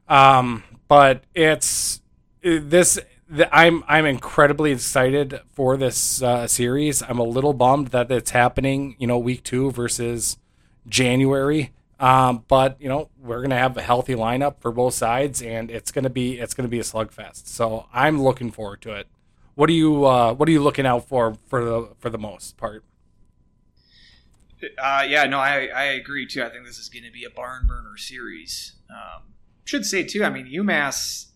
Um, 0.08 0.64
but 0.88 1.24
it's 1.36 2.02
this. 2.42 3.00
The, 3.30 3.54
I'm 3.54 3.84
I'm 3.88 4.06
incredibly 4.06 4.72
excited 4.72 5.42
for 5.52 5.76
this 5.76 6.22
uh, 6.22 6.48
series. 6.48 7.02
I'm 7.02 7.20
a 7.20 7.24
little 7.24 7.54
bummed 7.54 7.88
that 7.90 8.10
it's 8.12 8.32
happening, 8.32 8.96
you 9.00 9.08
know, 9.08 9.18
week 9.18 9.44
two 9.44 9.72
versus 9.72 10.38
January. 10.88 11.72
Um, 12.00 12.46
but 12.48 12.80
you 12.80 12.88
know, 12.88 13.10
we're 13.20 13.42
gonna 13.42 13.58
have 13.58 13.76
a 13.76 13.82
healthy 13.82 14.16
lineup 14.16 14.62
for 14.62 14.72
both 14.72 14.94
sides, 14.94 15.42
and 15.42 15.70
it's 15.70 15.92
gonna 15.92 16.10
be 16.10 16.40
it's 16.40 16.54
gonna 16.54 16.70
be 16.70 16.80
a 16.80 16.84
slugfest. 16.84 17.48
So 17.48 17.88
I'm 17.92 18.22
looking 18.22 18.52
forward 18.52 18.82
to 18.84 18.94
it. 18.94 19.08
What 19.56 19.70
are 19.70 19.74
you 19.74 20.06
uh, 20.06 20.34
What 20.34 20.48
are 20.48 20.52
you 20.52 20.62
looking 20.62 20.86
out 20.86 21.08
for 21.08 21.36
for 21.48 21.66
the 21.66 21.90
for 22.00 22.10
the 22.10 22.20
most 22.20 22.56
part? 22.56 22.84
Uh, 24.78 25.06
yeah, 25.08 25.26
no, 25.26 25.40
I, 25.40 25.68
I 25.68 25.84
agree 25.84 26.26
too. 26.26 26.44
I 26.44 26.50
think 26.50 26.66
this 26.66 26.80
is 26.80 26.90
to 26.90 27.12
be 27.12 27.24
a 27.26 27.30
barn 27.30 27.68
burner 27.68 27.96
series. 27.98 28.74
Um, 28.90 29.24
should 29.68 29.86
say 29.86 30.04
too. 30.04 30.24
I 30.24 30.30
mean, 30.30 30.48
UMass 30.48 31.28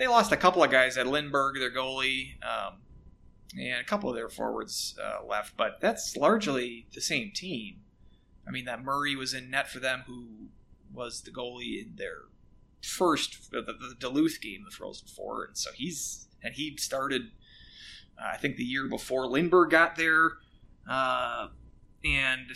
they 0.00 0.06
lost 0.06 0.32
a 0.32 0.36
couple 0.36 0.64
of 0.64 0.70
guys 0.70 0.96
at 0.96 1.04
Lindberg, 1.06 1.58
their 1.58 1.70
goalie, 1.70 2.36
um, 2.42 2.78
and 3.58 3.82
a 3.82 3.84
couple 3.84 4.08
of 4.08 4.16
their 4.16 4.30
forwards 4.30 4.98
uh, 5.00 5.22
left, 5.26 5.58
but 5.58 5.78
that's 5.78 6.16
largely 6.16 6.86
the 6.94 7.02
same 7.02 7.32
team. 7.34 7.80
I 8.48 8.50
mean, 8.50 8.64
that 8.64 8.82
Murray 8.82 9.14
was 9.14 9.34
in 9.34 9.50
net 9.50 9.68
for 9.68 9.78
them, 9.78 10.04
who 10.06 10.48
was 10.90 11.20
the 11.20 11.30
goalie 11.30 11.82
in 11.82 11.96
their 11.96 12.22
first 12.82 13.50
the, 13.50 13.60
the 13.60 13.94
Duluth 13.98 14.40
game, 14.40 14.64
the 14.64 14.74
Frozen 14.74 15.08
Four, 15.08 15.44
and 15.44 15.58
so 15.58 15.70
he's 15.74 16.28
and 16.42 16.54
he 16.54 16.74
started. 16.78 17.32
Uh, 18.18 18.30
I 18.32 18.36
think 18.38 18.56
the 18.56 18.64
year 18.64 18.88
before 18.88 19.26
Lindberg 19.26 19.70
got 19.70 19.96
there. 19.96 20.32
Uh, 20.88 21.48
and 22.02 22.48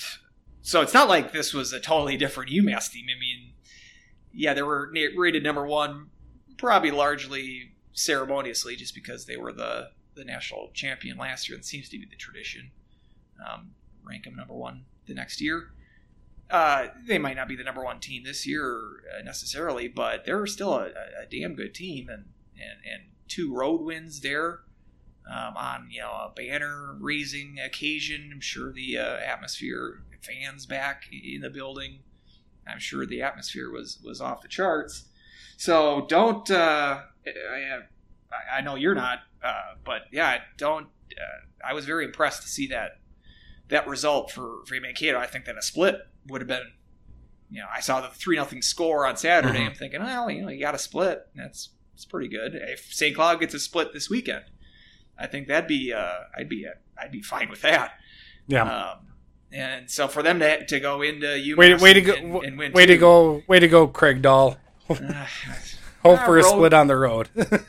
so 0.62 0.80
it's 0.80 0.94
not 0.94 1.08
like 1.08 1.32
this 1.32 1.52
was 1.52 1.74
a 1.74 1.80
totally 1.80 2.16
different 2.16 2.50
UMass 2.50 2.90
team. 2.90 3.06
I 3.14 3.20
mean, 3.20 3.52
yeah, 4.34 4.54
they 4.54 4.62
were 4.62 4.90
rated 5.16 5.42
number 5.42 5.66
one, 5.66 6.08
probably 6.58 6.90
largely 6.90 7.72
ceremoniously, 7.92 8.76
just 8.76 8.94
because 8.94 9.26
they 9.26 9.36
were 9.36 9.52
the 9.52 9.90
the 10.14 10.24
national 10.24 10.70
champion 10.74 11.16
last 11.16 11.48
year. 11.48 11.58
It 11.58 11.64
seems 11.64 11.88
to 11.88 11.98
be 11.98 12.06
the 12.06 12.16
tradition. 12.16 12.70
Um, 13.48 13.72
rank 14.04 14.24
them 14.24 14.36
number 14.36 14.54
one 14.54 14.84
the 15.06 15.14
next 15.14 15.40
year. 15.40 15.70
Uh, 16.50 16.88
they 17.06 17.18
might 17.18 17.36
not 17.36 17.48
be 17.48 17.56
the 17.56 17.64
number 17.64 17.82
one 17.82 17.98
team 17.98 18.22
this 18.22 18.46
year 18.46 19.02
uh, 19.12 19.22
necessarily, 19.22 19.88
but 19.88 20.24
they're 20.24 20.46
still 20.46 20.74
a, 20.74 20.86
a, 20.86 21.22
a 21.22 21.26
damn 21.30 21.54
good 21.54 21.74
team, 21.74 22.08
and, 22.08 22.26
and 22.54 22.78
and 22.90 23.02
two 23.28 23.54
road 23.54 23.80
wins 23.80 24.20
there 24.20 24.60
um, 25.28 25.56
on 25.56 25.88
you 25.90 26.00
know 26.00 26.10
a 26.10 26.32
banner 26.34 26.96
raising 27.00 27.58
occasion. 27.58 28.30
I'm 28.32 28.40
sure 28.40 28.72
the 28.72 28.98
uh, 28.98 29.16
atmosphere, 29.16 30.02
fans 30.20 30.66
back 30.66 31.04
in 31.12 31.40
the 31.40 31.50
building. 31.50 32.00
I'm 32.66 32.78
sure 32.78 33.06
the 33.06 33.22
atmosphere 33.22 33.70
was 33.70 33.98
was 34.04 34.20
off 34.20 34.42
the 34.42 34.48
charts. 34.48 35.04
So 35.56 36.06
don't. 36.08 36.50
Uh, 36.50 37.00
I, 37.26 38.58
I 38.58 38.60
know 38.62 38.74
you're 38.74 38.94
not, 38.94 39.20
uh, 39.42 39.74
but 39.84 40.02
yeah, 40.12 40.38
don't. 40.56 40.86
Uh, 41.12 41.46
I 41.66 41.72
was 41.72 41.84
very 41.84 42.04
impressed 42.04 42.42
to 42.42 42.48
see 42.48 42.66
that 42.68 42.98
that 43.68 43.86
result 43.86 44.30
for 44.30 44.64
for 44.66 44.78
Mankato. 44.80 45.18
I 45.18 45.26
think 45.26 45.44
that 45.46 45.56
a 45.56 45.62
split 45.62 45.96
would 46.28 46.40
have 46.40 46.48
been. 46.48 46.72
You 47.50 47.60
know, 47.60 47.66
I 47.72 47.80
saw 47.80 48.00
the 48.00 48.08
three 48.08 48.36
nothing 48.36 48.62
score 48.62 49.06
on 49.06 49.16
Saturday. 49.16 49.60
Mhm. 49.60 49.66
I'm 49.66 49.74
thinking, 49.74 50.00
well, 50.02 50.28
you 50.30 50.42
know, 50.42 50.48
you 50.48 50.60
got 50.60 50.74
a 50.74 50.78
split. 50.78 51.26
That's 51.36 51.70
it's 51.94 52.04
pretty 52.04 52.26
good. 52.28 52.54
If 52.56 52.92
St. 52.92 53.14
Cloud 53.14 53.38
gets 53.38 53.54
a 53.54 53.60
split 53.60 53.92
this 53.92 54.10
weekend, 54.10 54.44
I 55.16 55.28
think 55.28 55.46
that'd 55.46 55.68
be 55.68 55.92
uh, 55.92 56.14
I'd 56.36 56.48
be 56.48 56.66
I'd 56.98 57.12
be 57.12 57.22
fine 57.22 57.48
with 57.50 57.62
that. 57.62 57.92
Yeah. 58.48 58.62
Um, 58.64 59.06
and 59.54 59.90
so 59.90 60.08
for 60.08 60.22
them 60.22 60.40
to, 60.40 60.66
to 60.66 60.80
go 60.80 61.00
into 61.02 61.26
UMass 61.26 61.56
way, 61.56 61.74
way 61.74 61.92
to 61.94 62.00
go! 62.00 62.12
and, 62.14 62.34
and 62.44 62.58
win 62.58 62.72
way 62.72 62.84
to 62.86 62.96
go! 62.98 63.42
Way 63.46 63.60
to 63.60 63.68
go, 63.68 63.86
Craig 63.86 64.20
Dahl. 64.20 64.56
uh, 64.90 64.94
Hope 66.02 66.18
Ah, 66.20 66.24
for 66.26 66.38
a 66.38 66.42
road- 66.42 66.50
split 66.50 66.74
on 66.74 66.86
the 66.88 66.96
road. 66.96 67.28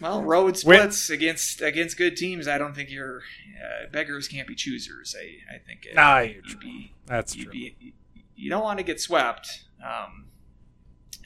well, 0.00 0.22
road 0.22 0.56
splits 0.56 1.10
against 1.10 1.60
against 1.60 1.96
good 1.98 2.16
teams. 2.16 2.48
I 2.48 2.56
don't 2.58 2.74
think 2.74 2.90
you're 2.90 3.22
uh, 3.62 3.86
beggars 3.92 4.28
can't 4.28 4.48
be 4.48 4.54
choosers. 4.54 5.14
I 5.18 5.54
I 5.54 5.58
think 5.58 5.86
it, 5.86 5.94
Nah, 5.94 6.20
you'd 6.20 6.44
true. 6.44 6.60
be 6.60 6.92
That's 7.06 7.36
you'd 7.36 7.44
true. 7.44 7.52
be 7.52 7.94
you 8.36 8.50
don't 8.50 8.62
want 8.62 8.78
to 8.78 8.84
get 8.84 9.00
swept. 9.00 9.64
Um, 9.84 10.26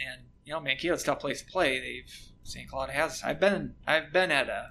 and 0.05 0.23
you 0.45 0.53
know, 0.53 0.61
Mankato's 0.61 1.03
a 1.03 1.07
tough 1.07 1.21
place 1.21 1.41
to 1.43 1.47
play. 1.51 1.79
They've 1.81 2.15
St. 2.43 2.69
Cloud 2.69 2.91
has. 2.91 3.23
I've 3.23 3.39
been 3.41 3.75
I've 3.87 4.13
been 4.13 4.31
at 4.33 4.49
a 4.49 4.71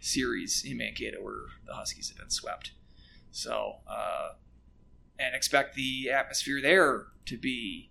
series 0.00 0.64
in 0.64 0.78
Mankato 0.78 1.18
where 1.22 1.42
the 1.66 1.74
Huskies 1.74 2.08
have 2.08 2.18
been 2.18 2.30
swept. 2.30 2.72
So 3.30 3.76
uh, 3.86 4.30
and 5.18 5.34
expect 5.34 5.74
the 5.74 6.10
atmosphere 6.10 6.60
there 6.60 7.06
to 7.26 7.36
be 7.36 7.90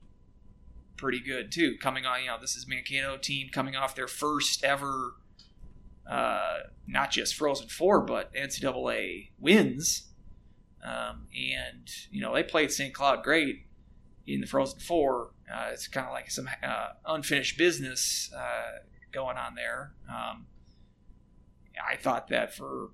pretty 0.97 1.19
good 1.19 1.51
too. 1.51 1.77
Coming 1.79 2.05
on, 2.05 2.21
you 2.21 2.27
know, 2.27 2.37
this 2.39 2.55
is 2.55 2.67
Mankato 2.67 3.17
team 3.17 3.49
coming 3.51 3.75
off 3.75 3.95
their 3.95 4.07
first 4.07 4.63
ever. 4.63 5.13
Uh, 6.09 6.59
not 6.87 7.11
just 7.11 7.35
Frozen 7.35 7.69
Four, 7.69 8.01
but 8.01 8.33
NCAA 8.33 9.29
wins. 9.39 10.07
Um, 10.83 11.27
and 11.35 11.89
you 12.09 12.21
know 12.21 12.33
they 12.33 12.43
played 12.43 12.71
St. 12.71 12.93
Cloud 12.93 13.23
great 13.23 13.65
in 14.25 14.41
the 14.41 14.47
Frozen 14.47 14.79
Four. 14.79 15.31
Uh, 15.51 15.69
it's 15.71 15.87
kind 15.87 16.07
of 16.07 16.13
like 16.13 16.31
some 16.31 16.49
uh, 16.63 16.89
unfinished 17.05 17.57
business 17.57 18.31
uh, 18.35 18.79
going 19.11 19.37
on 19.37 19.55
there. 19.55 19.93
Um, 20.09 20.47
I 21.85 21.95
thought 21.95 22.27
that 22.29 22.53
for 22.53 22.89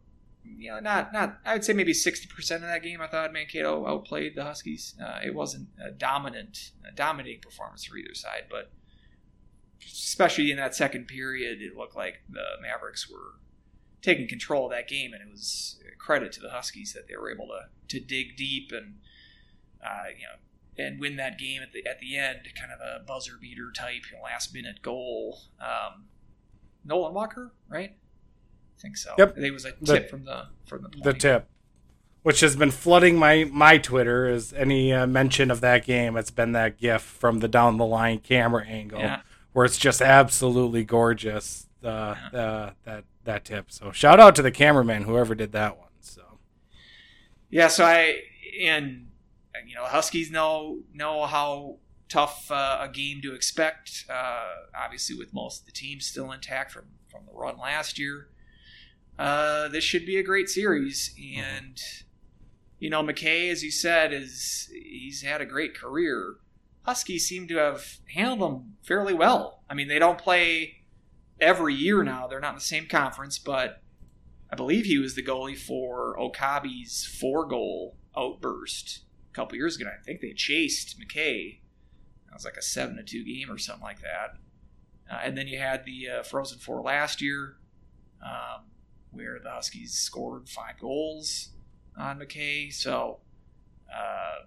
you 0.58 0.72
know 0.72 0.80
not 0.80 1.12
not 1.14 1.40
I 1.46 1.54
would 1.54 1.66
say 1.66 1.74
maybe 1.74 1.94
sixty 1.94 2.28
percent 2.28 2.64
of 2.64 2.70
that 2.70 2.84
game 2.84 3.02
I 3.02 3.08
thought 3.08 3.34
Mankato 3.34 3.86
outplayed 3.88 4.36
the 4.36 4.44
Huskies. 4.44 4.96
Uh, 5.02 5.20
it 5.26 5.34
wasn't 5.34 5.70
a 5.84 5.92
dominant 5.92 6.72
a 6.88 6.94
dominating 6.94 7.42
performance 7.42 7.86
for 7.86 7.98
either 7.98 8.14
side, 8.14 8.46
but 8.50 8.72
especially 9.86 10.52
in 10.52 10.58
that 10.58 10.76
second 10.76 11.08
period, 11.08 11.62
it 11.62 11.76
looked 11.76 11.96
like 11.96 12.22
the 12.30 12.44
Mavericks 12.62 13.10
were 13.10 13.40
taking 14.02 14.28
control 14.28 14.66
of 14.66 14.72
that 14.72 14.88
game, 14.88 15.14
and 15.14 15.22
it 15.22 15.32
was 15.32 15.80
credit 15.98 16.32
to 16.34 16.40
the 16.40 16.52
Huskies 16.52 16.94
that 16.94 17.08
they 17.08 17.16
were 17.16 17.32
able 17.32 17.48
to 17.48 17.98
to 18.00 18.04
dig 18.04 18.36
deep 18.36 18.72
and 18.72 18.96
uh, 19.84 20.10
you 20.18 20.24
know 20.24 20.40
and 20.78 21.00
win 21.00 21.16
that 21.16 21.38
game 21.38 21.62
at 21.62 21.72
the 21.72 21.86
at 21.88 22.00
the 22.00 22.18
end, 22.18 22.40
kind 22.60 22.72
of 22.72 22.80
a 22.80 23.04
buzzer 23.06 23.34
beater 23.40 23.72
type 23.76 24.04
last 24.24 24.54
minute 24.54 24.82
goal. 24.82 25.40
Um, 25.60 26.06
Nolan 26.84 27.14
Walker, 27.14 27.54
right? 27.68 27.96
I 28.78 28.82
think 28.82 28.98
so. 28.98 29.14
Yep. 29.18 29.32
I 29.32 29.34
think 29.36 29.46
it 29.48 29.52
was 29.54 29.66
a 29.66 29.74
The- 29.82 29.94
tip 30.00 30.10
from 30.10 30.26
the 30.26 30.48
from 30.66 30.84
the 30.84 30.90
the 31.04 31.14
tip, 31.14 31.48
which 32.24 32.40
has 32.42 32.56
been 32.56 32.72
flooding 32.72 33.18
my 33.18 33.46
my 33.46 33.78
Twitter, 33.78 34.28
is 34.28 34.54
any 34.54 34.92
uh, 34.94 35.08
mention 35.08 35.50
of 35.52 35.62
that 35.62 35.86
game. 35.86 36.18
It's 36.18 36.32
been 36.32 36.52
that 36.54 36.78
GIF 36.78 37.02
from 37.02 37.40
the 37.40 37.48
down 37.48 37.78
the 37.78 37.86
line 37.86 38.20
camera 38.20 38.66
angle 38.66 39.00
Yeah. 39.00 39.22
where 39.54 39.66
it's 39.66 39.78
just 39.78 40.02
absolutely 40.02 40.84
gorgeous. 40.84 41.68
Uh, 41.84 42.16
uh, 42.34 42.72
that 42.84 43.04
that 43.26 43.46
tip. 43.46 43.72
So 43.72 43.92
shout 43.92 44.20
out 44.20 44.36
to 44.38 44.42
the 44.42 44.52
cameraman, 44.52 45.04
whoever 45.04 45.36
did 45.36 45.52
that 45.52 45.78
one. 45.78 45.90
So 46.02 46.40
Yeah, 47.50 47.68
so 47.68 47.86
I 47.86 48.22
and 48.60 49.08
you 49.68 49.76
know 49.76 49.86
Huskies 49.86 50.32
know 50.32 50.80
know 50.94 51.26
how 51.28 51.78
tough 52.10 52.50
uh, 52.52 52.80
a 52.82 52.90
game 52.90 53.22
to 53.22 53.34
expect. 53.36 54.06
Uh, 54.10 54.46
obviously, 54.76 55.16
with 55.16 55.34
most 55.34 55.62
of 55.62 55.66
the 55.68 55.72
teams 55.72 56.06
still 56.08 56.32
intact 56.32 56.72
from 56.72 56.86
from 57.08 57.26
the 57.28 57.34
run 57.34 57.58
last 57.58 57.98
year, 58.00 58.30
uh, 59.18 59.68
this 59.70 59.84
should 59.84 60.06
be 60.06 60.18
a 60.18 60.24
great 60.24 60.50
series. 60.50 61.16
And 61.38 61.80
you 62.80 62.90
know 62.90 63.04
McKay, 63.04 63.52
as 63.52 63.64
you 63.64 63.72
said, 63.72 64.14
is 64.14 64.70
he's 64.74 65.22
had 65.22 65.42
a 65.42 65.46
great 65.46 65.78
career. 65.78 66.36
Huskies 66.84 67.28
seem 67.28 67.48
to 67.48 67.56
have 67.56 67.98
handled 68.14 68.52
him 68.52 68.74
fairly 68.84 69.14
well. 69.14 69.64
I 69.70 69.74
mean, 69.74 69.88
they 69.88 69.98
don't 69.98 70.20
play 70.20 70.84
every 71.40 71.74
year 71.74 72.04
now. 72.04 72.28
They're 72.28 72.40
not 72.40 72.50
in 72.50 72.56
the 72.56 72.62
same 72.62 72.88
conference, 72.88 73.40
but 73.40 73.82
I 74.52 74.56
believe 74.56 74.86
he 74.86 75.00
was 75.00 75.16
the 75.16 75.24
goalie 75.24 75.58
for 75.58 76.16
Okabe's 76.20 77.06
four 77.06 77.46
goal 77.46 77.98
outburst 78.16 79.02
a 79.32 79.36
couple 79.36 79.58
years 79.58 79.76
ago. 79.76 79.88
I 79.88 80.04
think 80.04 80.22
they 80.22 80.34
chased 80.34 81.00
McKay. 81.00 81.60
That 82.28 82.36
was 82.36 82.46
like 82.46 82.58
a 82.58 82.62
seven 82.62 82.98
to 82.98 83.04
two 83.04 83.24
game 83.24 83.52
or 83.52 83.58
something 83.58 83.84
like 83.84 84.02
that. 84.02 84.38
Uh, 85.12 85.20
and 85.24 85.38
then 85.38 85.48
you 85.48 85.60
had 85.60 85.86
the 85.86 86.10
uh, 86.10 86.24
Frozen 86.24 86.60
Four 86.60 86.82
last 86.82 87.22
year, 87.22 87.58
um, 88.24 88.64
where 89.16 89.40
the 89.44 89.50
Huskies 89.50 89.94
scored 89.94 90.50
five 90.50 90.80
goals 90.80 91.50
on 91.98 92.20
McKay. 92.20 92.72
So 92.74 93.20
uh, 93.94 94.46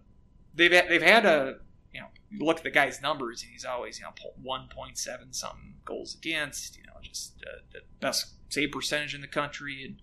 they've 0.55 0.71
they've 0.71 1.03
had 1.03 1.25
a 1.25 1.57
you 1.93 2.01
know 2.01 2.09
you 2.31 2.45
look 2.45 2.59
at 2.59 2.65
the 2.65 2.71
guy's 2.71 3.01
numbers 3.01 3.43
and 3.43 3.53
he's 3.53 3.65
always 3.65 3.99
you 3.99 4.05
know 4.05 4.13
one 4.43 4.69
point 4.71 4.99
seven 4.99 5.33
something 5.33 5.75
goals 5.85 6.15
against. 6.15 6.77
You 6.77 6.85
know 6.85 6.95
just 7.03 7.43
uh, 7.47 7.61
the 7.73 7.81
best 8.01 8.35
save 8.49 8.73
percentage 8.73 9.15
in 9.15 9.21
the 9.21 9.29
country 9.29 9.85
and 9.85 10.03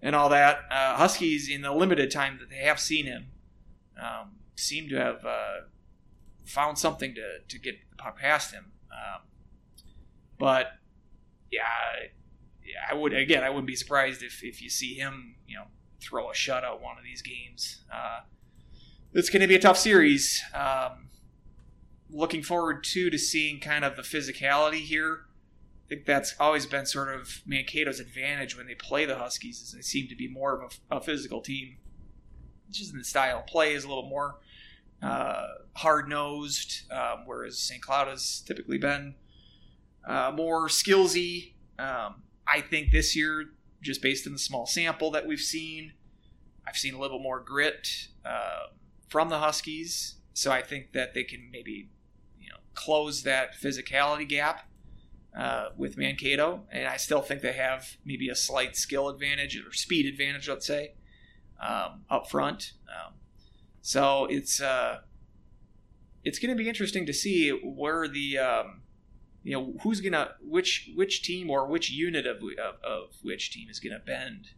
and 0.00 0.14
all 0.14 0.28
that. 0.28 0.60
Uh, 0.70 0.96
Huskies 0.96 1.48
in 1.48 1.62
the 1.62 1.72
limited 1.72 2.10
time 2.10 2.38
that 2.40 2.50
they 2.50 2.64
have 2.64 2.78
seen 2.78 3.06
him 3.06 3.26
um, 4.00 4.36
seem 4.54 4.88
to 4.88 4.96
have 4.96 5.24
uh, 5.24 5.66
found 6.44 6.78
something 6.78 7.14
to, 7.14 7.38
to 7.48 7.58
get 7.58 7.76
past 8.16 8.52
him. 8.52 8.72
Um, 8.90 9.22
but 10.38 10.66
yeah, 11.50 11.62
I 12.90 12.94
would 12.94 13.12
again 13.12 13.42
I 13.42 13.50
wouldn't 13.50 13.66
be 13.66 13.76
surprised 13.76 14.22
if, 14.22 14.42
if 14.42 14.62
you 14.62 14.70
see 14.70 14.94
him 14.94 15.36
you 15.46 15.56
know 15.56 15.64
throw 16.00 16.30
a 16.30 16.34
shutout 16.34 16.80
one 16.80 16.96
of 16.98 17.04
these 17.04 17.22
games. 17.22 17.82
Uh, 17.92 18.20
it's 19.12 19.30
going 19.30 19.40
to 19.40 19.48
be 19.48 19.56
a 19.56 19.60
tough 19.60 19.78
series. 19.78 20.42
Um, 20.54 21.08
looking 22.10 22.42
forward 22.42 22.84
to 22.84 23.10
to 23.10 23.18
seeing 23.18 23.60
kind 23.60 23.84
of 23.84 23.96
the 23.96 24.02
physicality 24.02 24.80
here. 24.80 25.24
I 25.86 25.88
think 25.88 26.04
that's 26.04 26.34
always 26.38 26.66
been 26.66 26.84
sort 26.84 27.14
of 27.14 27.42
Mankato's 27.48 27.98
advantage 27.98 28.56
when 28.56 28.66
they 28.66 28.74
play 28.74 29.06
the 29.06 29.16
Huskies, 29.16 29.62
is 29.62 29.72
they 29.72 29.80
seem 29.80 30.06
to 30.08 30.16
be 30.16 30.28
more 30.28 30.60
of 30.60 30.78
a, 30.90 30.96
a 30.96 31.00
physical 31.00 31.40
team. 31.40 31.78
Just 32.70 32.92
in 32.92 32.98
the 32.98 33.04
style 33.04 33.38
of 33.38 33.46
play 33.46 33.72
is 33.72 33.84
a 33.84 33.88
little 33.88 34.08
more 34.08 34.36
uh, 35.02 35.46
hard 35.76 36.08
nosed, 36.08 36.90
um, 36.92 37.22
whereas 37.24 37.58
St. 37.58 37.80
Cloud 37.80 38.08
has 38.08 38.42
typically 38.46 38.76
been 38.76 39.14
uh, 40.06 40.30
more 40.34 40.68
skillsy. 40.68 41.52
Um, 41.78 42.22
I 42.50 42.60
think 42.60 42.90
this 42.90 43.14
year, 43.14 43.46
just 43.82 44.02
based 44.02 44.26
on 44.26 44.32
the 44.32 44.38
small 44.38 44.66
sample 44.66 45.10
that 45.12 45.26
we've 45.26 45.40
seen, 45.40 45.92
I've 46.66 46.76
seen 46.76 46.94
a 46.94 46.98
little 46.98 47.18
more 47.18 47.40
grit 47.40 48.08
uh, 48.24 48.68
from 49.08 49.28
the 49.28 49.38
Huskies. 49.38 50.16
So 50.32 50.52
I 50.52 50.62
think 50.62 50.92
that 50.92 51.14
they 51.14 51.24
can 51.24 51.50
maybe, 51.50 51.90
you 52.40 52.50
know, 52.50 52.58
close 52.74 53.22
that 53.24 53.54
physicality 53.60 54.28
gap 54.28 54.68
uh, 55.36 55.70
with 55.76 55.96
Mankato, 55.96 56.64
and 56.70 56.86
I 56.86 56.96
still 56.96 57.22
think 57.22 57.42
they 57.42 57.52
have 57.52 57.96
maybe 58.04 58.28
a 58.28 58.34
slight 58.34 58.76
skill 58.76 59.08
advantage 59.08 59.56
or 59.56 59.72
speed 59.72 60.06
advantage, 60.06 60.48
let's 60.48 60.66
say, 60.66 60.94
um, 61.60 62.04
up 62.10 62.30
front. 62.30 62.72
Um, 62.88 63.14
so 63.80 64.26
it's 64.26 64.60
uh, 64.60 64.98
it's 66.24 66.38
going 66.38 66.56
to 66.56 66.62
be 66.62 66.68
interesting 66.68 67.06
to 67.06 67.12
see 67.12 67.50
where 67.50 68.08
the 68.08 68.38
um, 68.38 68.82
you 69.42 69.52
know 69.52 69.74
who's 69.82 70.00
gonna 70.00 70.30
which 70.40 70.90
which 70.94 71.22
team 71.22 71.50
or 71.50 71.66
which 71.66 71.90
unit 71.90 72.26
of 72.26 72.38
of, 72.38 72.82
of 72.82 73.08
which 73.22 73.50
team 73.50 73.68
is 73.70 73.80
gonna 73.80 73.98
bend 73.98 74.48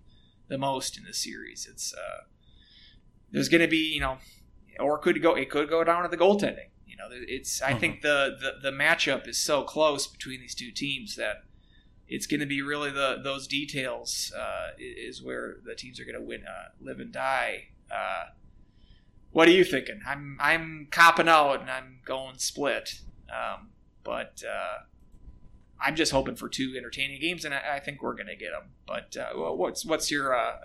the 0.51 0.59
most 0.59 0.99
in 0.99 1.05
the 1.05 1.14
series. 1.14 1.66
It's 1.70 1.95
uh, 1.95 2.24
there's 3.31 3.49
going 3.49 3.62
to 3.62 3.68
be 3.68 3.95
you 3.95 4.01
know, 4.01 4.18
or 4.78 4.99
could 4.99 5.22
go 5.22 5.35
it 5.35 5.49
could 5.49 5.70
go 5.70 5.83
down 5.83 6.03
to 6.03 6.09
the 6.09 6.18
goaltending. 6.18 6.68
You 6.87 6.97
know, 6.97 7.07
it's 7.11 7.62
I 7.62 7.72
think 7.72 8.03
the, 8.03 8.37
the 8.39 8.70
the 8.70 8.76
matchup 8.76 9.26
is 9.26 9.39
so 9.39 9.62
close 9.62 10.07
between 10.07 10.41
these 10.41 10.55
two 10.55 10.72
teams 10.72 11.16
that 11.16 11.45
it's 12.09 12.26
going 12.26 12.41
to 12.41 12.47
be 12.47 12.61
really 12.61 12.91
the 12.91 13.20
those 13.22 13.47
details 13.47 14.33
uh, 14.37 14.70
is 14.78 15.22
where 15.22 15.57
the 15.64 15.74
teams 15.74 15.99
are 16.01 16.05
going 16.05 16.20
to 16.20 16.26
win, 16.26 16.43
uh, 16.47 16.70
live 16.81 17.01
and 17.01 17.12
die. 17.12 17.68
Uh, 17.91 18.24
what 19.31 19.49
are 19.49 19.53
you 19.53 19.64
thinking? 19.64 20.01
I'm 20.07 20.37
I'm 20.41 20.89
copping 20.91 21.28
out 21.28 21.61
and 21.61 21.70
I'm 21.70 22.01
going 22.05 22.39
split, 22.39 23.01
um, 23.33 23.70
but 24.11 24.42
uh, 24.44 24.78
I'm 25.80 25.94
just 25.94 26.11
hoping 26.11 26.34
for 26.34 26.48
two 26.48 26.74
entertaining 26.76 27.20
games, 27.20 27.44
and 27.44 27.54
I, 27.54 27.76
I 27.76 27.78
think 27.78 28.02
we're 28.02 28.16
going 28.16 28.26
to 28.26 28.34
get 28.34 28.50
them. 28.50 28.70
But 28.88 29.16
uh, 29.16 29.34
what's 29.34 29.86
what's 29.86 30.11
your 30.11 30.36
uh, 30.36 30.56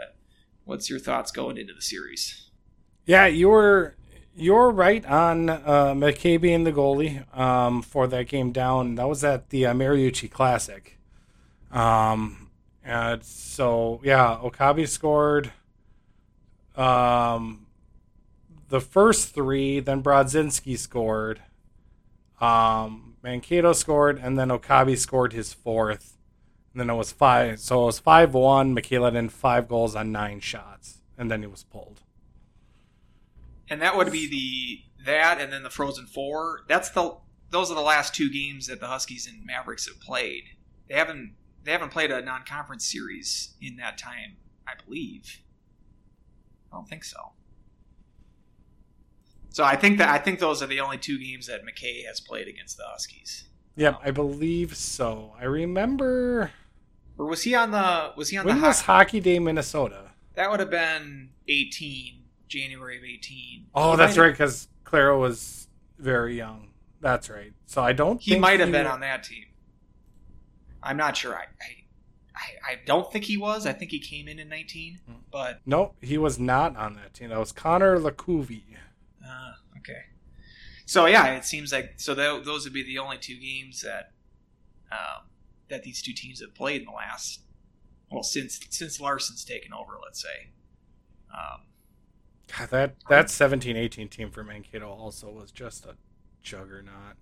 what's 0.63 0.89
your 0.89 0.97
thoughts 0.97 1.31
going 1.31 1.59
into 1.59 1.71
the 1.71 1.81
series? 1.83 2.49
Yeah, 3.05 3.27
you 3.27 3.49
were 3.49 3.97
you're 4.35 4.71
right 4.71 5.05
on 5.05 5.49
uh, 5.51 5.93
McKay 5.93 6.41
being 6.41 6.63
the 6.63 6.71
goalie 6.71 7.23
um, 7.37 7.83
for 7.83 8.07
that 8.07 8.27
game 8.29 8.51
down. 8.51 8.95
That 8.95 9.07
was 9.07 9.23
at 9.23 9.51
the 9.51 9.67
uh, 9.67 9.73
Mariucci 9.75 10.31
Classic. 10.31 10.97
Um, 11.71 12.49
and 12.83 13.23
so 13.23 14.01
yeah, 14.03 14.39
Okabe 14.41 14.87
scored 14.87 15.51
um, 16.75 17.67
the 18.69 18.81
first 18.81 19.35
three, 19.35 19.81
then 19.81 20.01
Brodzinski 20.01 20.79
scored. 20.79 21.43
Um, 22.41 23.14
Mankato 23.25 23.73
scored, 23.73 24.19
and 24.19 24.37
then 24.37 24.51
Okabe 24.51 24.95
scored 24.95 25.33
his 25.33 25.51
fourth. 25.51 26.15
And 26.71 26.79
then 26.79 26.91
it 26.91 26.93
was 26.93 27.11
five, 27.11 27.59
so 27.59 27.81
it 27.81 27.85
was 27.87 27.99
five 27.99 28.35
one. 28.35 28.75
Michaela 28.75 29.11
in 29.13 29.29
five 29.29 29.67
goals 29.67 29.95
on 29.95 30.11
nine 30.11 30.39
shots, 30.41 31.01
and 31.17 31.31
then 31.31 31.41
he 31.41 31.47
was 31.47 31.63
pulled. 31.63 32.01
And 33.67 33.81
that 33.81 33.97
would 33.97 34.11
be 34.11 34.27
the 34.29 35.05
that, 35.05 35.41
and 35.41 35.51
then 35.51 35.63
the 35.63 35.71
Frozen 35.71 36.05
Four. 36.05 36.65
That's 36.67 36.89
the 36.89 37.17
those 37.49 37.71
are 37.71 37.75
the 37.75 37.81
last 37.81 38.13
two 38.13 38.29
games 38.29 38.67
that 38.67 38.79
the 38.79 38.87
Huskies 38.87 39.25
and 39.25 39.43
Mavericks 39.43 39.87
have 39.87 39.99
played. 39.99 40.43
They 40.87 40.93
haven't 40.93 41.33
they 41.63 41.71
haven't 41.71 41.89
played 41.89 42.11
a 42.11 42.21
non-conference 42.21 42.85
series 42.85 43.55
in 43.59 43.77
that 43.77 43.97
time, 43.97 44.37
I 44.67 44.73
believe. 44.85 45.41
I 46.71 46.75
don't 46.75 46.87
think 46.87 47.03
so. 47.03 47.31
So 49.55 49.63
I 49.63 49.77
think 49.77 49.99
that 49.99 50.09
I 50.09 50.17
think 50.17 50.39
those 50.39 50.61
are 50.61 50.67
the 50.67 50.81
only 50.81 50.97
two 50.97 51.17
games 51.17 51.47
that 51.47 51.61
McKay 51.63 52.05
has 52.05 52.19
played 52.19 52.49
against 52.49 52.75
the 52.75 52.83
Huskies. 52.85 53.45
Yep, 53.77 54.01
I 54.03 54.11
believe 54.11 54.75
so. 54.75 55.31
I 55.39 55.45
remember. 55.45 56.51
Or 57.17 57.25
was 57.27 57.43
he 57.43 57.55
on 57.55 57.71
the? 57.71 58.11
Was 58.17 58.27
he 58.27 58.37
on 58.37 58.45
when 58.45 58.59
the? 58.59 58.67
was 58.67 58.81
Hockey 58.81 59.21
Day 59.21 59.39
Minnesota? 59.39 60.11
That 60.33 60.51
would 60.51 60.59
have 60.59 60.69
been 60.69 61.29
eighteen, 61.47 62.23
January 62.49 62.97
of 62.97 63.05
eighteen. 63.05 63.67
Oh, 63.73 63.91
He 63.91 63.97
that's 63.97 64.17
right, 64.17 64.33
because 64.33 64.67
Clara 64.83 65.17
was 65.17 65.69
very 65.99 66.35
young. 66.35 66.71
That's 66.99 67.29
right. 67.29 67.53
So 67.65 67.81
I 67.81 67.93
don't. 67.93 68.19
He 68.19 68.37
might 68.37 68.59
have 68.59 68.73
been 68.73 68.85
wa- 68.85 68.91
on 68.91 68.99
that 68.99 69.23
team. 69.23 69.45
I'm 70.83 70.97
not 70.97 71.15
sure. 71.15 71.33
I, 71.33 71.45
I 72.35 72.73
I 72.73 72.79
don't 72.85 73.09
think 73.09 73.23
he 73.23 73.37
was. 73.37 73.65
I 73.65 73.71
think 73.71 73.91
he 73.91 73.99
came 73.99 74.27
in 74.27 74.37
in 74.37 74.49
nineteen. 74.49 74.99
Hmm. 75.07 75.13
But 75.31 75.61
Nope, 75.65 75.95
he 76.01 76.17
was 76.17 76.37
not 76.37 76.75
on 76.75 76.95
that 76.95 77.13
team. 77.13 77.29
That 77.29 77.39
was 77.39 77.53
Connor 77.53 77.97
LaCouvee. 77.97 78.63
Uh, 79.27 79.53
okay. 79.77 80.01
So 80.85 81.07
yeah, 81.07 81.35
it 81.35 81.45
seems 81.45 81.71
like 81.71 81.93
so 81.97 82.13
tho- 82.13 82.41
those 82.41 82.63
would 82.63 82.73
be 82.73 82.83
the 82.83 82.99
only 82.99 83.17
two 83.17 83.39
games 83.39 83.81
that 83.81 84.11
um, 84.91 85.23
that 85.69 85.83
these 85.83 86.01
two 86.01 86.13
teams 86.13 86.41
have 86.41 86.53
played 86.53 86.81
in 86.81 86.85
the 86.85 86.93
last 86.93 87.41
well 88.11 88.23
since 88.23 88.59
since 88.69 88.99
Larson's 88.99 89.43
taken 89.43 89.73
over. 89.73 89.93
Let's 90.03 90.21
say. 90.21 90.49
Um, 91.33 91.61
God, 92.57 92.69
that 92.69 92.95
that 93.09 93.25
17-18 93.25 94.09
team 94.09 94.29
for 94.29 94.43
Mankato 94.43 94.87
also 94.89 95.31
was 95.31 95.51
just 95.51 95.85
a 95.85 95.95
juggernaut. 96.43 97.15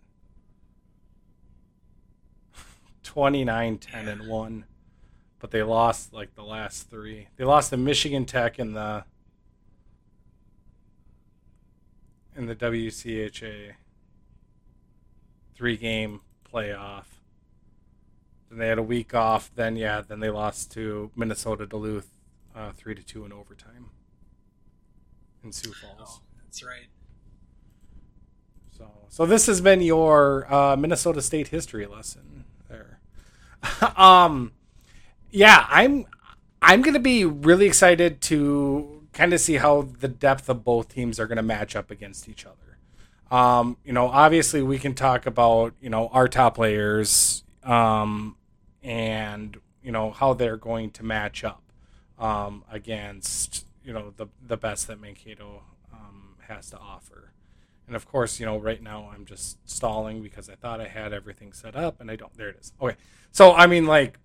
29 3.03 3.77
10 3.77 4.07
and 4.07 4.27
1 4.27 4.65
but 5.39 5.51
they 5.51 5.63
lost 5.63 6.13
like 6.13 6.35
the 6.35 6.43
last 6.43 6.89
3 6.89 7.27
they 7.37 7.43
lost 7.43 7.69
to 7.69 7.77
Michigan 7.77 8.25
Tech 8.25 8.59
in 8.59 8.73
the 8.73 9.05
in 12.35 12.45
the 12.45 12.55
WCHA 12.55 13.73
3 15.55 15.77
game 15.77 16.21
playoff 16.51 17.05
then 18.49 18.59
they 18.59 18.67
had 18.67 18.77
a 18.77 18.83
week 18.83 19.13
off 19.13 19.51
then 19.55 19.75
yeah 19.75 20.01
then 20.01 20.19
they 20.19 20.29
lost 20.29 20.71
to 20.71 21.11
Minnesota 21.15 21.65
Duluth 21.65 22.09
uh, 22.55 22.71
3 22.71 22.95
to 22.95 23.03
2 23.03 23.25
in 23.25 23.33
overtime 23.33 23.89
in 25.43 25.51
Sioux 25.51 25.73
Falls 25.73 26.21
oh, 26.21 26.21
that's 26.43 26.63
right. 26.63 26.87
so 28.77 28.83
So, 28.83 28.91
so 29.09 29.25
this 29.25 29.47
has 29.47 29.61
been 29.61 29.81
your 29.81 30.51
uh, 30.53 30.75
Minnesota 30.75 31.21
State 31.21 31.47
history 31.47 31.85
lesson 31.85 32.45
there. 32.69 32.99
um, 33.97 34.51
yeah, 35.31 35.65
I'm 35.69 36.05
I'm 36.61 36.81
gonna 36.81 36.99
be 36.99 37.25
really 37.25 37.65
excited 37.65 38.21
to 38.21 38.92
kind 39.13 39.33
of 39.33 39.39
see 39.39 39.55
how 39.55 39.83
the 39.99 40.07
depth 40.07 40.49
of 40.49 40.63
both 40.63 40.89
teams 40.89 41.19
are 41.19 41.27
gonna 41.27 41.43
match 41.43 41.75
up 41.75 41.91
against 41.91 42.27
each 42.27 42.45
other. 42.45 42.77
Um, 43.31 43.77
you 43.83 43.93
know, 43.93 44.07
obviously 44.07 44.61
we 44.61 44.77
can 44.77 44.93
talk 44.93 45.25
about 45.25 45.73
you 45.81 45.89
know 45.89 46.07
our 46.09 46.27
top 46.27 46.55
players 46.55 47.43
um, 47.63 48.35
and 48.81 49.57
you 49.81 49.91
know 49.91 50.11
how 50.11 50.33
they're 50.33 50.57
going 50.57 50.91
to 50.91 51.03
match 51.03 51.43
up 51.43 51.63
um, 52.19 52.63
against 52.71 53.65
you 53.83 53.93
know 53.93 54.13
the 54.17 54.27
the 54.45 54.57
best 54.57 54.87
that 54.87 54.99
Mankato 54.99 55.63
um, 55.93 56.35
has 56.47 56.69
to 56.71 56.77
offer. 56.77 57.31
And 57.87 57.95
of 57.95 58.07
course, 58.07 58.39
you 58.39 58.45
know, 58.45 58.57
right 58.57 58.81
now 58.81 59.11
I'm 59.13 59.25
just 59.25 59.57
stalling 59.69 60.21
because 60.21 60.49
I 60.49 60.55
thought 60.55 60.79
I 60.79 60.87
had 60.87 61.11
everything 61.13 61.51
set 61.53 61.75
up 61.75 61.99
and 61.99 62.09
I 62.09 62.15
don't. 62.15 62.33
There 62.35 62.49
it 62.49 62.57
is. 62.59 62.71
Okay. 62.81 62.95
So, 63.31 63.53
I 63.53 63.67
mean, 63.67 63.85
like, 63.85 64.19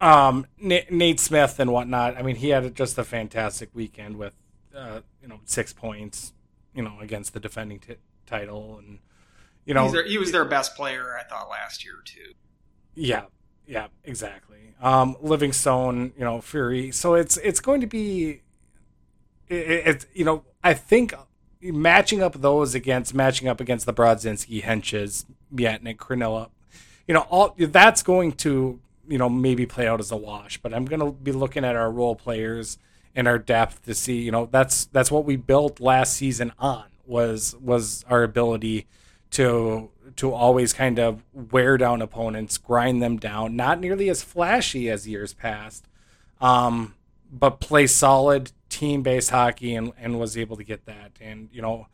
um, 0.00 0.46
Nate 0.60 1.20
Smith 1.20 1.58
and 1.58 1.72
whatnot. 1.72 2.16
I 2.16 2.22
mean, 2.22 2.36
he 2.36 2.50
had 2.50 2.74
just 2.74 2.98
a 2.98 3.04
fantastic 3.04 3.70
weekend 3.74 4.16
with, 4.16 4.32
uh, 4.76 5.00
you 5.22 5.28
know, 5.28 5.40
six 5.44 5.72
points, 5.72 6.32
you 6.74 6.82
know, 6.82 6.98
against 7.00 7.34
the 7.34 7.40
defending 7.40 7.80
t- 7.80 7.96
title. 8.26 8.78
And, 8.78 8.98
you 9.64 9.74
know, 9.74 9.90
their, 9.90 10.06
he 10.06 10.18
was 10.18 10.32
their 10.32 10.44
best 10.44 10.76
player, 10.76 11.16
I 11.18 11.24
thought, 11.24 11.48
last 11.48 11.84
year, 11.84 11.96
too. 12.04 12.34
Yeah. 12.94 13.24
Yeah, 13.66 13.88
exactly. 14.04 14.74
Um, 14.80 15.16
Livingstone, 15.20 16.12
you 16.16 16.24
know, 16.24 16.40
Furry. 16.40 16.90
So 16.90 17.14
it's, 17.14 17.36
it's 17.38 17.60
going 17.60 17.82
to 17.82 17.86
be, 17.86 18.40
it's, 19.48 20.04
it, 20.04 20.10
you 20.14 20.24
know, 20.24 20.44
I 20.64 20.72
think 20.72 21.12
matching 21.60 22.22
up 22.22 22.40
those 22.40 22.74
against 22.74 23.12
matching 23.14 23.48
up 23.48 23.60
against 23.60 23.84
the 23.84 23.92
Brodzinski, 23.92 24.62
Hentges, 24.62 25.26
Bietnik, 25.54 25.96
Krannila, 25.96 26.48
you 27.06 27.14
know, 27.14 27.26
all 27.28 27.54
that's 27.58 28.02
going 28.02 28.32
to 28.32 28.80
you 29.08 29.18
know 29.18 29.28
maybe 29.28 29.66
play 29.66 29.88
out 29.88 30.00
as 30.00 30.10
a 30.10 30.16
wash. 30.16 30.58
But 30.58 30.74
I'm 30.74 30.84
going 30.84 31.00
to 31.00 31.10
be 31.10 31.32
looking 31.32 31.64
at 31.64 31.76
our 31.76 31.90
role 31.90 32.14
players 32.14 32.78
and 33.14 33.26
our 33.26 33.38
depth 33.38 33.84
to 33.86 33.94
see. 33.94 34.20
You 34.20 34.30
know, 34.30 34.46
that's 34.46 34.86
that's 34.86 35.10
what 35.10 35.24
we 35.24 35.36
built 35.36 35.80
last 35.80 36.14
season 36.14 36.52
on 36.58 36.84
was 37.06 37.56
was 37.60 38.04
our 38.08 38.22
ability 38.22 38.86
to 39.30 39.90
to 40.16 40.32
always 40.32 40.72
kind 40.72 40.98
of 40.98 41.22
wear 41.32 41.76
down 41.76 42.02
opponents, 42.02 42.58
grind 42.58 43.02
them 43.02 43.18
down. 43.18 43.56
Not 43.56 43.80
nearly 43.80 44.08
as 44.08 44.22
flashy 44.22 44.90
as 44.90 45.06
years 45.06 45.32
past, 45.32 45.86
um, 46.40 46.94
but 47.30 47.60
play 47.60 47.86
solid 47.86 48.52
team 48.68 49.02
based 49.02 49.30
hockey 49.30 49.74
and, 49.74 49.92
and 49.98 50.18
was 50.18 50.36
able 50.36 50.56
to 50.56 50.64
get 50.64 50.86
that. 50.86 51.12
And, 51.20 51.48
you 51.52 51.62
know, 51.62 51.86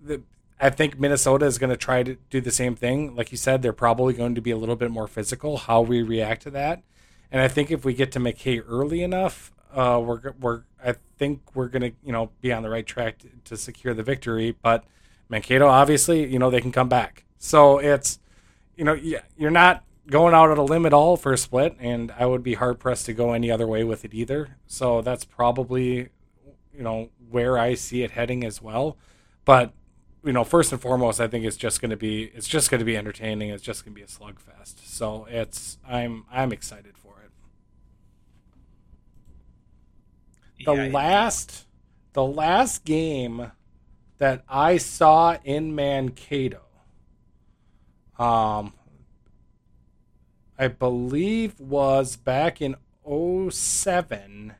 the, 0.00 0.22
I 0.62 0.70
think 0.70 0.98
Minnesota 0.98 1.44
is 1.44 1.58
going 1.58 1.70
to 1.70 1.76
try 1.76 2.04
to 2.04 2.16
do 2.30 2.40
the 2.40 2.52
same 2.52 2.76
thing. 2.76 3.16
Like 3.16 3.32
you 3.32 3.36
said, 3.36 3.62
they're 3.62 3.72
probably 3.72 4.14
going 4.14 4.36
to 4.36 4.40
be 4.40 4.52
a 4.52 4.56
little 4.56 4.76
bit 4.76 4.92
more 4.92 5.08
physical, 5.08 5.56
how 5.56 5.80
we 5.80 6.02
react 6.02 6.42
to 6.42 6.50
that. 6.50 6.84
And 7.32 7.42
I 7.42 7.48
think 7.48 7.72
if 7.72 7.84
we 7.84 7.94
get 7.94 8.12
to 8.12 8.20
McKay 8.20 8.62
early 8.68 9.02
enough, 9.02 9.52
uh, 9.74 10.00
we're, 10.04 10.32
we're, 10.38 10.62
I 10.82 10.94
think 11.18 11.40
we're 11.56 11.66
going 11.66 11.82
to, 11.82 11.92
you 12.04 12.12
know, 12.12 12.30
be 12.40 12.52
on 12.52 12.62
the 12.62 12.70
right 12.70 12.86
track 12.86 13.18
to, 13.18 13.28
to 13.46 13.56
secure 13.56 13.92
the 13.92 14.04
victory. 14.04 14.54
But 14.62 14.84
Mankato, 15.28 15.66
obviously, 15.66 16.30
you 16.30 16.38
know, 16.38 16.48
they 16.48 16.60
can 16.60 16.70
come 16.70 16.88
back. 16.88 17.24
So 17.38 17.78
it's, 17.78 18.20
you 18.76 18.84
know, 18.84 18.96
you're 19.36 19.50
not 19.50 19.82
going 20.06 20.32
out 20.32 20.50
on 20.50 20.58
a 20.58 20.64
limb 20.64 20.86
at 20.86 20.92
all 20.92 21.16
for 21.16 21.32
a 21.32 21.38
split, 21.38 21.74
and 21.80 22.12
I 22.16 22.26
would 22.26 22.44
be 22.44 22.54
hard 22.54 22.78
pressed 22.78 23.06
to 23.06 23.12
go 23.12 23.32
any 23.32 23.50
other 23.50 23.66
way 23.66 23.82
with 23.82 24.04
it 24.04 24.14
either. 24.14 24.58
So 24.68 25.02
that's 25.02 25.24
probably, 25.24 26.10
you 26.72 26.82
know, 26.82 27.10
where 27.30 27.58
I 27.58 27.74
see 27.74 28.04
it 28.04 28.12
heading 28.12 28.44
as 28.44 28.62
well. 28.62 28.96
But 29.44 29.72
you 30.24 30.32
know, 30.32 30.44
first 30.44 30.72
and 30.72 30.80
foremost, 30.80 31.20
I 31.20 31.26
think 31.26 31.44
it's 31.44 31.56
just 31.56 31.80
going 31.80 31.90
to 31.90 31.96
be 31.96 32.24
it's 32.34 32.48
just 32.48 32.70
going 32.70 32.78
to 32.78 32.84
be 32.84 32.96
entertaining. 32.96 33.50
It's 33.50 33.62
just 33.62 33.84
going 33.84 33.94
to 33.94 33.98
be 33.98 34.04
a 34.04 34.06
slugfest. 34.06 34.84
So 34.84 35.26
it's 35.28 35.78
I'm 35.86 36.24
I'm 36.30 36.52
excited 36.52 36.96
for 36.96 37.14
it. 37.24 37.30
The 40.64 40.74
yeah, 40.74 40.92
last 40.92 41.66
the 42.12 42.24
last 42.24 42.84
game 42.84 43.52
that 44.18 44.44
I 44.48 44.76
saw 44.76 45.36
in 45.42 45.74
Mankato, 45.74 46.62
um, 48.18 48.74
I 50.56 50.68
believe 50.68 51.58
was 51.58 52.16
back 52.16 52.62
in 52.62 52.76
07 53.04 54.54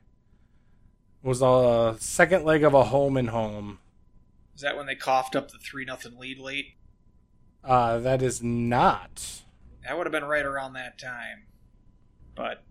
was 1.22 1.40
a 1.40 1.94
second 2.00 2.44
leg 2.44 2.64
of 2.64 2.74
a 2.74 2.84
home 2.84 3.16
and 3.16 3.30
home. 3.30 3.78
Is 4.54 4.60
that 4.60 4.76
when 4.76 4.86
they 4.86 4.94
coughed 4.94 5.34
up 5.34 5.50
the 5.50 5.58
three 5.58 5.84
nothing 5.84 6.18
lead 6.18 6.38
late? 6.38 6.76
Uh, 7.64 7.98
that 7.98 8.22
is 8.22 8.42
not. 8.42 9.42
That 9.84 9.96
would 9.96 10.06
have 10.06 10.12
been 10.12 10.24
right 10.24 10.44
around 10.44 10.74
that 10.74 10.98
time, 10.98 11.44
but 12.34 12.62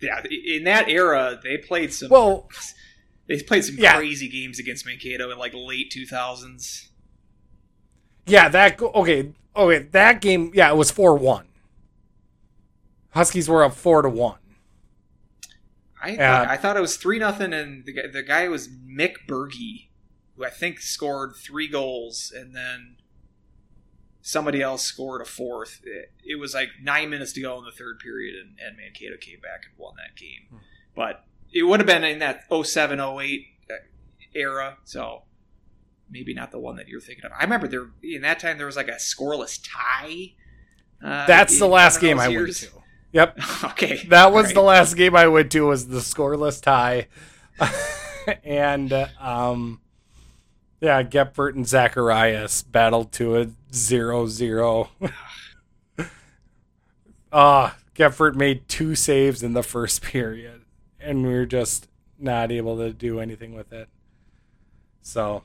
yeah, 0.00 0.22
in 0.30 0.64
that 0.64 0.88
era 0.88 1.38
they 1.42 1.56
played 1.58 1.92
some. 1.92 2.08
Well, 2.10 2.48
they 3.28 3.40
played 3.42 3.64
some 3.64 3.76
yeah. 3.78 3.96
crazy 3.96 4.28
games 4.28 4.58
against 4.58 4.84
Mankato 4.84 5.30
in 5.30 5.38
like 5.38 5.52
late 5.54 5.90
two 5.90 6.06
thousands. 6.06 6.90
Yeah, 8.26 8.48
that 8.48 8.80
okay. 8.80 9.32
Okay, 9.54 9.78
that 9.90 10.20
game. 10.20 10.50
Yeah, 10.54 10.70
it 10.70 10.76
was 10.76 10.90
four 10.90 11.16
one. 11.16 11.46
Huskies 13.10 13.48
were 13.48 13.62
up 13.62 13.74
four 13.74 14.02
to 14.02 14.08
one. 14.08 14.38
I 16.02 16.16
thought, 16.16 16.48
I 16.48 16.56
thought 16.56 16.76
it 16.76 16.80
was 16.80 16.96
three 16.96 17.18
nothing, 17.18 17.52
and 17.52 17.84
the 17.84 17.92
guy, 17.92 18.02
the 18.12 18.22
guy 18.22 18.48
was 18.48 18.68
Mick 18.68 19.26
Berge, 19.28 19.88
who 20.36 20.44
I 20.44 20.50
think 20.50 20.80
scored 20.80 21.36
three 21.36 21.68
goals, 21.68 22.32
and 22.34 22.54
then 22.54 22.96
somebody 24.20 24.60
else 24.60 24.82
scored 24.82 25.20
a 25.20 25.24
fourth. 25.24 25.80
It, 25.84 26.12
it, 26.24 26.40
was 26.40 26.54
like 26.54 26.70
nine 26.82 27.10
minutes 27.10 27.32
to 27.34 27.40
go 27.40 27.56
in 27.58 27.64
the 27.64 27.70
third 27.70 28.00
period, 28.00 28.34
and, 28.34 28.58
and 28.58 28.76
Mankato 28.76 29.16
came 29.20 29.40
back 29.40 29.62
and 29.64 29.78
won 29.78 29.94
that 29.96 30.16
game. 30.16 30.48
Hmm. 30.50 30.56
But 30.96 31.24
it 31.52 31.62
would 31.62 31.78
have 31.78 31.86
been 31.86 32.02
in 32.02 32.18
that 32.18 32.44
07, 32.50 32.98
08 32.98 33.46
uh, 33.70 33.74
era, 34.34 34.78
so 34.84 35.22
maybe 36.10 36.34
not 36.34 36.50
the 36.50 36.58
one 36.58 36.76
that 36.76 36.88
you're 36.88 37.00
thinking 37.00 37.24
of. 37.24 37.32
I 37.38 37.44
remember 37.44 37.68
there 37.68 37.86
in 38.02 38.22
that 38.22 38.40
time 38.40 38.58
there 38.58 38.66
was 38.66 38.76
like 38.76 38.88
a 38.88 38.96
scoreless 38.96 39.60
tie. 39.62 40.34
Uh, 41.02 41.26
That's 41.26 41.58
the 41.58 41.66
last 41.66 42.00
game 42.00 42.18
I 42.18 42.28
went 42.28 42.54
to. 42.56 42.81
Yep. 43.12 43.38
okay. 43.64 44.02
That 44.08 44.32
was 44.32 44.46
right. 44.46 44.54
the 44.54 44.62
last 44.62 44.94
game 44.94 45.14
I 45.14 45.28
went 45.28 45.52
to 45.52 45.66
was 45.66 45.88
the 45.88 45.98
scoreless 45.98 46.60
tie. 46.60 47.08
and 48.44 48.92
um 49.20 49.80
yeah, 50.80 51.02
Goepfert 51.04 51.54
and 51.54 51.66
Zacharias 51.66 52.62
battled 52.62 53.12
to 53.12 53.36
a 53.36 53.46
0-0. 53.70 54.88
Ah, 57.34 57.72
uh, 57.72 57.74
Goepfert 57.94 58.34
made 58.34 58.68
two 58.68 58.94
saves 58.94 59.42
in 59.42 59.54
the 59.54 59.62
first 59.62 60.02
period 60.02 60.66
and 61.00 61.26
we 61.26 61.32
were 61.32 61.46
just 61.46 61.88
not 62.18 62.52
able 62.52 62.76
to 62.76 62.92
do 62.92 63.20
anything 63.20 63.54
with 63.54 63.72
it. 63.72 63.88
So 65.00 65.42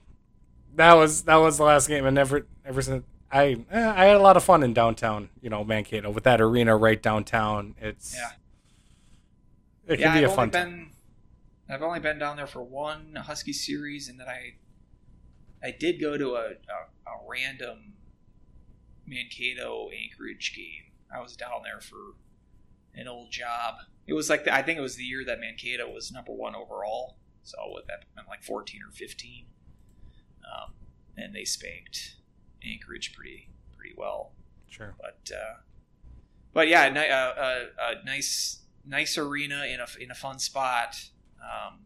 that 0.75 0.95
was 0.95 1.23
that 1.23 1.37
was 1.37 1.57
the 1.57 1.63
last 1.63 1.87
game 1.87 2.05
and 2.05 2.17
ever 2.17 2.45
ever 2.65 2.81
since 2.81 3.05
I 3.31 3.57
eh, 3.71 3.93
I 3.95 4.05
had 4.05 4.15
a 4.15 4.19
lot 4.21 4.37
of 4.37 4.43
fun 4.43 4.63
in 4.63 4.73
downtown, 4.73 5.29
you 5.41 5.49
know, 5.49 5.63
Mankato 5.63 6.09
with 6.09 6.23
that 6.23 6.39
arena 6.39 6.75
right 6.77 7.01
downtown. 7.01 7.75
It's 7.79 8.15
yeah, 8.15 8.31
it 9.85 9.97
can 9.97 10.13
yeah, 10.13 10.19
be 10.19 10.25
I've 10.25 10.31
a 10.31 10.35
fun. 10.35 10.49
Been, 10.49 10.91
I've 11.69 11.81
only 11.81 11.99
been 11.99 12.19
down 12.19 12.37
there 12.37 12.47
for 12.47 12.63
one 12.63 13.15
Husky 13.15 13.53
series, 13.53 14.07
and 14.07 14.19
then 14.19 14.27
I 14.27 14.55
I 15.61 15.71
did 15.77 15.99
go 15.99 16.17
to 16.17 16.35
a, 16.35 16.45
a, 16.51 17.09
a 17.09 17.27
random 17.27 17.93
Mankato 19.05 19.89
Anchorage 19.89 20.53
game. 20.55 20.91
I 21.13 21.21
was 21.21 21.35
down 21.35 21.63
there 21.63 21.81
for 21.81 22.15
an 22.95 23.07
old 23.07 23.31
job. 23.31 23.75
It 24.05 24.13
was 24.13 24.29
like 24.29 24.45
the, 24.45 24.53
I 24.53 24.61
think 24.61 24.77
it 24.77 24.81
was 24.81 24.95
the 24.95 25.03
year 25.03 25.25
that 25.25 25.39
Mankato 25.39 25.91
was 25.91 26.11
number 26.11 26.31
one 26.31 26.55
overall. 26.55 27.17
So 27.43 27.57
with 27.73 27.87
that 27.87 28.05
meant 28.15 28.29
like 28.29 28.43
fourteen 28.43 28.81
or 28.87 28.91
fifteen, 28.91 29.45
um, 30.45 30.73
and 31.17 31.35
they 31.35 31.43
spanked 31.43 32.15
Anchorage 32.63 33.13
pretty 33.13 33.49
pretty 33.77 33.95
well. 33.97 34.31
Sure. 34.69 34.95
But 34.99 35.31
uh, 35.33 35.61
but 36.53 36.67
yeah, 36.67 36.85
a, 36.85 37.41
a, 37.41 37.91
a, 37.91 38.05
nice 38.05 38.63
nice 38.85 39.17
arena 39.17 39.65
in 39.65 39.79
a 39.79 39.87
in 39.99 40.11
a 40.11 40.15
fun 40.15 40.39
spot. 40.39 40.95
Um, 41.41 41.79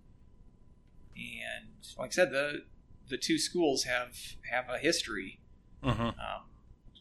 and 1.15 1.69
like 1.97 2.11
I 2.11 2.13
said, 2.13 2.31
the 2.31 2.63
the 3.09 3.17
two 3.17 3.37
schools 3.37 3.83
have 3.83 4.15
have 4.49 4.65
a 4.69 4.77
history. 4.77 5.39
Mm-hmm. 5.83 6.01
Um, 6.01 6.43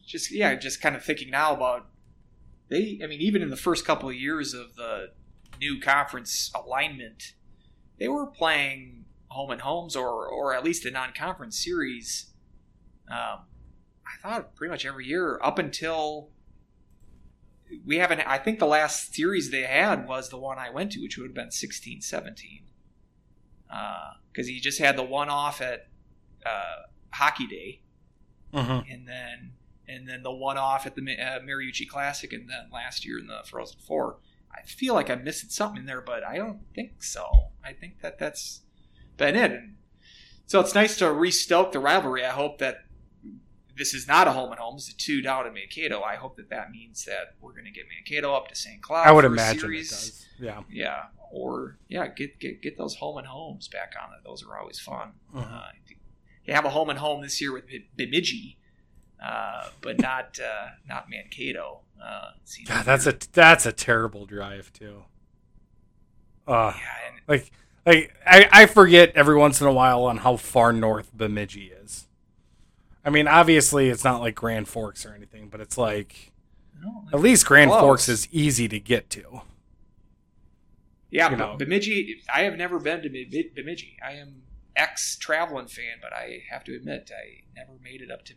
just 0.05 0.31
yeah, 0.31 0.55
just 0.55 0.81
kind 0.81 0.95
of 0.95 1.03
thinking 1.03 1.29
now 1.29 1.53
about 1.53 1.87
they. 2.69 2.99
I 3.03 3.07
mean, 3.07 3.21
even 3.21 3.41
in 3.41 3.49
the 3.49 3.57
first 3.57 3.85
couple 3.85 4.09
of 4.09 4.15
years 4.15 4.53
of 4.53 4.75
the 4.75 5.11
new 5.59 5.79
conference 5.79 6.51
alignment, 6.53 7.33
they 7.99 8.07
were 8.07 8.27
playing 8.27 9.05
home 9.29 9.51
and 9.51 9.61
homes 9.61 9.95
or 9.95 10.27
or 10.27 10.53
at 10.53 10.63
least 10.63 10.85
a 10.85 10.91
non 10.91 11.13
conference 11.13 11.63
series. 11.63 12.27
Um, 13.09 13.45
I 14.11 14.21
thought 14.21 14.55
pretty 14.55 14.71
much 14.71 14.85
every 14.85 15.05
year 15.05 15.39
up 15.41 15.57
until 15.59 16.29
we 17.85 17.97
haven't. 17.97 18.19
I 18.21 18.37
think 18.37 18.59
the 18.59 18.65
last 18.67 19.13
series 19.13 19.51
they 19.51 19.63
had 19.63 20.07
was 20.07 20.29
the 20.29 20.37
one 20.37 20.57
I 20.57 20.69
went 20.69 20.91
to, 20.93 21.01
which 21.01 21.17
would 21.17 21.27
have 21.27 21.33
been 21.35 21.51
16 21.51 22.01
17. 22.01 22.63
Because 23.67 24.47
uh, 24.47 24.49
he 24.49 24.59
just 24.59 24.79
had 24.79 24.97
the 24.97 25.03
one 25.03 25.29
off 25.29 25.61
at 25.61 25.87
uh, 26.45 26.83
Hockey 27.11 27.47
Day, 27.47 27.81
Mm-hmm. 28.53 28.91
and 28.91 29.07
then 29.07 29.51
and 29.87 30.09
then 30.09 30.23
the 30.23 30.31
one 30.31 30.57
off 30.57 30.85
at 30.85 30.95
the 30.95 31.01
uh, 31.01 31.39
Mariucci 31.39 31.87
Classic, 31.87 32.33
and 32.33 32.49
then 32.49 32.69
last 32.71 33.05
year 33.05 33.17
in 33.17 33.27
the 33.27 33.39
Frozen 33.45 33.79
Four. 33.87 34.17
I 34.53 34.63
feel 34.63 34.93
like 34.93 35.09
I'm 35.09 35.23
missing 35.23 35.49
something 35.49 35.79
in 35.79 35.85
there, 35.85 36.01
but 36.01 36.25
I 36.25 36.35
don't 36.35 36.59
think 36.75 37.01
so. 37.01 37.25
I 37.63 37.71
think 37.71 38.01
that 38.01 38.19
that's 38.19 38.63
been 39.15 39.37
it. 39.37 39.51
And 39.51 39.75
so 40.45 40.59
it's 40.59 40.75
nice 40.75 40.97
to 40.97 41.13
restoke 41.13 41.71
the 41.71 41.79
rivalry. 41.79 42.25
I 42.25 42.31
hope 42.31 42.57
that 42.57 42.79
this 43.77 43.93
is 43.93 44.07
not 44.07 44.27
a 44.27 44.31
home 44.31 44.51
and 44.51 44.59
home. 44.59 44.75
It's 44.75 44.89
a 44.89 44.95
two 44.95 45.21
down 45.21 45.47
in 45.47 45.53
Mankato. 45.53 46.01
I 46.01 46.15
hope 46.15 46.35
that 46.37 46.49
that 46.49 46.71
means 46.71 47.05
that 47.05 47.35
we're 47.39 47.53
going 47.53 47.65
to 47.65 47.71
get 47.71 47.85
Mankato 47.87 48.33
up 48.33 48.47
to 48.49 48.55
St. 48.55 48.81
Cloud. 48.81 49.07
I 49.07 49.11
would 49.11 49.25
imagine. 49.25 49.71
Yeah. 50.39 50.61
Yeah, 50.69 51.03
or 51.31 51.77
yeah, 51.87 52.07
get 52.07 52.39
get 52.39 52.61
get 52.61 52.77
those 52.77 52.95
home 52.95 53.17
and 53.17 53.27
homes 53.27 53.67
back 53.67 53.93
on 54.01 54.13
it. 54.13 54.23
Those 54.23 54.43
are 54.43 54.57
always 54.57 54.79
fun. 54.79 55.13
Mhm. 55.33 55.51
Uh, 55.51 55.67
you 56.45 56.53
have 56.53 56.65
a 56.65 56.69
home 56.69 56.89
and 56.89 56.99
home 56.99 57.21
this 57.21 57.39
year 57.39 57.53
with 57.53 57.65
Bemidji, 57.95 58.57
uh, 59.23 59.69
but 59.81 59.99
not 59.99 60.39
uh, 60.39 60.69
not 60.87 61.09
Mankato. 61.09 61.81
Uh, 62.03 62.31
God, 62.65 62.85
that's 62.85 63.05
a 63.05 63.15
that's 63.31 63.65
a 63.67 63.71
terrible 63.71 64.25
drive 64.25 64.73
too. 64.73 65.03
Uh, 66.47 66.73
yeah, 66.75 67.07
and 67.07 67.21
like 67.27 67.51
like 67.85 68.13
I, 68.25 68.49
I 68.51 68.65
forget 68.65 69.11
every 69.15 69.37
once 69.37 69.61
in 69.61 69.67
a 69.67 69.71
while 69.73 70.03
on 70.03 70.17
how 70.17 70.35
far 70.37 70.73
north 70.73 71.15
Bemidji 71.15 71.71
is. 71.71 72.07
I 73.03 73.09
mean, 73.09 73.27
obviously 73.27 73.89
it's 73.89 74.03
not 74.03 74.21
like 74.21 74.35
Grand 74.35 74.67
Forks 74.67 75.05
or 75.05 75.13
anything, 75.13 75.49
but 75.49 75.59
it's 75.61 75.77
like 75.77 76.31
no, 76.81 77.05
at 77.13 77.19
least 77.19 77.45
Grand 77.45 77.71
Close. 77.71 77.81
Forks 77.81 78.09
is 78.09 78.27
easy 78.31 78.67
to 78.67 78.79
get 78.79 79.09
to. 79.11 79.41
yeah, 81.09 81.29
you 81.31 81.37
know. 81.37 81.55
Bemidji. 81.57 82.21
I 82.33 82.41
have 82.43 82.57
never 82.57 82.79
been 82.79 83.01
to 83.01 83.09
Bemidji. 83.09 83.97
I 84.05 84.13
am 84.13 84.43
ex 84.75 85.17
traveling 85.17 85.67
fan, 85.67 85.97
but 86.01 86.13
I 86.13 86.43
have 86.49 86.63
to 86.65 86.75
admit 86.75 87.11
I 87.13 87.43
never 87.55 87.73
made 87.83 88.01
it 88.01 88.11
up 88.11 88.23
to. 88.25 88.33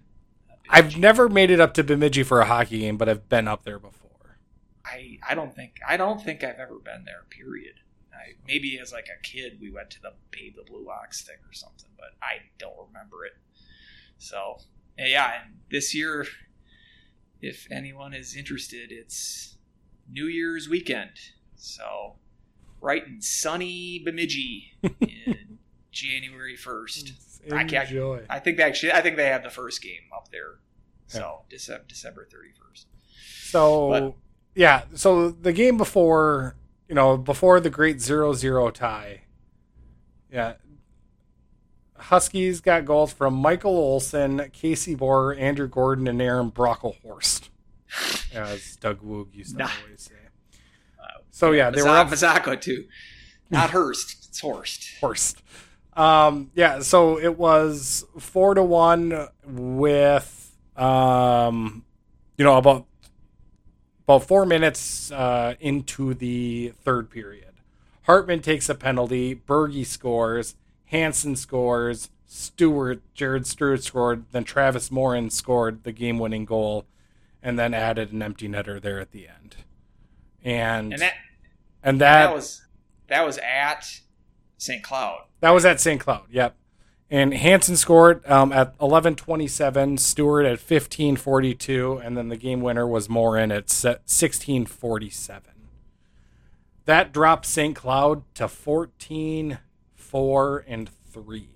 uh, 0.50 0.54
I've 0.68 0.96
never 0.96 1.28
made 1.28 1.50
it 1.50 1.60
up 1.60 1.74
to 1.74 1.84
Bemidji 1.84 2.22
for 2.22 2.40
a 2.40 2.46
hockey 2.46 2.80
game, 2.80 2.96
but 2.96 3.08
I've 3.08 3.28
been 3.28 3.48
up 3.48 3.64
there 3.64 3.78
before. 3.78 4.38
I 4.84 5.18
I 5.26 5.34
don't 5.34 5.54
think 5.54 5.78
I 5.86 5.96
don't 5.96 6.22
think 6.22 6.42
I've 6.42 6.58
ever 6.58 6.78
been 6.78 7.04
there. 7.04 7.24
Period. 7.30 7.76
I, 8.12 8.34
maybe 8.46 8.78
as 8.80 8.92
like 8.92 9.06
a 9.08 9.20
kid 9.22 9.58
we 9.60 9.70
went 9.70 9.90
to 9.90 10.00
the 10.00 10.12
Babe 10.30 10.54
the 10.56 10.62
Blue 10.62 10.88
Ox 10.88 11.22
thing 11.22 11.36
or 11.48 11.52
something, 11.52 11.90
but 11.96 12.10
I 12.22 12.38
don't 12.58 12.76
remember 12.88 13.24
it. 13.24 13.32
So 14.24 14.58
yeah, 14.98 15.42
and 15.42 15.56
this 15.70 15.94
year, 15.94 16.26
if 17.42 17.66
anyone 17.70 18.14
is 18.14 18.34
interested, 18.34 18.90
it's 18.90 19.58
New 20.10 20.26
Year's 20.26 20.68
weekend. 20.68 21.10
So 21.56 22.14
right 22.80 23.06
in 23.06 23.20
sunny 23.20 24.00
Bemidji 24.04 24.72
in 25.00 25.58
January 25.92 26.56
first. 26.56 27.12
I 27.52 27.60
Enjoy. 27.62 28.22
I 28.30 28.38
think 28.38 28.56
they 28.56 28.62
actually 28.62 28.92
I 28.92 29.02
think 29.02 29.16
they 29.16 29.26
have 29.26 29.42
the 29.42 29.50
first 29.50 29.82
game 29.82 30.08
up 30.16 30.30
there. 30.30 30.60
So 31.06 31.42
December 31.50 31.84
December 31.86 32.26
thirty 32.30 32.52
first. 32.58 32.86
So 33.42 33.88
But- 33.90 34.14
yeah, 34.54 34.84
so 34.94 35.30
the 35.30 35.52
game 35.52 35.76
before, 35.76 36.56
you 36.88 36.94
know, 36.94 37.16
before 37.16 37.58
the 37.58 37.70
great 37.70 37.96
0-0 37.96 38.72
tie. 38.72 39.22
Yeah. 40.32 40.54
Huskies 42.04 42.60
got 42.60 42.84
goals 42.84 43.12
from 43.12 43.34
Michael 43.34 43.76
Olson, 43.76 44.50
Casey 44.52 44.94
Borer, 44.94 45.34
Andrew 45.34 45.68
Gordon, 45.68 46.06
and 46.06 46.20
Aaron 46.20 46.50
Brocklehorst. 46.50 47.48
As 48.34 48.76
Doug 48.76 49.00
Woog 49.02 49.34
used 49.34 49.52
to 49.52 49.58
Nah. 49.58 49.70
always 49.84 50.02
say. 50.02 50.14
So 51.30 51.50
yeah, 51.52 51.70
they 51.70 51.82
were 51.82 51.88
up 51.88 52.08
Mazaka 52.08 52.60
too. 52.60 52.84
Not 53.50 53.70
Hurst. 53.70 54.26
It's 54.28 54.40
Horst. 54.40 54.88
Horst. 55.00 55.42
Um, 55.94 56.50
yeah, 56.54 56.80
so 56.80 57.18
it 57.18 57.38
was 57.38 58.04
four 58.18 58.54
to 58.54 58.62
one 58.62 59.28
with, 59.44 60.56
um, 60.76 61.84
you 62.36 62.44
know, 62.44 62.56
about 62.56 62.86
about 64.06 64.24
four 64.24 64.44
minutes 64.44 65.10
uh, 65.10 65.54
into 65.60 66.14
the 66.14 66.72
third 66.84 67.10
period. 67.10 67.54
Hartman 68.02 68.40
takes 68.40 68.68
a 68.68 68.74
penalty. 68.74 69.34
Berge 69.34 69.86
scores. 69.86 70.54
Hanson 70.94 71.34
scores. 71.34 72.10
Stewart, 72.24 73.02
Jared 73.14 73.48
Stewart 73.48 73.82
scored. 73.82 74.26
Then 74.30 74.44
Travis 74.44 74.92
Morin 74.92 75.28
scored 75.28 75.82
the 75.82 75.90
game-winning 75.90 76.44
goal, 76.44 76.86
and 77.42 77.58
then 77.58 77.74
added 77.74 78.12
an 78.12 78.22
empty 78.22 78.48
netter 78.48 78.80
there 78.80 79.00
at 79.00 79.10
the 79.10 79.26
end. 79.26 79.56
And 80.44 80.92
And 80.92 81.02
that 81.02 81.14
and 81.82 82.00
that, 82.00 82.26
that 82.26 82.34
was 82.34 82.62
that 83.08 83.26
was 83.26 83.38
at 83.38 84.00
St. 84.56 84.84
Cloud. 84.84 85.24
That 85.40 85.50
was 85.50 85.64
at 85.64 85.80
St. 85.80 86.00
Cloud. 86.00 86.26
Yep. 86.30 86.54
And 87.10 87.34
Hanson 87.34 87.76
scored 87.76 88.24
um, 88.30 88.52
at 88.52 88.78
11:27. 88.78 89.98
Stewart 89.98 90.46
at 90.46 90.60
15:42, 90.60 92.06
and 92.06 92.16
then 92.16 92.28
the 92.28 92.36
game 92.36 92.60
winner 92.60 92.86
was 92.86 93.08
Morin 93.08 93.50
at 93.50 93.66
16:47. 93.66 95.40
That 96.84 97.12
dropped 97.12 97.46
St. 97.46 97.74
Cloud 97.74 98.22
to 98.34 98.46
14, 98.46 99.58
4, 100.18 100.64
and 100.68 100.88
3. 101.10 101.48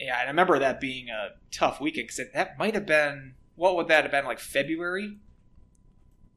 Yeah, 0.00 0.18
and 0.20 0.28
I 0.28 0.30
remember 0.30 0.58
that 0.58 0.80
being 0.80 1.10
a 1.10 1.32
tough 1.52 1.82
weekend 1.82 2.08
because 2.08 2.32
that 2.32 2.58
might 2.58 2.72
have 2.72 2.86
been 2.86 3.34
what 3.56 3.76
would 3.76 3.88
that 3.88 4.04
have 4.04 4.10
been 4.10 4.24
like 4.24 4.38
February, 4.40 5.18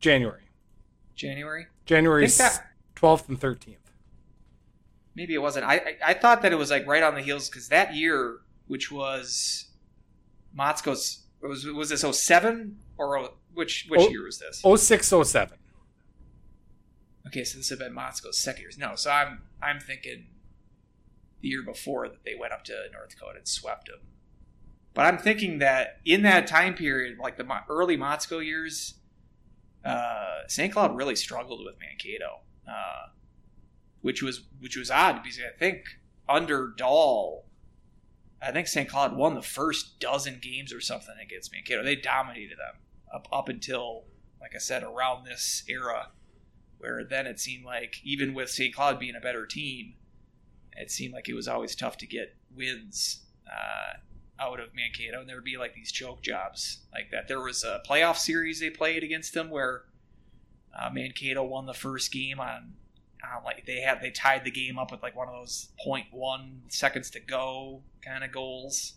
January. 0.01 0.41
January? 1.15 1.67
January 1.85 2.25
I 2.25 2.27
think 2.27 2.51
that- 2.51 2.67
12th 2.97 3.29
and 3.29 3.39
13th. 3.39 3.77
Maybe 5.15 5.33
it 5.35 5.41
wasn't. 5.41 5.65
I 5.65 5.75
I, 5.75 5.97
I 6.07 6.13
thought 6.13 6.41
that 6.41 6.51
it 6.51 6.57
was 6.57 6.69
like 6.69 6.85
right 6.85 7.01
on 7.01 7.15
the 7.15 7.21
heels 7.21 7.47
because 7.49 7.69
that 7.69 7.95
year, 7.95 8.39
which 8.67 8.91
was 8.91 9.67
Motzko's, 10.53 11.23
was 11.41 11.65
was 11.65 11.87
this 11.87 12.01
07 12.01 12.77
or 12.97 13.17
oh- 13.19 13.33
which 13.53 13.85
which 13.87 14.01
Oh- 14.01 14.09
year 14.09 14.25
was 14.25 14.39
this? 14.39 14.59
0607. 14.65 15.57
Okay, 17.33 17.43
so 17.43 17.57
this 17.57 17.69
have 17.69 17.79
been 17.79 17.95
Motzko's 17.95 18.37
second 18.37 18.61
year. 18.61 18.69
No, 18.77 18.93
so 18.93 19.09
I'm 19.09 19.41
I'm 19.59 19.79
thinking 19.79 20.27
the 21.41 21.47
year 21.47 21.63
before 21.63 22.07
that 22.07 22.23
they 22.23 22.35
went 22.35 22.53
up 22.53 22.63
to 22.65 22.73
North 22.93 23.09
Dakota 23.09 23.39
and 23.39 23.47
swept 23.47 23.87
them. 23.87 24.01
But 24.93 25.07
I'm 25.07 25.17
thinking 25.17 25.57
that 25.57 25.99
in 26.05 26.21
that 26.21 26.45
time 26.45 26.75
period, 26.75 27.17
like 27.17 27.37
the 27.37 27.61
early 27.67 27.97
Motzko 27.97 28.45
years, 28.45 28.99
uh, 29.83 30.41
St. 30.47 30.71
Cloud 30.71 30.95
really 30.95 31.15
struggled 31.15 31.65
with 31.65 31.73
Mankato, 31.79 32.41
uh, 32.67 33.07
which 34.01 34.21
was 34.21 34.43
which 34.59 34.77
was 34.77 34.91
odd 34.91 35.23
because 35.23 35.39
I 35.39 35.57
think 35.57 35.85
under 36.29 36.67
Dahl, 36.77 37.45
I 38.43 38.51
think 38.51 38.67
St. 38.67 38.87
Cloud 38.87 39.15
won 39.17 39.33
the 39.33 39.41
first 39.41 39.99
dozen 39.99 40.37
games 40.39 40.71
or 40.71 40.81
something 40.81 41.15
against 41.19 41.51
Mankato. 41.51 41.81
They 41.81 41.95
dominated 41.95 42.59
them 42.59 42.75
up 43.11 43.27
up 43.31 43.49
until, 43.49 44.03
like 44.39 44.53
I 44.53 44.59
said, 44.59 44.83
around 44.83 45.25
this 45.25 45.63
era 45.67 46.09
where 46.83 47.01
then 47.01 47.25
it 47.25 47.39
seemed 47.39 47.63
like 47.63 48.01
even 48.03 48.33
with 48.33 48.49
St. 48.49 48.75
Cloud 48.75 48.99
being 48.99 49.15
a 49.15 49.21
better 49.21 49.45
team, 49.45 49.93
it 50.75 50.91
seemed 50.91 51.13
like 51.13 51.29
it 51.29 51.33
was 51.33 51.47
always 51.47 51.77
tough 51.77 51.97
to 51.99 52.05
get 52.05 52.35
wins 52.53 53.21
uh, 53.47 53.93
out 54.37 54.59
of 54.59 54.75
Mankato, 54.75 55.21
and 55.21 55.29
there 55.29 55.37
would 55.37 55.45
be 55.45 55.55
like 55.55 55.73
these 55.75 55.93
choke 55.93 56.21
jobs 56.21 56.79
like 56.91 57.09
that. 57.11 57.29
There 57.29 57.39
was 57.39 57.63
a 57.63 57.81
playoff 57.89 58.17
series 58.17 58.59
they 58.59 58.69
played 58.69 59.01
against 59.01 59.33
them 59.33 59.49
where 59.49 59.83
uh, 60.77 60.89
Mankato 60.91 61.41
won 61.41 61.67
the 61.67 61.73
first 61.73 62.11
game 62.11 62.41
on. 62.41 62.73
Uh, 63.23 63.39
like 63.45 63.65
they 63.65 63.79
had, 63.79 64.01
they 64.01 64.11
tied 64.11 64.43
the 64.43 64.51
game 64.51 64.77
up 64.77 64.91
with 64.91 65.01
like 65.01 65.15
one 65.15 65.29
of 65.29 65.33
those 65.33 65.69
0.1 65.87 66.59
seconds 66.67 67.09
to 67.11 67.21
go 67.21 67.81
kind 68.03 68.25
of 68.25 68.33
goals, 68.33 68.95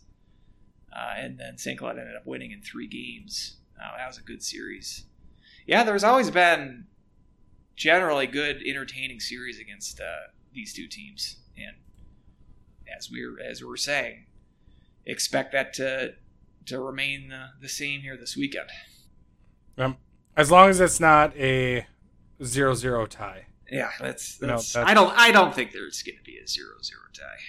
uh, 0.93 1.13
and 1.15 1.39
then 1.39 1.57
St. 1.57 1.79
Cloud 1.79 1.97
ended 1.97 2.17
up 2.17 2.27
winning 2.27 2.51
in 2.51 2.61
three 2.61 2.87
games. 2.87 3.55
Uh, 3.81 3.95
that 3.97 4.07
was 4.07 4.17
a 4.17 4.23
good 4.23 4.43
series. 4.43 5.05
Yeah, 5.65 5.85
there's 5.85 6.03
always 6.03 6.29
been 6.29 6.87
generally 7.77 8.27
good, 8.27 8.61
entertaining 8.65 9.19
series 9.21 9.59
against 9.59 10.01
uh, 10.01 10.31
these 10.53 10.73
two 10.73 10.87
teams. 10.87 11.37
And 11.55 11.77
as 12.97 13.09
we 13.09 13.23
are 13.23 13.39
as 13.39 13.61
we 13.63 13.71
are 13.71 13.77
saying, 13.77 14.25
expect 15.05 15.53
that 15.53 15.73
to 15.75 16.15
to 16.65 16.81
remain 16.81 17.29
the, 17.29 17.45
the 17.61 17.69
same 17.69 18.01
here 18.01 18.17
this 18.17 18.35
weekend. 18.35 18.69
As 20.35 20.51
long 20.51 20.69
as 20.69 20.79
it's 20.81 20.99
not 20.99 21.35
a 21.37 21.87
0-0 22.41 23.07
tie. 23.07 23.45
Yeah, 23.71 23.89
that's, 23.99 24.39
No, 24.41 24.47
that's 24.49 24.73
that's- 24.73 24.91
I 24.91 24.93
don't 24.93 25.17
I 25.17 25.31
don't 25.31 25.53
think 25.55 25.71
there's 25.71 26.03
going 26.03 26.17
to 26.17 26.23
be 26.23 26.37
a 26.37 26.47
zero 26.47 26.75
zero 26.83 27.01
tie. 27.13 27.39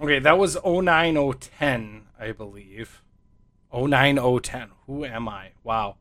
Okay, 0.00 0.18
that 0.20 0.38
was 0.38 0.56
09010, 0.64 2.06
I 2.18 2.32
believe. 2.32 3.02
09010. 3.72 4.70
Who 4.86 5.04
am 5.04 5.28
I? 5.28 5.50
Wow. 5.62 5.96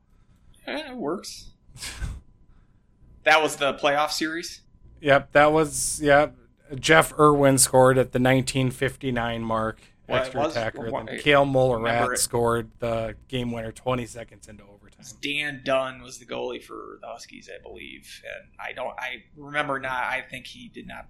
Eh, 0.66 0.92
it 0.92 0.96
works. 0.96 1.52
that 3.24 3.42
was 3.42 3.56
the 3.58 3.74
playoff 3.74 4.12
series. 4.12 4.62
Yep, 5.02 5.32
that 5.34 5.52
was 5.52 6.00
yep. 6.02 6.36
Jeff 6.76 7.12
Irwin 7.20 7.58
scored 7.58 7.98
at 7.98 8.12
the 8.14 8.20
1959 8.20 9.42
mark, 9.42 9.82
Well, 10.08 10.20
extra 10.22 10.42
was- 10.42 10.56
attacker. 10.56 10.90
well, 10.92 11.04
Then 11.06 11.18
Kael 11.20 11.46
Mouillierat 11.50 12.18
scored 12.18 12.72
the 12.80 13.16
game 13.28 13.52
winner 13.52 13.72
20 13.72 14.06
seconds 14.06 14.48
into 14.48 14.64
overtime. 14.64 14.78
Dan 15.22 15.62
Dunn 15.66 16.02
was 16.04 16.20
the 16.20 16.26
goalie 16.26 16.64
for 16.64 17.00
the 17.02 17.08
Huskies, 17.08 17.50
I 17.54 17.62
believe, 17.62 18.22
and 18.24 18.52
I 18.60 18.72
don't. 18.74 18.94
I 19.00 19.24
remember 19.36 19.80
not. 19.80 20.04
I 20.04 20.22
think 20.22 20.46
he 20.48 20.70
did 20.70 20.88
not. 20.88 21.08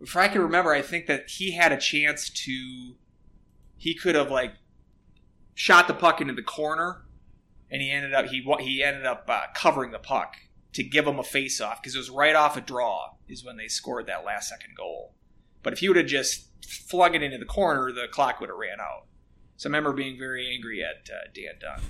If 0.00 0.16
I 0.16 0.28
can 0.28 0.42
remember, 0.42 0.72
I 0.72 0.82
think 0.82 1.06
that 1.06 1.30
he 1.30 1.52
had 1.52 1.72
a 1.72 1.78
chance 1.78 2.28
to. 2.30 2.96
He 3.78 3.94
could 3.94 4.14
have 4.14 4.30
like 4.30 4.54
shot 5.54 5.88
the 5.88 5.94
puck 5.94 6.20
into 6.20 6.34
the 6.34 6.42
corner, 6.42 7.04
and 7.70 7.82
he 7.82 7.90
ended 7.90 8.14
up 8.14 8.26
he 8.26 8.42
he 8.60 8.82
ended 8.82 9.06
up 9.06 9.24
uh, 9.28 9.46
covering 9.54 9.90
the 9.90 9.98
puck 9.98 10.36
to 10.72 10.84
give 10.84 11.06
him 11.06 11.18
a 11.18 11.24
face 11.24 11.60
off 11.60 11.80
because 11.80 11.94
it 11.94 11.98
was 11.98 12.10
right 12.10 12.36
off 12.36 12.56
a 12.56 12.60
draw 12.60 13.14
is 13.28 13.44
when 13.44 13.56
they 13.56 13.68
scored 13.68 14.06
that 14.06 14.24
last 14.24 14.48
second 14.48 14.76
goal. 14.76 15.14
But 15.62 15.72
if 15.72 15.80
he 15.80 15.88
would 15.88 15.96
have 15.96 16.06
just 16.06 16.48
flung 16.64 17.14
it 17.14 17.22
into 17.22 17.38
the 17.38 17.44
corner, 17.44 17.90
the 17.92 18.06
clock 18.10 18.40
would 18.40 18.50
have 18.50 18.58
ran 18.58 18.78
out. 18.80 19.06
So 19.56 19.68
I 19.68 19.70
remember 19.70 19.92
being 19.92 20.18
very 20.18 20.52
angry 20.54 20.84
at 20.84 21.08
uh, 21.10 21.28
Dan 21.34 21.54
Dunn. 21.58 21.80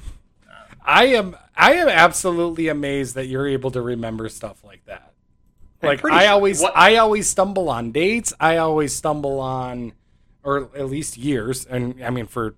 Um, 0.48 0.78
I 0.84 1.06
am 1.06 1.36
I 1.56 1.74
am 1.74 1.88
absolutely 1.88 2.68
amazed 2.68 3.16
that 3.16 3.26
you're 3.26 3.48
able 3.48 3.72
to 3.72 3.82
remember 3.82 4.28
stuff 4.28 4.62
like 4.62 4.84
that. 4.86 5.12
Like 5.82 6.04
I 6.04 6.24
sure. 6.24 6.32
always 6.32 6.60
what? 6.62 6.76
I 6.76 6.96
always 6.96 7.28
stumble 7.28 7.68
on 7.68 7.92
dates. 7.92 8.32
I 8.40 8.56
always 8.56 8.94
stumble 8.94 9.40
on 9.40 9.92
or 10.42 10.70
at 10.76 10.86
least 10.88 11.16
years 11.16 11.66
and 11.66 12.02
I 12.02 12.10
mean 12.10 12.26
for 12.26 12.54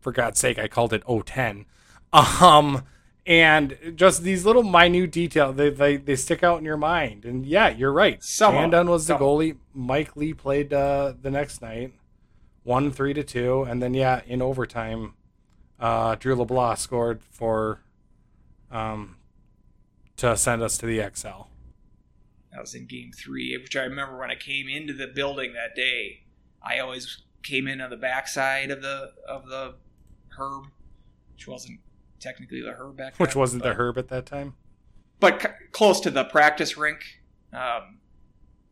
for 0.00 0.12
God's 0.12 0.38
sake 0.38 0.58
I 0.58 0.68
called 0.68 0.92
it 0.92 1.02
010. 1.06 1.66
Um 2.12 2.84
and 3.26 3.76
just 3.94 4.22
these 4.22 4.46
little 4.46 4.62
minute 4.62 5.10
details 5.12 5.56
they, 5.56 5.68
they, 5.68 5.96
they 5.98 6.16
stick 6.16 6.42
out 6.42 6.58
in 6.58 6.64
your 6.64 6.78
mind 6.78 7.26
and 7.26 7.44
yeah 7.44 7.68
you're 7.68 7.92
right 7.92 8.22
Some 8.24 8.54
Dan 8.54 8.70
Dunn 8.70 8.88
was 8.88 9.06
the 9.06 9.16
goalie 9.16 9.56
Mike 9.74 10.16
Lee 10.16 10.32
played 10.32 10.72
uh, 10.72 11.12
the 11.20 11.30
next 11.30 11.60
night 11.60 11.92
one 12.62 12.90
three 12.90 13.12
to 13.12 13.22
two 13.22 13.64
and 13.64 13.82
then 13.82 13.92
yeah 13.92 14.22
in 14.26 14.40
overtime 14.40 15.12
uh, 15.78 16.14
Drew 16.16 16.34
LeBlanc 16.34 16.78
scored 16.78 17.22
for 17.22 17.80
um, 18.70 19.16
to 20.16 20.36
send 20.36 20.62
us 20.62 20.76
to 20.78 20.86
the 20.86 20.98
Xcel. 20.98 21.46
That 22.58 22.62
was 22.62 22.74
in 22.74 22.86
game 22.86 23.12
three, 23.12 23.56
which 23.56 23.76
I 23.76 23.84
remember 23.84 24.18
when 24.18 24.32
I 24.32 24.34
came 24.34 24.68
into 24.68 24.92
the 24.92 25.06
building 25.06 25.52
that 25.52 25.76
day. 25.76 26.24
I 26.60 26.80
always 26.80 27.22
came 27.44 27.68
in 27.68 27.80
on 27.80 27.88
the 27.88 27.96
backside 27.96 28.72
of 28.72 28.82
the 28.82 29.12
of 29.28 29.46
the 29.46 29.76
herb, 30.36 30.64
which 31.34 31.46
wasn't 31.46 31.78
technically 32.18 32.60
the 32.60 32.72
herb 32.72 32.96
back. 32.96 33.16
Which 33.20 33.36
wasn't 33.36 33.62
but, 33.62 33.68
the 33.68 33.74
herb 33.76 33.96
at 33.96 34.08
that 34.08 34.26
time, 34.26 34.56
but 35.20 35.40
c- 35.40 35.48
close 35.70 36.00
to 36.00 36.10
the 36.10 36.24
practice 36.24 36.76
rink. 36.76 36.98
Um, 37.52 38.00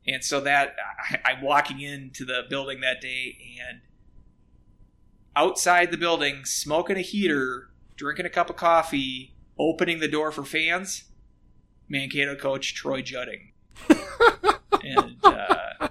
and 0.04 0.24
so 0.24 0.40
that 0.40 0.74
I, 1.08 1.20
I'm 1.24 1.40
walking 1.40 1.80
into 1.80 2.24
the 2.24 2.42
building 2.50 2.80
that 2.80 3.00
day, 3.00 3.38
and 3.64 3.82
outside 5.36 5.92
the 5.92 5.96
building, 5.96 6.44
smoking 6.44 6.96
a 6.96 7.02
heater, 7.02 7.70
drinking 7.94 8.26
a 8.26 8.30
cup 8.30 8.50
of 8.50 8.56
coffee, 8.56 9.36
opening 9.56 10.00
the 10.00 10.08
door 10.08 10.32
for 10.32 10.44
fans. 10.44 11.04
Mankato 11.88 12.34
coach 12.34 12.74
Troy 12.74 13.00
Jutting, 13.00 13.52
and 14.84 15.16
uh, 15.22 15.88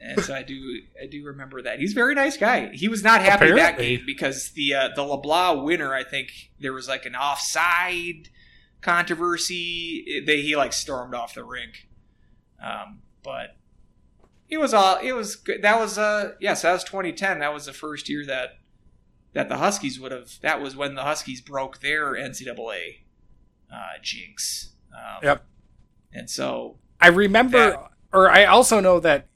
and 0.00 0.20
so 0.22 0.34
I 0.34 0.42
do 0.42 0.80
I 1.00 1.06
do 1.06 1.24
remember 1.24 1.62
that 1.62 1.78
he's 1.78 1.92
a 1.92 1.94
very 1.94 2.14
nice 2.14 2.36
guy. 2.36 2.70
He 2.72 2.88
was 2.88 3.02
not 3.02 3.20
happy 3.20 3.50
Apparently. 3.50 3.60
that 3.60 3.78
game 3.78 4.06
because 4.06 4.50
the 4.50 4.74
uh, 4.74 4.88
the 4.94 5.02
LeBlanc 5.02 5.64
winner, 5.64 5.94
I 5.94 6.04
think 6.04 6.50
there 6.58 6.72
was 6.72 6.88
like 6.88 7.06
an 7.06 7.14
offside 7.14 8.28
controversy. 8.80 10.22
They 10.26 10.42
he 10.42 10.56
like 10.56 10.72
stormed 10.72 11.14
off 11.14 11.34
the 11.34 11.44
rink, 11.44 11.88
um, 12.62 13.00
but 13.22 13.56
it 14.48 14.58
was 14.58 14.74
all 14.74 14.96
it 14.96 15.12
was 15.12 15.36
good. 15.36 15.62
That 15.62 15.78
was 15.78 15.98
uh 15.98 16.32
yes, 16.40 16.62
that 16.62 16.72
was 16.72 16.84
2010. 16.84 17.38
That 17.38 17.54
was 17.54 17.66
the 17.66 17.72
first 17.72 18.08
year 18.08 18.24
that 18.26 18.58
that 19.32 19.48
the 19.48 19.58
Huskies 19.58 20.00
would 20.00 20.12
have. 20.12 20.40
That 20.42 20.60
was 20.60 20.76
when 20.76 20.94
the 20.94 21.02
Huskies 21.02 21.40
broke 21.40 21.80
their 21.80 22.14
NCAA 22.14 23.02
uh, 23.72 23.98
jinx. 24.02 24.72
Um, 24.92 25.20
yep. 25.22 25.44
And 26.12 26.28
so 26.28 26.78
I 27.00 27.08
remember, 27.08 27.88
or 28.12 28.30
I 28.30 28.44
also 28.44 28.80
know 28.80 29.00
that. 29.00 29.26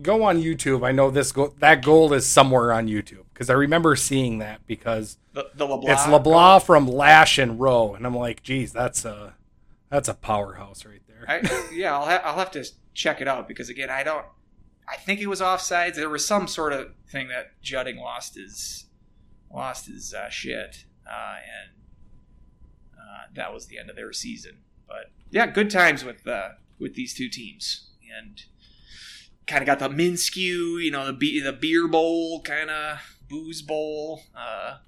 Go 0.00 0.22
on 0.22 0.42
YouTube. 0.42 0.86
I 0.86 0.92
know 0.92 1.10
this 1.10 1.32
goal. 1.32 1.54
That 1.58 1.84
goal 1.84 2.14
is 2.14 2.26
somewhere 2.26 2.72
on 2.72 2.88
YouTube 2.88 3.24
because 3.34 3.50
I 3.50 3.52
remember 3.52 3.94
seeing 3.94 4.38
that 4.38 4.66
because 4.66 5.18
the, 5.34 5.50
the 5.54 5.66
LeBlanc 5.66 5.98
it's 5.98 6.08
LeBlanc 6.08 6.24
goal. 6.24 6.60
from 6.60 6.88
Lasch 6.88 7.36
and 7.36 7.60
Roe, 7.60 7.94
and 7.94 8.06
I'm 8.06 8.16
like, 8.16 8.42
geez, 8.42 8.72
that's 8.72 9.04
a 9.04 9.34
that's 9.90 10.08
a 10.08 10.14
powerhouse 10.14 10.86
right 10.86 11.02
there. 11.06 11.26
I, 11.28 11.68
yeah, 11.74 11.94
I'll 11.94 12.06
ha- 12.06 12.22
I'll 12.24 12.38
have 12.38 12.50
to 12.52 12.66
check 12.94 13.20
it 13.20 13.28
out 13.28 13.48
because 13.48 13.68
again, 13.68 13.90
I 13.90 14.02
don't 14.02 14.24
I 14.88 14.96
think 14.96 15.20
it 15.20 15.26
was 15.26 15.40
offsides. 15.40 15.94
There 15.94 16.08
was 16.08 16.26
some 16.26 16.46
sort 16.46 16.72
of 16.72 16.92
thing 17.08 17.28
that 17.28 17.60
Jutting 17.62 17.98
lost 17.98 18.34
his 18.34 18.86
lost 19.52 19.86
his 19.86 20.12
uh, 20.12 20.28
shit, 20.28 20.84
uh, 21.10 21.36
and 21.36 21.70
uh, 22.98 23.26
that 23.34 23.52
was 23.52 23.66
the 23.66 23.78
end 23.78 23.90
of 23.90 23.96
their 23.96 24.12
season. 24.12 24.58
But 24.86 25.10
yeah, 25.30 25.46
good 25.46 25.70
times 25.70 26.04
with 26.04 26.26
uh, 26.26 26.50
with 26.78 26.94
these 26.94 27.14
two 27.14 27.28
teams, 27.28 27.90
and 28.16 28.42
kind 29.46 29.62
of 29.62 29.66
got 29.66 29.78
the 29.78 29.88
Minskew, 29.88 30.82
you 30.82 30.90
know, 30.90 31.06
the 31.06 31.12
be- 31.12 31.40
the 31.40 31.52
beer 31.52 31.88
bowl 31.88 32.40
kind 32.42 32.70
of 32.70 32.98
booze 33.28 33.62
bowl. 33.62 34.22
Uh, 34.36 34.78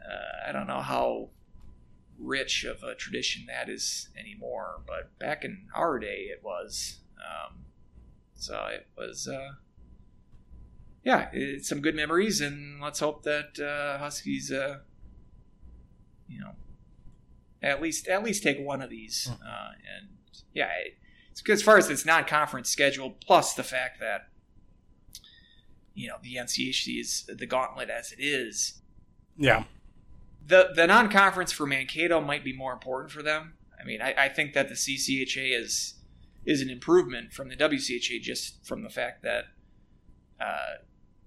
uh, 0.00 0.48
I 0.48 0.52
don't 0.52 0.66
know 0.66 0.80
how 0.80 1.30
rich 2.18 2.64
of 2.64 2.82
a 2.82 2.94
tradition 2.94 3.46
that 3.46 3.68
is 3.68 4.08
anymore, 4.18 4.80
but 4.86 5.18
back 5.18 5.44
in 5.44 5.66
our 5.74 5.98
day, 5.98 6.28
it 6.30 6.42
was. 6.42 7.00
Um, 7.18 7.64
so 8.34 8.66
it 8.66 8.86
was, 8.96 9.28
uh, 9.28 9.52
yeah, 11.04 11.28
it's 11.32 11.68
some 11.68 11.80
good 11.80 11.94
memories, 11.94 12.40
and 12.40 12.80
let's 12.80 13.00
hope 13.00 13.22
that 13.24 13.58
uh, 13.58 13.98
Huskies, 13.98 14.50
uh, 14.50 14.78
you 16.28 16.40
know, 16.40 16.54
at 17.62 17.80
least 17.80 18.08
at 18.08 18.22
least 18.22 18.42
take 18.42 18.58
one 18.58 18.82
of 18.82 18.90
these. 18.90 19.28
Hmm. 19.28 19.42
Uh, 19.42 19.70
and 19.96 20.08
yeah, 20.54 20.70
it's 21.30 21.48
as 21.48 21.62
far 21.62 21.78
as 21.78 21.88
its 21.90 22.04
non-conference 22.04 22.68
schedule, 22.68 23.10
plus 23.10 23.54
the 23.54 23.62
fact 23.62 24.00
that 24.00 24.28
you 25.94 26.08
know 26.08 26.16
the 26.22 26.36
NCHC 26.36 27.00
is 27.00 27.28
the 27.28 27.46
gauntlet 27.46 27.90
as 27.90 28.12
it 28.12 28.22
is. 28.22 28.80
Yeah. 29.36 29.64
The 30.46 30.70
the 30.74 30.86
non-conference 30.86 31.52
for 31.52 31.66
Mankato 31.66 32.20
might 32.20 32.44
be 32.44 32.52
more 32.52 32.72
important 32.72 33.12
for 33.12 33.22
them. 33.22 33.54
I 33.80 33.84
mean, 33.84 34.02
I, 34.02 34.14
I 34.16 34.28
think 34.28 34.52
that 34.54 34.68
the 34.68 34.74
CCHA 34.74 35.58
is 35.58 35.94
is 36.44 36.62
an 36.62 36.70
improvement 36.70 37.32
from 37.32 37.48
the 37.48 37.56
WCHA 37.56 38.20
just 38.20 38.66
from 38.66 38.82
the 38.82 38.88
fact 38.88 39.22
that 39.22 39.44
uh, 40.40 40.78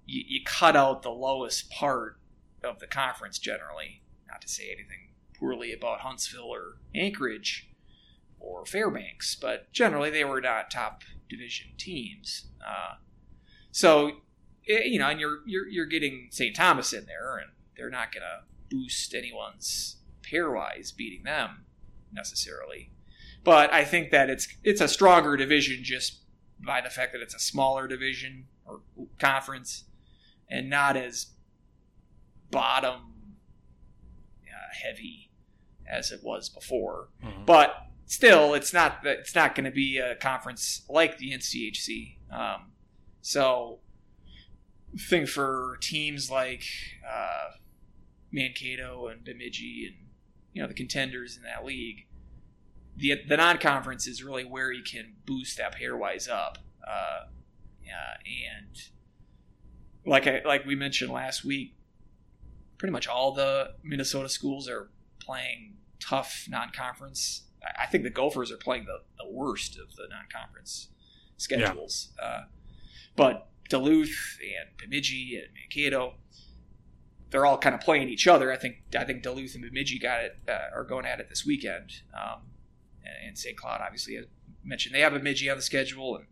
you, 0.04 0.22
you 0.26 0.40
cut 0.44 0.76
out 0.76 1.02
the 1.02 1.10
lowest 1.10 1.70
part 1.70 2.18
of 2.62 2.80
the 2.80 2.86
conference 2.86 3.38
generally. 3.38 4.02
Not 4.28 4.40
to 4.42 4.48
say 4.48 4.64
anything 4.64 5.13
poorly 5.38 5.72
about 5.72 6.00
Huntsville 6.00 6.52
or 6.52 6.78
Anchorage 6.94 7.68
or 8.38 8.64
Fairbanks, 8.66 9.34
but 9.34 9.72
generally 9.72 10.10
they 10.10 10.24
were 10.24 10.40
not 10.40 10.70
top 10.70 11.02
division 11.28 11.68
teams. 11.78 12.46
Uh, 12.66 12.96
so 13.70 14.12
eh, 14.68 14.84
you 14.84 14.98
know, 14.98 15.08
and 15.08 15.20
you're 15.20 15.38
you're 15.46 15.68
you're 15.68 15.86
getting 15.86 16.28
St. 16.30 16.54
Thomas 16.54 16.92
in 16.92 17.06
there, 17.06 17.36
and 17.36 17.50
they're 17.76 17.90
not 17.90 18.12
going 18.12 18.22
to 18.22 18.44
boost 18.74 19.14
anyone's 19.14 19.96
pairwise 20.22 20.94
beating 20.94 21.24
them 21.24 21.64
necessarily. 22.12 22.90
But 23.42 23.72
I 23.72 23.84
think 23.84 24.10
that 24.10 24.30
it's 24.30 24.48
it's 24.62 24.80
a 24.80 24.88
stronger 24.88 25.36
division 25.36 25.80
just 25.82 26.20
by 26.64 26.80
the 26.80 26.90
fact 26.90 27.12
that 27.12 27.20
it's 27.20 27.34
a 27.34 27.40
smaller 27.40 27.86
division 27.86 28.46
or 28.64 28.80
conference 29.18 29.84
and 30.48 30.70
not 30.70 30.96
as 30.96 31.26
bottom 32.50 33.00
uh, 34.44 34.74
heavy 34.82 35.23
as 35.90 36.10
it 36.10 36.20
was 36.22 36.48
before. 36.48 37.08
Mm-hmm. 37.24 37.44
But 37.44 37.74
still, 38.06 38.54
it's 38.54 38.72
not 38.72 38.98
it's 39.04 39.34
not 39.34 39.54
going 39.54 39.64
to 39.64 39.70
be 39.70 39.98
a 39.98 40.16
conference 40.16 40.82
like 40.88 41.18
the 41.18 41.32
NCHC. 41.32 42.16
Um, 42.32 42.72
so, 43.20 43.78
thing 44.98 45.26
for 45.26 45.78
teams 45.80 46.30
like 46.30 46.64
uh, 47.08 47.56
Mankato 48.32 49.08
and 49.08 49.24
Bemidji 49.24 49.86
and 49.86 50.08
you 50.52 50.62
know 50.62 50.68
the 50.68 50.74
contenders 50.74 51.36
in 51.36 51.42
that 51.42 51.64
league 51.64 52.06
the 52.96 53.20
the 53.28 53.36
non 53.36 53.58
conference 53.58 54.06
is 54.06 54.22
really 54.22 54.44
where 54.44 54.72
you 54.72 54.82
can 54.82 55.14
boost 55.26 55.58
that 55.58 55.76
pairwise 55.78 56.28
up. 56.28 56.58
Uh, 56.86 57.26
yeah, 57.84 58.16
and 58.56 58.76
like 60.06 60.26
I, 60.26 60.42
like 60.44 60.64
we 60.64 60.74
mentioned 60.74 61.10
last 61.10 61.44
week, 61.44 61.74
pretty 62.78 62.92
much 62.92 63.08
all 63.08 63.32
the 63.32 63.72
Minnesota 63.82 64.28
schools 64.28 64.68
are 64.68 64.90
playing 65.24 65.76
tough 66.00 66.46
non 66.48 66.70
conference. 66.70 67.42
I, 67.78 67.86
think 67.86 68.04
the 68.04 68.10
Gophers 68.10 68.52
are 68.52 68.58
playing 68.58 68.84
the, 68.84 68.98
the 69.18 69.30
worst 69.30 69.78
of 69.78 69.96
the 69.96 70.06
non 70.10 70.24
conference 70.32 70.88
schedules. 71.36 72.12
Yeah. 72.18 72.24
Uh, 72.24 72.40
but 73.16 73.48
Duluth 73.68 74.38
and 74.42 74.76
Bemidji 74.76 75.40
and 75.42 75.54
Mankato, 75.54 76.14
they're 77.30 77.46
all 77.46 77.58
kind 77.58 77.74
of 77.74 77.80
playing 77.80 78.08
each 78.08 78.26
other. 78.26 78.52
I 78.52 78.56
think 78.56 78.76
I 78.98 79.04
think 79.04 79.22
Duluth 79.22 79.54
and 79.54 79.64
Bemidji 79.64 79.98
got 79.98 80.22
it 80.22 80.38
uh, 80.48 80.74
are 80.74 80.84
going 80.84 81.06
at 81.06 81.20
it 81.20 81.28
this 81.28 81.44
weekend. 81.46 82.02
Um, 82.12 82.42
and 83.26 83.36
St. 83.36 83.56
Cloud 83.56 83.80
obviously 83.84 84.18
I 84.18 84.22
mentioned 84.62 84.94
they 84.94 85.00
have 85.00 85.12
Bemidji 85.12 85.50
on 85.50 85.56
the 85.56 85.62
schedule, 85.62 86.16
and 86.16 86.26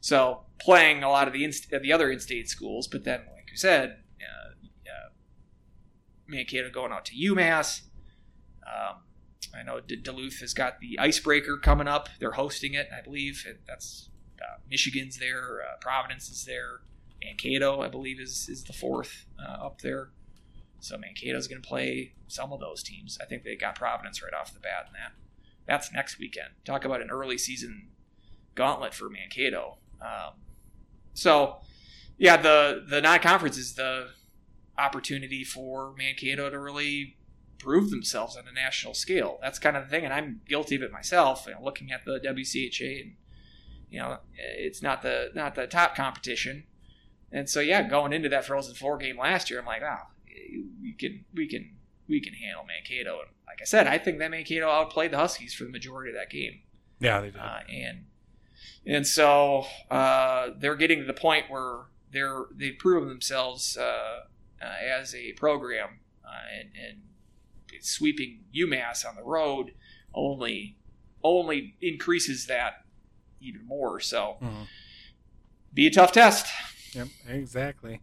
so 0.00 0.42
playing 0.60 1.02
a 1.02 1.10
lot 1.10 1.26
of 1.26 1.32
the 1.32 1.44
inst- 1.44 1.70
the 1.70 1.92
other 1.92 2.10
in-state 2.10 2.48
schools. 2.48 2.88
But 2.88 3.04
then, 3.04 3.20
like 3.34 3.50
you 3.50 3.56
said, 3.56 3.98
uh, 4.20 4.50
uh, 4.50 5.08
Mankato 6.26 6.70
going 6.70 6.92
out 6.92 7.04
to 7.06 7.14
UMass, 7.14 7.82
Um, 8.74 8.96
I 9.54 9.62
know 9.62 9.80
Duluth 9.80 10.40
has 10.40 10.54
got 10.54 10.80
the 10.80 10.98
Icebreaker 10.98 11.58
coming 11.58 11.86
up. 11.86 12.08
They're 12.18 12.32
hosting 12.32 12.74
it, 12.74 12.88
I 12.96 13.02
believe. 13.02 13.46
That's 13.66 14.08
uh, 14.40 14.58
Michigan's 14.68 15.18
there. 15.18 15.60
Uh, 15.62 15.76
Providence 15.80 16.28
is 16.28 16.44
there. 16.44 16.80
Mankato, 17.22 17.80
I 17.80 17.88
believe, 17.88 18.20
is 18.20 18.48
is 18.48 18.64
the 18.64 18.72
fourth 18.72 19.26
uh, 19.38 19.64
up 19.64 19.80
there. 19.80 20.10
So 20.80 20.98
Mankato's 20.98 21.48
going 21.48 21.62
to 21.62 21.66
play 21.66 22.12
some 22.28 22.52
of 22.52 22.60
those 22.60 22.82
teams. 22.82 23.16
I 23.20 23.24
think 23.24 23.42
they 23.42 23.56
got 23.56 23.74
Providence 23.74 24.22
right 24.22 24.34
off 24.38 24.52
the 24.52 24.60
bat 24.60 24.86
in 24.88 24.92
that. 24.92 25.12
That's 25.66 25.92
next 25.92 26.18
weekend. 26.18 26.48
Talk 26.64 26.84
about 26.84 27.00
an 27.00 27.08
early 27.10 27.38
season 27.38 27.88
gauntlet 28.54 28.92
for 28.92 29.08
Mankato. 29.08 29.78
Um, 30.02 30.34
so, 31.14 31.60
yeah, 32.18 32.36
the 32.36 32.84
the 32.86 33.00
non-conference 33.00 33.56
is 33.56 33.74
the 33.74 34.08
opportunity 34.76 35.44
for 35.44 35.94
Mankato 35.96 36.50
to 36.50 36.58
really 36.58 37.16
prove 37.64 37.90
themselves 37.90 38.36
on 38.36 38.46
a 38.46 38.52
national 38.52 38.94
scale. 38.94 39.38
That's 39.40 39.58
kind 39.58 39.76
of 39.76 39.84
the 39.84 39.90
thing, 39.90 40.04
and 40.04 40.12
I'm 40.12 40.42
guilty 40.46 40.76
of 40.76 40.82
it 40.82 40.92
myself. 40.92 41.46
You 41.46 41.54
know, 41.54 41.62
looking 41.62 41.90
at 41.90 42.04
the 42.04 42.20
WCHA, 42.20 43.00
and 43.00 43.12
you 43.90 43.98
know, 43.98 44.18
it's 44.36 44.82
not 44.82 45.02
the 45.02 45.30
not 45.34 45.54
the 45.54 45.66
top 45.66 45.96
competition, 45.96 46.64
and 47.32 47.48
so 47.48 47.60
yeah, 47.60 47.82
going 47.82 48.12
into 48.12 48.28
that 48.28 48.44
Frozen 48.44 48.74
Four 48.74 48.98
game 48.98 49.18
last 49.18 49.50
year, 49.50 49.60
I'm 49.60 49.66
like, 49.66 49.82
wow, 49.82 50.08
we 50.82 50.92
can 50.92 51.24
we 51.34 51.48
can 51.48 51.70
we 52.08 52.20
can 52.20 52.34
handle 52.34 52.64
Mankato. 52.64 53.20
And 53.20 53.30
like 53.46 53.60
I 53.60 53.64
said, 53.64 53.86
I 53.86 53.98
think 53.98 54.18
that 54.18 54.30
Mankato 54.30 54.68
outplayed 54.68 55.10
the 55.10 55.16
Huskies 55.16 55.54
for 55.54 55.64
the 55.64 55.70
majority 55.70 56.10
of 56.10 56.16
that 56.16 56.30
game. 56.30 56.60
Yeah, 57.00 57.20
they 57.20 57.30
did. 57.30 57.40
Uh, 57.40 57.60
and 57.68 58.04
and 58.86 59.06
so 59.06 59.66
uh, 59.90 60.50
they're 60.58 60.76
getting 60.76 61.00
to 61.00 61.06
the 61.06 61.14
point 61.14 61.46
where 61.48 61.86
they're 62.12 62.44
they've 62.54 62.78
proven 62.78 63.08
themselves 63.08 63.76
uh, 63.76 64.20
uh 64.62 64.64
as 65.00 65.14
a 65.14 65.32
program, 65.32 66.00
uh, 66.24 66.58
and, 66.60 66.70
and 66.88 66.98
sweeping 67.80 68.44
UMass 68.54 69.06
on 69.06 69.16
the 69.16 69.22
road 69.22 69.72
only 70.14 70.76
only 71.22 71.74
increases 71.80 72.46
that 72.46 72.84
even 73.40 73.66
more. 73.66 73.98
So, 74.00 74.36
mm-hmm. 74.42 74.62
be 75.72 75.86
a 75.86 75.90
tough 75.90 76.12
test. 76.12 76.46
Yep, 76.94 77.08
exactly. 77.28 78.00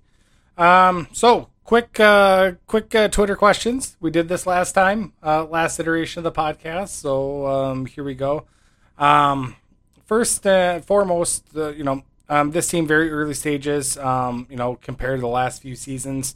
Um, 0.57 1.07
so 1.13 1.49
quick, 1.63 1.99
uh, 1.99 2.53
quick 2.67 2.93
uh, 2.93 3.07
Twitter 3.07 3.35
questions. 3.35 3.95
We 3.99 4.11
did 4.11 4.27
this 4.27 4.45
last 4.45 4.73
time, 4.73 5.13
uh, 5.23 5.45
last 5.45 5.79
iteration 5.79 6.19
of 6.19 6.23
the 6.23 6.31
podcast. 6.31 6.89
So 6.89 7.47
um, 7.47 7.85
here 7.85 8.03
we 8.03 8.15
go. 8.15 8.45
Um, 8.97 9.55
first 10.05 10.45
and 10.45 10.83
foremost, 10.83 11.45
uh, 11.55 11.69
you 11.69 11.83
know, 11.83 12.03
um, 12.29 12.51
this 12.51 12.67
team 12.67 12.87
very 12.87 13.11
early 13.11 13.33
stages. 13.33 13.97
Um, 13.97 14.47
you 14.49 14.55
know, 14.55 14.77
compared 14.81 15.17
to 15.17 15.21
the 15.21 15.27
last 15.27 15.61
few 15.61 15.75
seasons, 15.75 16.35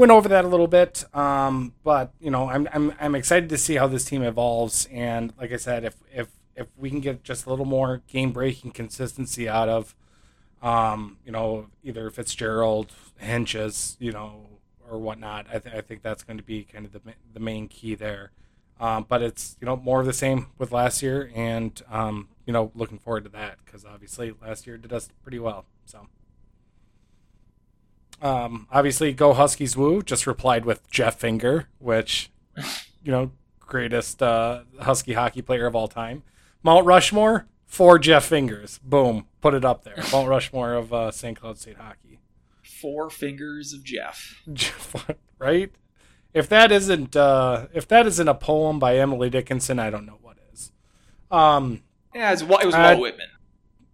went 0.00 0.12
over 0.12 0.28
that 0.28 0.44
a 0.44 0.48
little 0.48 0.66
bit. 0.66 1.04
Um, 1.14 1.74
but 1.84 2.12
you 2.20 2.30
know, 2.30 2.48
I'm 2.48 2.68
I'm 2.72 2.92
I'm 3.00 3.14
excited 3.14 3.48
to 3.50 3.58
see 3.58 3.76
how 3.76 3.86
this 3.86 4.04
team 4.04 4.22
evolves. 4.22 4.88
And 4.90 5.32
like 5.38 5.52
I 5.52 5.56
said, 5.56 5.84
if 5.84 5.96
if 6.12 6.28
if 6.56 6.66
we 6.76 6.90
can 6.90 7.00
get 7.00 7.22
just 7.22 7.46
a 7.46 7.50
little 7.50 7.64
more 7.64 8.02
game 8.08 8.32
breaking 8.32 8.72
consistency 8.72 9.48
out 9.48 9.68
of 9.68 9.94
um, 10.62 11.16
you 11.24 11.32
know, 11.32 11.68
either 11.82 12.10
Fitzgerald, 12.10 12.92
Hentges, 13.22 13.96
you 13.98 14.12
know, 14.12 14.46
or 14.90 14.98
whatnot. 14.98 15.46
I, 15.52 15.58
th- 15.58 15.74
I 15.74 15.80
think 15.80 16.02
that's 16.02 16.22
going 16.22 16.36
to 16.36 16.42
be 16.42 16.64
kind 16.64 16.84
of 16.84 16.92
the, 16.92 17.00
the 17.32 17.40
main 17.40 17.68
key 17.68 17.94
there. 17.94 18.32
Um, 18.78 19.04
but 19.08 19.22
it's 19.22 19.56
you 19.60 19.66
know 19.66 19.76
more 19.76 20.00
of 20.00 20.06
the 20.06 20.12
same 20.14 20.46
with 20.56 20.72
last 20.72 21.02
year, 21.02 21.30
and 21.34 21.80
um, 21.90 22.28
you 22.46 22.52
know 22.52 22.72
looking 22.74 22.98
forward 22.98 23.24
to 23.24 23.30
that 23.30 23.58
because 23.64 23.84
obviously 23.84 24.32
last 24.40 24.66
year 24.66 24.78
did 24.78 24.90
us 24.90 25.10
pretty 25.22 25.38
well. 25.38 25.66
So 25.84 26.06
um, 28.22 28.66
obviously, 28.70 29.12
go 29.12 29.32
Huskies 29.32 29.76
woo! 29.76 30.02
Just 30.02 30.26
replied 30.26 30.64
with 30.64 30.88
Jeff 30.90 31.18
Finger, 31.18 31.68
which 31.78 32.30
you 33.02 33.10
know 33.12 33.32
greatest 33.60 34.22
uh, 34.22 34.62
Husky 34.80 35.14
hockey 35.14 35.42
player 35.42 35.66
of 35.66 35.74
all 35.74 35.88
time. 35.88 36.22
Mount 36.62 36.84
Rushmore, 36.84 37.46
four 37.66 37.98
Jeff 37.98 38.26
Fingers. 38.26 38.78
Boom, 38.82 39.26
put 39.40 39.54
it 39.54 39.64
up 39.64 39.84
there. 39.84 39.96
Mount 40.12 40.28
Rushmore 40.28 40.74
of 40.74 40.92
uh, 40.92 41.10
St. 41.10 41.38
Cloud 41.40 41.58
State 41.58 41.78
hockey. 41.78 42.20
Four 42.62 43.10
fingers 43.10 43.72
of 43.72 43.84
Jeff. 43.84 44.42
right? 45.38 45.70
If 46.34 46.48
that 46.48 46.70
isn't 46.70 47.16
uh, 47.16 47.68
if 47.72 47.88
that 47.88 48.06
isn't 48.06 48.28
a 48.28 48.34
poem 48.34 48.78
by 48.78 48.96
Emily 48.98 49.30
Dickinson, 49.30 49.78
I 49.78 49.90
don't 49.90 50.06
know 50.06 50.18
what 50.20 50.36
is. 50.52 50.72
Um, 51.30 51.82
yeah, 52.14 52.32
it 52.32 52.42
was, 52.42 52.62
it 52.62 52.66
was 52.66 52.74
uh, 52.74 52.92
Walt 52.92 53.00
Whitman. 53.00 53.28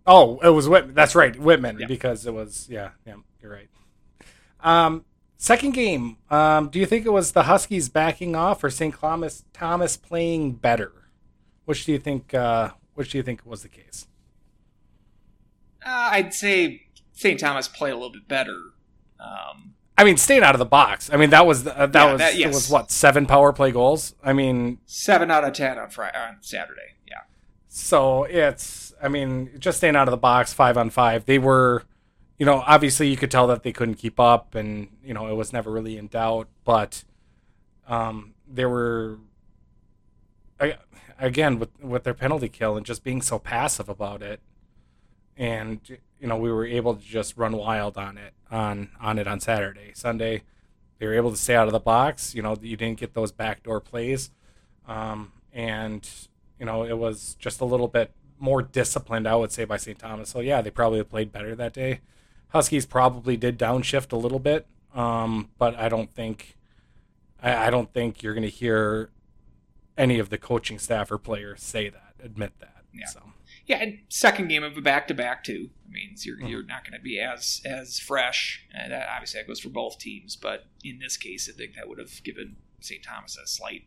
Oh, 0.06 0.38
it 0.40 0.50
was 0.50 0.68
Whitman. 0.68 0.94
That's 0.94 1.14
right, 1.14 1.36
Whitman, 1.38 1.78
yeah. 1.80 1.86
because 1.86 2.26
it 2.26 2.34
was 2.34 2.68
yeah, 2.70 2.90
yeah. 3.06 3.14
You're 3.40 3.52
right. 3.52 3.68
Um, 4.66 5.04
second 5.38 5.72
game. 5.72 6.18
Um, 6.30 6.68
do 6.68 6.78
you 6.78 6.86
think 6.86 7.06
it 7.06 7.10
was 7.10 7.32
the 7.32 7.44
Huskies 7.44 7.88
backing 7.88 8.34
off 8.34 8.62
or 8.62 8.70
St. 8.70 8.98
Thomas 8.98 9.44
Thomas 9.52 9.96
playing 9.96 10.54
better? 10.54 10.92
Which 11.64 11.86
do 11.86 11.92
you 11.92 11.98
think? 11.98 12.34
Uh, 12.34 12.70
which 12.94 13.12
do 13.12 13.18
you 13.18 13.22
think 13.22 13.46
was 13.46 13.62
the 13.62 13.68
case? 13.68 14.08
Uh, 15.84 16.10
I'd 16.12 16.34
say 16.34 16.88
St. 17.12 17.38
Thomas 17.38 17.68
played 17.68 17.92
a 17.92 17.94
little 17.94 18.12
bit 18.12 18.26
better. 18.26 18.60
Um, 19.20 19.74
I 19.96 20.04
mean, 20.04 20.16
staying 20.16 20.42
out 20.42 20.54
of 20.54 20.58
the 20.58 20.66
box. 20.66 21.10
I 21.12 21.16
mean, 21.16 21.30
that 21.30 21.46
was 21.46 21.66
uh, 21.66 21.86
that 21.86 21.94
yeah, 21.94 22.12
was 22.12 22.18
that, 22.18 22.36
yes. 22.36 22.54
was 22.54 22.68
what 22.68 22.90
seven 22.90 23.24
power 23.26 23.52
play 23.52 23.70
goals. 23.70 24.14
I 24.22 24.32
mean, 24.32 24.78
seven 24.84 25.30
out 25.30 25.44
of 25.44 25.52
ten 25.52 25.78
on 25.78 25.90
Friday 25.90 26.18
on 26.18 26.38
Saturday. 26.40 26.96
Yeah. 27.08 27.20
So 27.68 28.24
it's, 28.24 28.94
I 29.02 29.08
mean, 29.08 29.50
just 29.58 29.78
staying 29.78 29.96
out 29.96 30.08
of 30.08 30.10
the 30.10 30.18
box, 30.18 30.52
five 30.52 30.76
on 30.76 30.90
five. 30.90 31.24
They 31.24 31.38
were, 31.38 31.84
you 32.38 32.44
know, 32.44 32.62
obviously 32.66 33.08
you 33.08 33.16
could 33.16 33.30
tell 33.30 33.46
that 33.46 33.62
they 33.62 33.72
couldn't 33.72 33.94
keep 33.94 34.20
up, 34.20 34.54
and 34.54 34.88
you 35.04 35.14
know 35.14 35.26
it 35.28 35.34
was 35.34 35.52
never 35.52 35.70
really 35.70 35.96
in 35.96 36.08
doubt. 36.08 36.48
But 36.64 37.04
um, 37.88 38.34
there 38.46 38.68
were 38.68 39.18
I, 40.60 40.76
again 41.18 41.58
with 41.58 41.70
with 41.82 42.04
their 42.04 42.14
penalty 42.14 42.48
kill 42.48 42.76
and 42.76 42.84
just 42.84 43.02
being 43.04 43.22
so 43.22 43.38
passive 43.38 43.88
about 43.88 44.22
it, 44.22 44.40
and 45.36 45.80
you 46.20 46.26
know 46.28 46.36
we 46.36 46.52
were 46.52 46.66
able 46.66 46.94
to 46.94 47.02
just 47.02 47.36
run 47.36 47.56
wild 47.56 47.96
on 47.96 48.18
it 48.18 48.34
on 48.50 48.90
on 49.00 49.18
it 49.18 49.26
on 49.26 49.40
Saturday, 49.40 49.92
Sunday. 49.94 50.42
They 50.98 51.06
were 51.06 51.14
able 51.14 51.30
to 51.30 51.36
stay 51.36 51.54
out 51.54 51.68
of 51.68 51.72
the 51.72 51.80
box. 51.80 52.34
You 52.34 52.42
know 52.42 52.56
you 52.60 52.76
didn't 52.76 52.98
get 52.98 53.14
those 53.14 53.32
backdoor 53.32 53.80
plays, 53.80 54.30
um, 54.86 55.32
and 55.52 56.06
you 56.60 56.66
know 56.66 56.84
it 56.84 56.98
was 56.98 57.34
just 57.38 57.62
a 57.62 57.64
little 57.64 57.88
bit 57.88 58.12
more 58.38 58.60
disciplined, 58.60 59.26
I 59.26 59.34
would 59.36 59.50
say, 59.50 59.64
by 59.64 59.78
St. 59.78 59.98
Thomas. 59.98 60.28
So 60.28 60.40
yeah, 60.40 60.60
they 60.60 60.70
probably 60.70 61.02
played 61.02 61.32
better 61.32 61.54
that 61.54 61.72
day. 61.72 62.00
Huskies 62.48 62.86
probably 62.86 63.36
did 63.36 63.58
downshift 63.58 64.12
a 64.12 64.16
little 64.16 64.38
bit, 64.38 64.66
um, 64.94 65.50
but 65.58 65.76
I 65.76 65.88
don't 65.88 66.12
think 66.12 66.56
I, 67.42 67.66
I 67.66 67.70
don't 67.70 67.92
think 67.92 68.22
you're 68.22 68.34
going 68.34 68.42
to 68.42 68.48
hear 68.48 69.10
any 69.96 70.18
of 70.18 70.30
the 70.30 70.38
coaching 70.38 70.78
staff 70.78 71.10
or 71.10 71.18
players 71.18 71.62
say 71.62 71.88
that, 71.88 72.14
admit 72.22 72.52
that. 72.60 72.84
Yeah. 72.92 73.06
So. 73.06 73.20
Yeah, 73.66 73.78
and 73.78 73.98
second 74.08 74.48
game 74.48 74.62
of 74.62 74.76
a 74.76 74.80
back 74.80 75.08
to 75.08 75.14
back 75.14 75.42
too. 75.42 75.70
I 75.86 75.92
mean, 75.92 76.14
you're 76.18 76.36
mm-hmm. 76.36 76.46
you're 76.46 76.62
not 76.62 76.84
going 76.84 76.98
to 76.98 77.02
be 77.02 77.18
as 77.18 77.60
as 77.64 77.98
fresh, 77.98 78.64
and 78.72 78.92
that, 78.92 79.08
obviously 79.08 79.40
that 79.40 79.48
goes 79.48 79.60
for 79.60 79.70
both 79.70 79.98
teams. 79.98 80.36
But 80.36 80.66
in 80.84 81.00
this 81.00 81.16
case, 81.16 81.50
I 81.52 81.56
think 81.56 81.74
that 81.74 81.88
would 81.88 81.98
have 81.98 82.22
given 82.22 82.56
St. 82.80 83.02
Thomas 83.02 83.36
a 83.36 83.46
slight 83.46 83.82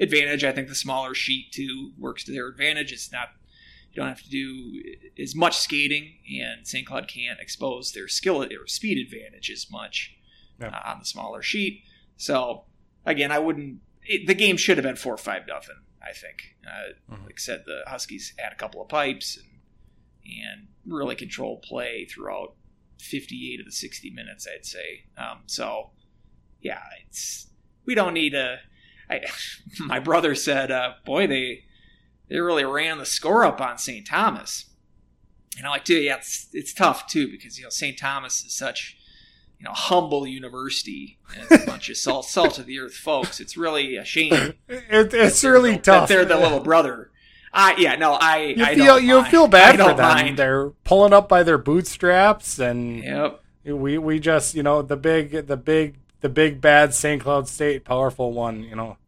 advantage. 0.00 0.44
I 0.44 0.52
think 0.52 0.68
the 0.68 0.74
smaller 0.74 1.14
sheet 1.14 1.52
too 1.52 1.92
works 1.98 2.24
to 2.24 2.32
their 2.32 2.48
advantage. 2.48 2.90
It's 2.90 3.12
not 3.12 3.30
don't 3.98 4.08
have 4.08 4.22
to 4.22 4.30
do 4.30 4.82
as 5.20 5.34
much 5.34 5.58
skating, 5.58 6.14
and 6.40 6.66
St. 6.66 6.86
Cloud 6.86 7.08
can't 7.08 7.40
expose 7.40 7.92
their 7.92 8.08
skill 8.08 8.42
or 8.42 8.66
speed 8.66 8.98
advantage 8.98 9.50
as 9.50 9.70
much 9.70 10.16
yeah. 10.60 10.68
uh, 10.68 10.92
on 10.92 10.98
the 11.00 11.04
smaller 11.04 11.42
sheet. 11.42 11.82
So 12.16 12.64
again, 13.04 13.30
I 13.30 13.38
wouldn't 13.38 13.80
it, 14.02 14.26
the 14.26 14.34
game 14.34 14.56
should 14.56 14.76
have 14.78 14.84
been 14.84 14.96
four 14.96 15.14
or 15.14 15.18
five 15.18 15.42
nothing. 15.46 15.76
I 16.02 16.12
think. 16.12 16.56
Uh, 16.64 17.12
mm-hmm. 17.12 17.24
Like 17.24 17.34
I 17.36 17.40
said, 17.40 17.64
the 17.66 17.82
Huskies 17.86 18.32
had 18.38 18.52
a 18.52 18.56
couple 18.56 18.80
of 18.80 18.88
pipes 18.88 19.36
and 19.36 19.46
and 20.24 20.68
really 20.86 21.14
controlled 21.14 21.62
play 21.62 22.04
throughout 22.04 22.54
58 23.00 23.60
of 23.60 23.66
the 23.66 23.72
60 23.72 24.10
minutes. 24.10 24.46
I'd 24.52 24.66
say. 24.66 25.04
Um, 25.16 25.40
so 25.46 25.90
yeah, 26.60 26.82
it's 27.06 27.48
we 27.84 27.94
don't 27.94 28.14
need 28.14 28.34
a. 28.34 28.58
I, 29.10 29.22
my 29.80 29.98
brother 29.98 30.34
said, 30.34 30.70
uh, 30.70 30.92
"Boy, 31.04 31.26
they 31.26 31.64
they 32.28 32.40
really 32.40 32.64
ran 32.64 32.98
the 32.98 33.06
score 33.06 33.44
up 33.44 33.60
on 33.60 33.78
St. 33.78 34.06
Thomas." 34.06 34.66
And 35.56 35.66
I'm 35.66 35.72
like, 35.72 35.84
dude, 35.84 36.04
yeah, 36.04 36.16
it's 36.16 36.48
it's 36.52 36.72
tough 36.72 37.06
too 37.06 37.30
because 37.30 37.58
you 37.58 37.64
know 37.64 37.70
St. 37.70 37.98
Thomas 37.98 38.44
is 38.44 38.52
such 38.52 38.98
you 39.58 39.64
know, 39.64 39.72
humble 39.72 40.26
university 40.26 41.18
and 41.36 41.62
a 41.62 41.66
bunch 41.66 41.90
of 41.90 41.96
salt, 41.96 42.24
salt 42.28 42.58
of 42.58 42.66
the 42.66 42.78
earth 42.78 42.94
folks. 42.94 43.40
It's 43.40 43.56
really 43.56 43.96
a 43.96 44.04
shame. 44.04 44.54
It, 44.68 45.12
it's 45.12 45.42
really 45.44 45.72
that 45.72 45.84
tough. 45.84 46.08
they're 46.08 46.24
the 46.24 46.36
little 46.36 46.60
brother. 46.60 47.10
I 47.52 47.74
yeah 47.78 47.96
no 47.96 48.12
I 48.12 48.54
you 48.56 48.64
I 48.64 48.74
feel 48.74 49.00
you 49.00 49.24
feel 49.24 49.48
bad 49.48 49.78
for 49.78 49.94
them. 49.94 49.96
Mind. 49.96 50.38
They're 50.38 50.70
pulling 50.84 51.14
up 51.14 51.28
by 51.28 51.42
their 51.42 51.56
bootstraps 51.56 52.58
and 52.58 53.02
yep. 53.02 53.42
we 53.64 53.96
we 53.96 54.20
just 54.20 54.54
you 54.54 54.62
know 54.62 54.82
the 54.82 54.96
big 54.96 55.46
the 55.46 55.56
big 55.56 55.96
the 56.20 56.28
big 56.28 56.60
bad 56.60 56.92
St. 56.92 57.22
Cloud 57.22 57.48
State 57.48 57.84
powerful 57.84 58.32
one 58.32 58.62
you 58.62 58.76
know 58.76 58.98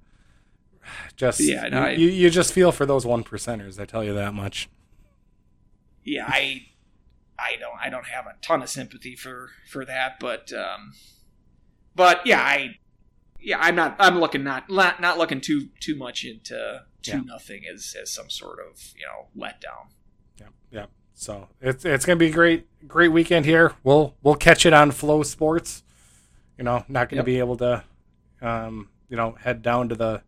just 1.16 1.40
yeah 1.40 1.68
no, 1.68 1.86
you, 1.88 2.08
I, 2.08 2.12
you 2.12 2.30
just 2.30 2.52
feel 2.52 2.72
for 2.72 2.86
those 2.86 3.04
one 3.06 3.24
percenters. 3.24 3.78
I 3.80 3.84
tell 3.84 4.02
you 4.04 4.14
that 4.14 4.34
much. 4.34 4.68
Yeah, 6.04 6.24
I 6.26 6.66
I 7.38 7.56
don't 7.58 7.78
I 7.80 7.90
don't 7.90 8.06
have 8.06 8.26
a 8.26 8.34
ton 8.42 8.62
of 8.62 8.68
sympathy 8.68 9.16
for 9.16 9.50
for 9.70 9.84
that, 9.84 10.18
but 10.20 10.52
um, 10.52 10.92
but 11.94 12.26
yeah, 12.26 12.40
I 12.40 12.76
yeah, 13.38 13.58
I'm 13.60 13.74
not. 13.74 13.96
I'm 13.98 14.18
looking 14.18 14.44
not 14.44 14.68
not, 14.70 15.00
not 15.00 15.18
looking 15.18 15.40
too 15.40 15.68
too 15.80 15.96
much 15.96 16.24
into 16.24 16.82
to 17.02 17.10
Yeah. 17.10 17.20
nothing 17.24 17.62
as 17.72 17.96
as 18.00 18.10
some 18.10 18.28
sort 18.30 18.58
of 18.60 18.92
you 18.96 19.06
know 19.06 19.28
letdown. 19.46 19.88
Yeah, 20.38 20.46
yeah. 20.70 20.86
So 21.14 21.48
it's 21.60 21.84
it's 21.84 22.04
gonna 22.06 22.16
be 22.16 22.28
a 22.28 22.32
great 22.32 22.66
great 22.88 23.08
weekend 23.08 23.44
here. 23.46 23.74
We'll 23.84 24.14
we'll 24.22 24.34
catch 24.36 24.64
it 24.66 24.72
on 24.72 24.90
FloSports. 24.90 25.82
You 26.58 26.64
know, 26.64 26.84
not 26.88 27.08
gonna 27.08 27.20
Yep. 27.20 27.26
be 27.26 27.38
able 27.38 27.56
to, 27.58 27.84
um, 28.42 28.90
you 29.08 29.16
know, 29.16 29.32
head 29.40 29.62
down 29.62 29.88
to 29.90 29.94
the 29.94 30.22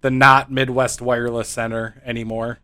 the 0.00 0.10
not 0.10 0.50
Midwest 0.50 1.00
Wireless 1.00 1.48
Center 1.48 2.00
anymore. 2.04 2.58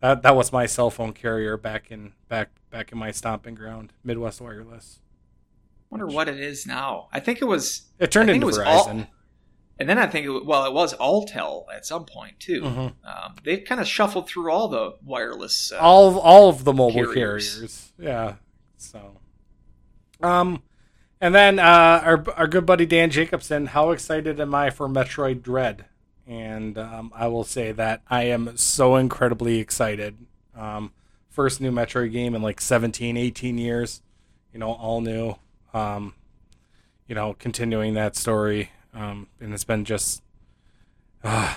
That 0.00 0.22
that 0.22 0.34
was 0.36 0.52
my 0.52 0.66
cell 0.66 0.90
phone 0.90 1.12
carrier 1.12 1.56
back 1.56 1.90
in 1.90 2.12
back 2.28 2.50
back 2.70 2.90
in 2.92 2.98
my 2.98 3.10
stomping 3.10 3.54
ground, 3.54 3.92
Midwest 4.02 4.40
Wireless. 4.40 4.98
Wonder 5.90 6.06
what 6.06 6.28
it 6.28 6.40
is 6.40 6.66
now. 6.66 7.08
I 7.12 7.20
think 7.20 7.42
it 7.42 7.44
was, 7.44 7.82
It 7.98 8.10
turned 8.10 8.30
into 8.30 8.44
it 8.44 8.46
was 8.46 8.58
all- 8.58 8.86
Verizon. 8.86 9.08
and 9.78 9.88
then 9.88 9.98
I 9.98 10.06
think 10.06 10.24
it 10.26 10.44
well, 10.46 10.64
it 10.64 10.72
was 10.72 10.94
Alltel 10.94 11.66
at 11.72 11.84
some 11.86 12.04
point 12.06 12.40
too. 12.40 12.62
Mhm. 12.62 12.92
Um, 13.04 13.34
they've 13.44 13.62
kind 13.64 13.80
of 13.80 13.86
shuffled 13.86 14.26
through 14.26 14.50
all 14.50 14.68
the 14.68 14.94
wireless. 15.04 15.70
Uh, 15.70 15.76
all 15.78 16.18
all 16.18 16.48
of 16.48 16.64
the 16.64 16.72
mobile 16.72 17.04
Carriers. 17.12 17.54
carriers. 17.54 17.92
Yeah. 17.98 18.34
So, 18.78 19.18
um, 20.22 20.62
and 21.20 21.34
then 21.34 21.58
uh, 21.58 22.00
our 22.04 22.24
our 22.36 22.46
good 22.48 22.66
buddy 22.66 22.86
Dan 22.86 23.10
Jacobson. 23.10 23.66
How 23.66 23.90
excited 23.90 24.40
am 24.40 24.54
I 24.54 24.70
for 24.70 24.88
Metroid 24.88 25.42
Dread? 25.42 25.84
And 26.26 26.78
um, 26.78 27.12
I 27.14 27.26
will 27.28 27.44
say 27.44 27.72
that 27.72 28.02
I 28.08 28.24
am 28.24 28.56
so 28.56 28.96
incredibly 28.96 29.58
excited. 29.58 30.16
Um, 30.56 30.92
first 31.28 31.60
new 31.60 31.72
Metroid 31.72 32.12
game 32.12 32.34
in 32.34 32.42
like 32.42 32.60
17, 32.60 33.16
18 33.16 33.58
years. 33.58 34.02
You 34.52 34.60
know, 34.60 34.72
all 34.72 35.00
new. 35.00 35.36
Um, 35.74 36.14
you 37.08 37.14
know, 37.14 37.34
continuing 37.34 37.94
that 37.94 38.16
story. 38.16 38.70
Um, 38.94 39.28
and 39.40 39.52
it's 39.52 39.64
been 39.64 39.84
just. 39.84 40.22
Uh, 41.24 41.54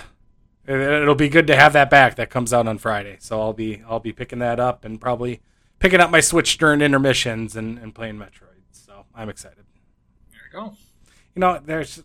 it, 0.66 0.80
it'll 0.80 1.14
be 1.14 1.28
good 1.28 1.46
to 1.46 1.56
have 1.56 1.72
that 1.74 1.90
back. 1.90 2.16
That 2.16 2.30
comes 2.30 2.52
out 2.52 2.66
on 2.66 2.78
Friday, 2.78 3.16
so 3.20 3.40
I'll 3.40 3.52
be 3.52 3.82
I'll 3.88 4.00
be 4.00 4.12
picking 4.12 4.38
that 4.40 4.58
up 4.58 4.84
and 4.84 5.00
probably 5.00 5.40
picking 5.78 6.00
up 6.00 6.10
my 6.10 6.20
Switch 6.20 6.58
during 6.58 6.80
intermissions 6.80 7.56
and, 7.56 7.78
and 7.78 7.94
playing 7.94 8.16
Metroid. 8.16 8.62
So 8.72 9.04
I'm 9.14 9.28
excited. 9.28 9.64
there 10.32 10.40
you 10.52 10.68
go. 10.68 10.76
You 11.34 11.40
know, 11.40 11.60
there's 11.64 12.02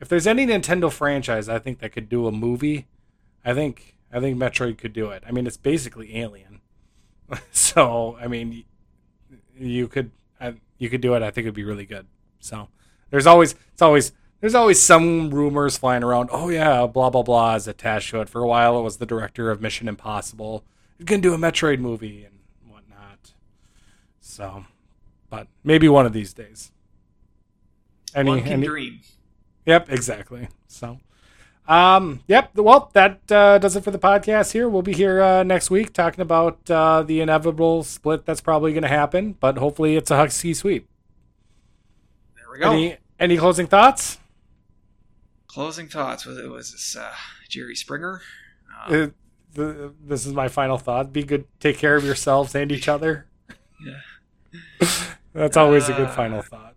if 0.00 0.08
there's 0.08 0.26
any 0.26 0.46
Nintendo 0.46 0.90
franchise 0.92 1.48
I 1.48 1.58
think 1.58 1.80
that 1.80 1.92
could 1.92 2.08
do 2.08 2.26
a 2.26 2.32
movie, 2.32 2.86
I 3.44 3.54
think 3.54 3.96
I 4.12 4.20
think 4.20 4.38
Metroid 4.38 4.78
could 4.78 4.92
do 4.92 5.10
it. 5.10 5.22
I 5.26 5.32
mean, 5.32 5.46
it's 5.46 5.56
basically 5.56 6.16
Alien, 6.16 6.60
so 7.50 8.16
I 8.20 8.26
mean, 8.26 8.64
you 9.58 9.88
could 9.88 10.10
you 10.78 10.88
could 10.88 11.00
do 11.00 11.14
it. 11.14 11.22
I 11.22 11.30
think 11.30 11.44
it'd 11.44 11.54
be 11.54 11.64
really 11.64 11.86
good. 11.86 12.06
So 12.40 12.68
there's 13.10 13.26
always 13.26 13.54
it's 13.72 13.82
always 13.82 14.12
there's 14.40 14.54
always 14.54 14.80
some 14.80 15.30
rumors 15.30 15.76
flying 15.76 16.04
around. 16.04 16.28
Oh 16.32 16.48
yeah, 16.48 16.86
blah 16.86 17.10
blah 17.10 17.22
blah 17.22 17.56
is 17.56 17.66
attached 17.68 18.10
to 18.10 18.20
it. 18.20 18.28
For 18.28 18.40
a 18.42 18.46
while, 18.46 18.78
it 18.78 18.82
was 18.82 18.98
the 18.98 19.06
director 19.06 19.50
of 19.50 19.60
Mission 19.60 19.88
Impossible. 19.88 20.64
You 20.98 21.04
gonna 21.04 21.20
do 21.22 21.34
a 21.34 21.38
Metroid 21.38 21.80
movie 21.80 22.24
and 22.24 22.38
whatnot. 22.70 23.32
So, 24.20 24.64
but 25.30 25.48
maybe 25.64 25.88
one 25.88 26.06
of 26.06 26.12
these 26.12 26.32
days. 26.32 26.70
Any, 28.14 28.30
One 28.30 28.42
can 28.42 28.52
any- 28.54 28.66
dream. 28.66 29.00
Yep, 29.68 29.90
exactly. 29.90 30.48
So, 30.66 30.98
um, 31.68 32.20
yep. 32.26 32.56
Well, 32.56 32.90
that 32.94 33.20
uh, 33.30 33.58
does 33.58 33.76
it 33.76 33.84
for 33.84 33.90
the 33.90 33.98
podcast. 33.98 34.52
Here, 34.52 34.66
we'll 34.66 34.80
be 34.80 34.94
here 34.94 35.20
uh, 35.20 35.42
next 35.42 35.70
week 35.70 35.92
talking 35.92 36.22
about 36.22 36.70
uh, 36.70 37.02
the 37.02 37.20
inevitable 37.20 37.82
split 37.82 38.24
that's 38.24 38.40
probably 38.40 38.72
going 38.72 38.82
to 38.82 38.88
happen, 38.88 39.34
but 39.38 39.58
hopefully 39.58 39.96
it's 39.96 40.10
a 40.10 40.16
Husky 40.16 40.54
sweep. 40.54 40.88
There 42.36 42.46
we 42.50 42.58
go. 42.60 42.72
Any 42.72 42.96
any 43.20 43.36
closing 43.36 43.66
thoughts? 43.66 44.18
Closing 45.48 45.88
thoughts. 45.88 46.24
Was 46.24 46.38
it 46.38 46.48
was 46.48 46.72
this 46.72 46.96
uh, 46.96 47.12
Jerry 47.50 47.74
Springer? 47.74 48.22
Uh, 48.88 48.94
Uh, 48.94 49.06
the, 49.52 49.92
this 50.02 50.24
is 50.24 50.32
my 50.32 50.48
final 50.48 50.78
thought. 50.78 51.12
Be 51.12 51.24
good. 51.24 51.44
Take 51.60 51.76
care 51.76 51.96
of 51.96 52.04
yourselves 52.04 52.54
and 52.54 52.72
each 52.72 52.88
other. 52.88 53.26
Yeah. 53.84 54.88
that's 55.34 55.58
always 55.58 55.90
a 55.90 55.92
good 55.92 56.08
Uh, 56.08 56.12
final 56.14 56.40
thought. 56.40 56.74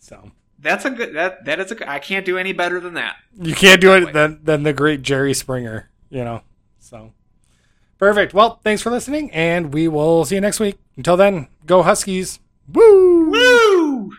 So 0.00 0.32
that's 0.66 0.84
a 0.84 0.90
good. 0.90 1.14
That 1.14 1.44
that 1.44 1.60
is 1.60 1.70
a. 1.70 1.74
good- 1.76 1.88
I 1.88 1.98
can't 1.98 2.26
do 2.26 2.36
any 2.38 2.52
better 2.52 2.80
than 2.80 2.94
that. 2.94 3.16
you 3.40 3.54
can't 3.54 3.80
do 3.80 3.94
it 3.94 4.12
than 4.12 4.40
than 4.42 4.62
the 4.62 4.72
great 4.72 5.02
Jerry 5.02 5.34
Springer. 5.34 5.88
You 6.10 6.24
know. 6.24 6.42
So 6.80 7.12
perfect. 7.98 8.34
Well, 8.34 8.60
thanks 8.62 8.82
for 8.82 8.90
listening, 8.90 9.30
and 9.32 9.72
we 9.72 9.88
will 9.88 10.24
see 10.24 10.34
you 10.36 10.40
next 10.40 10.60
week. 10.60 10.78
Until 10.96 11.16
then, 11.16 11.48
go 11.66 11.82
Huskies. 11.82 12.40
Woo! 12.72 13.30
Woo! 13.30 14.12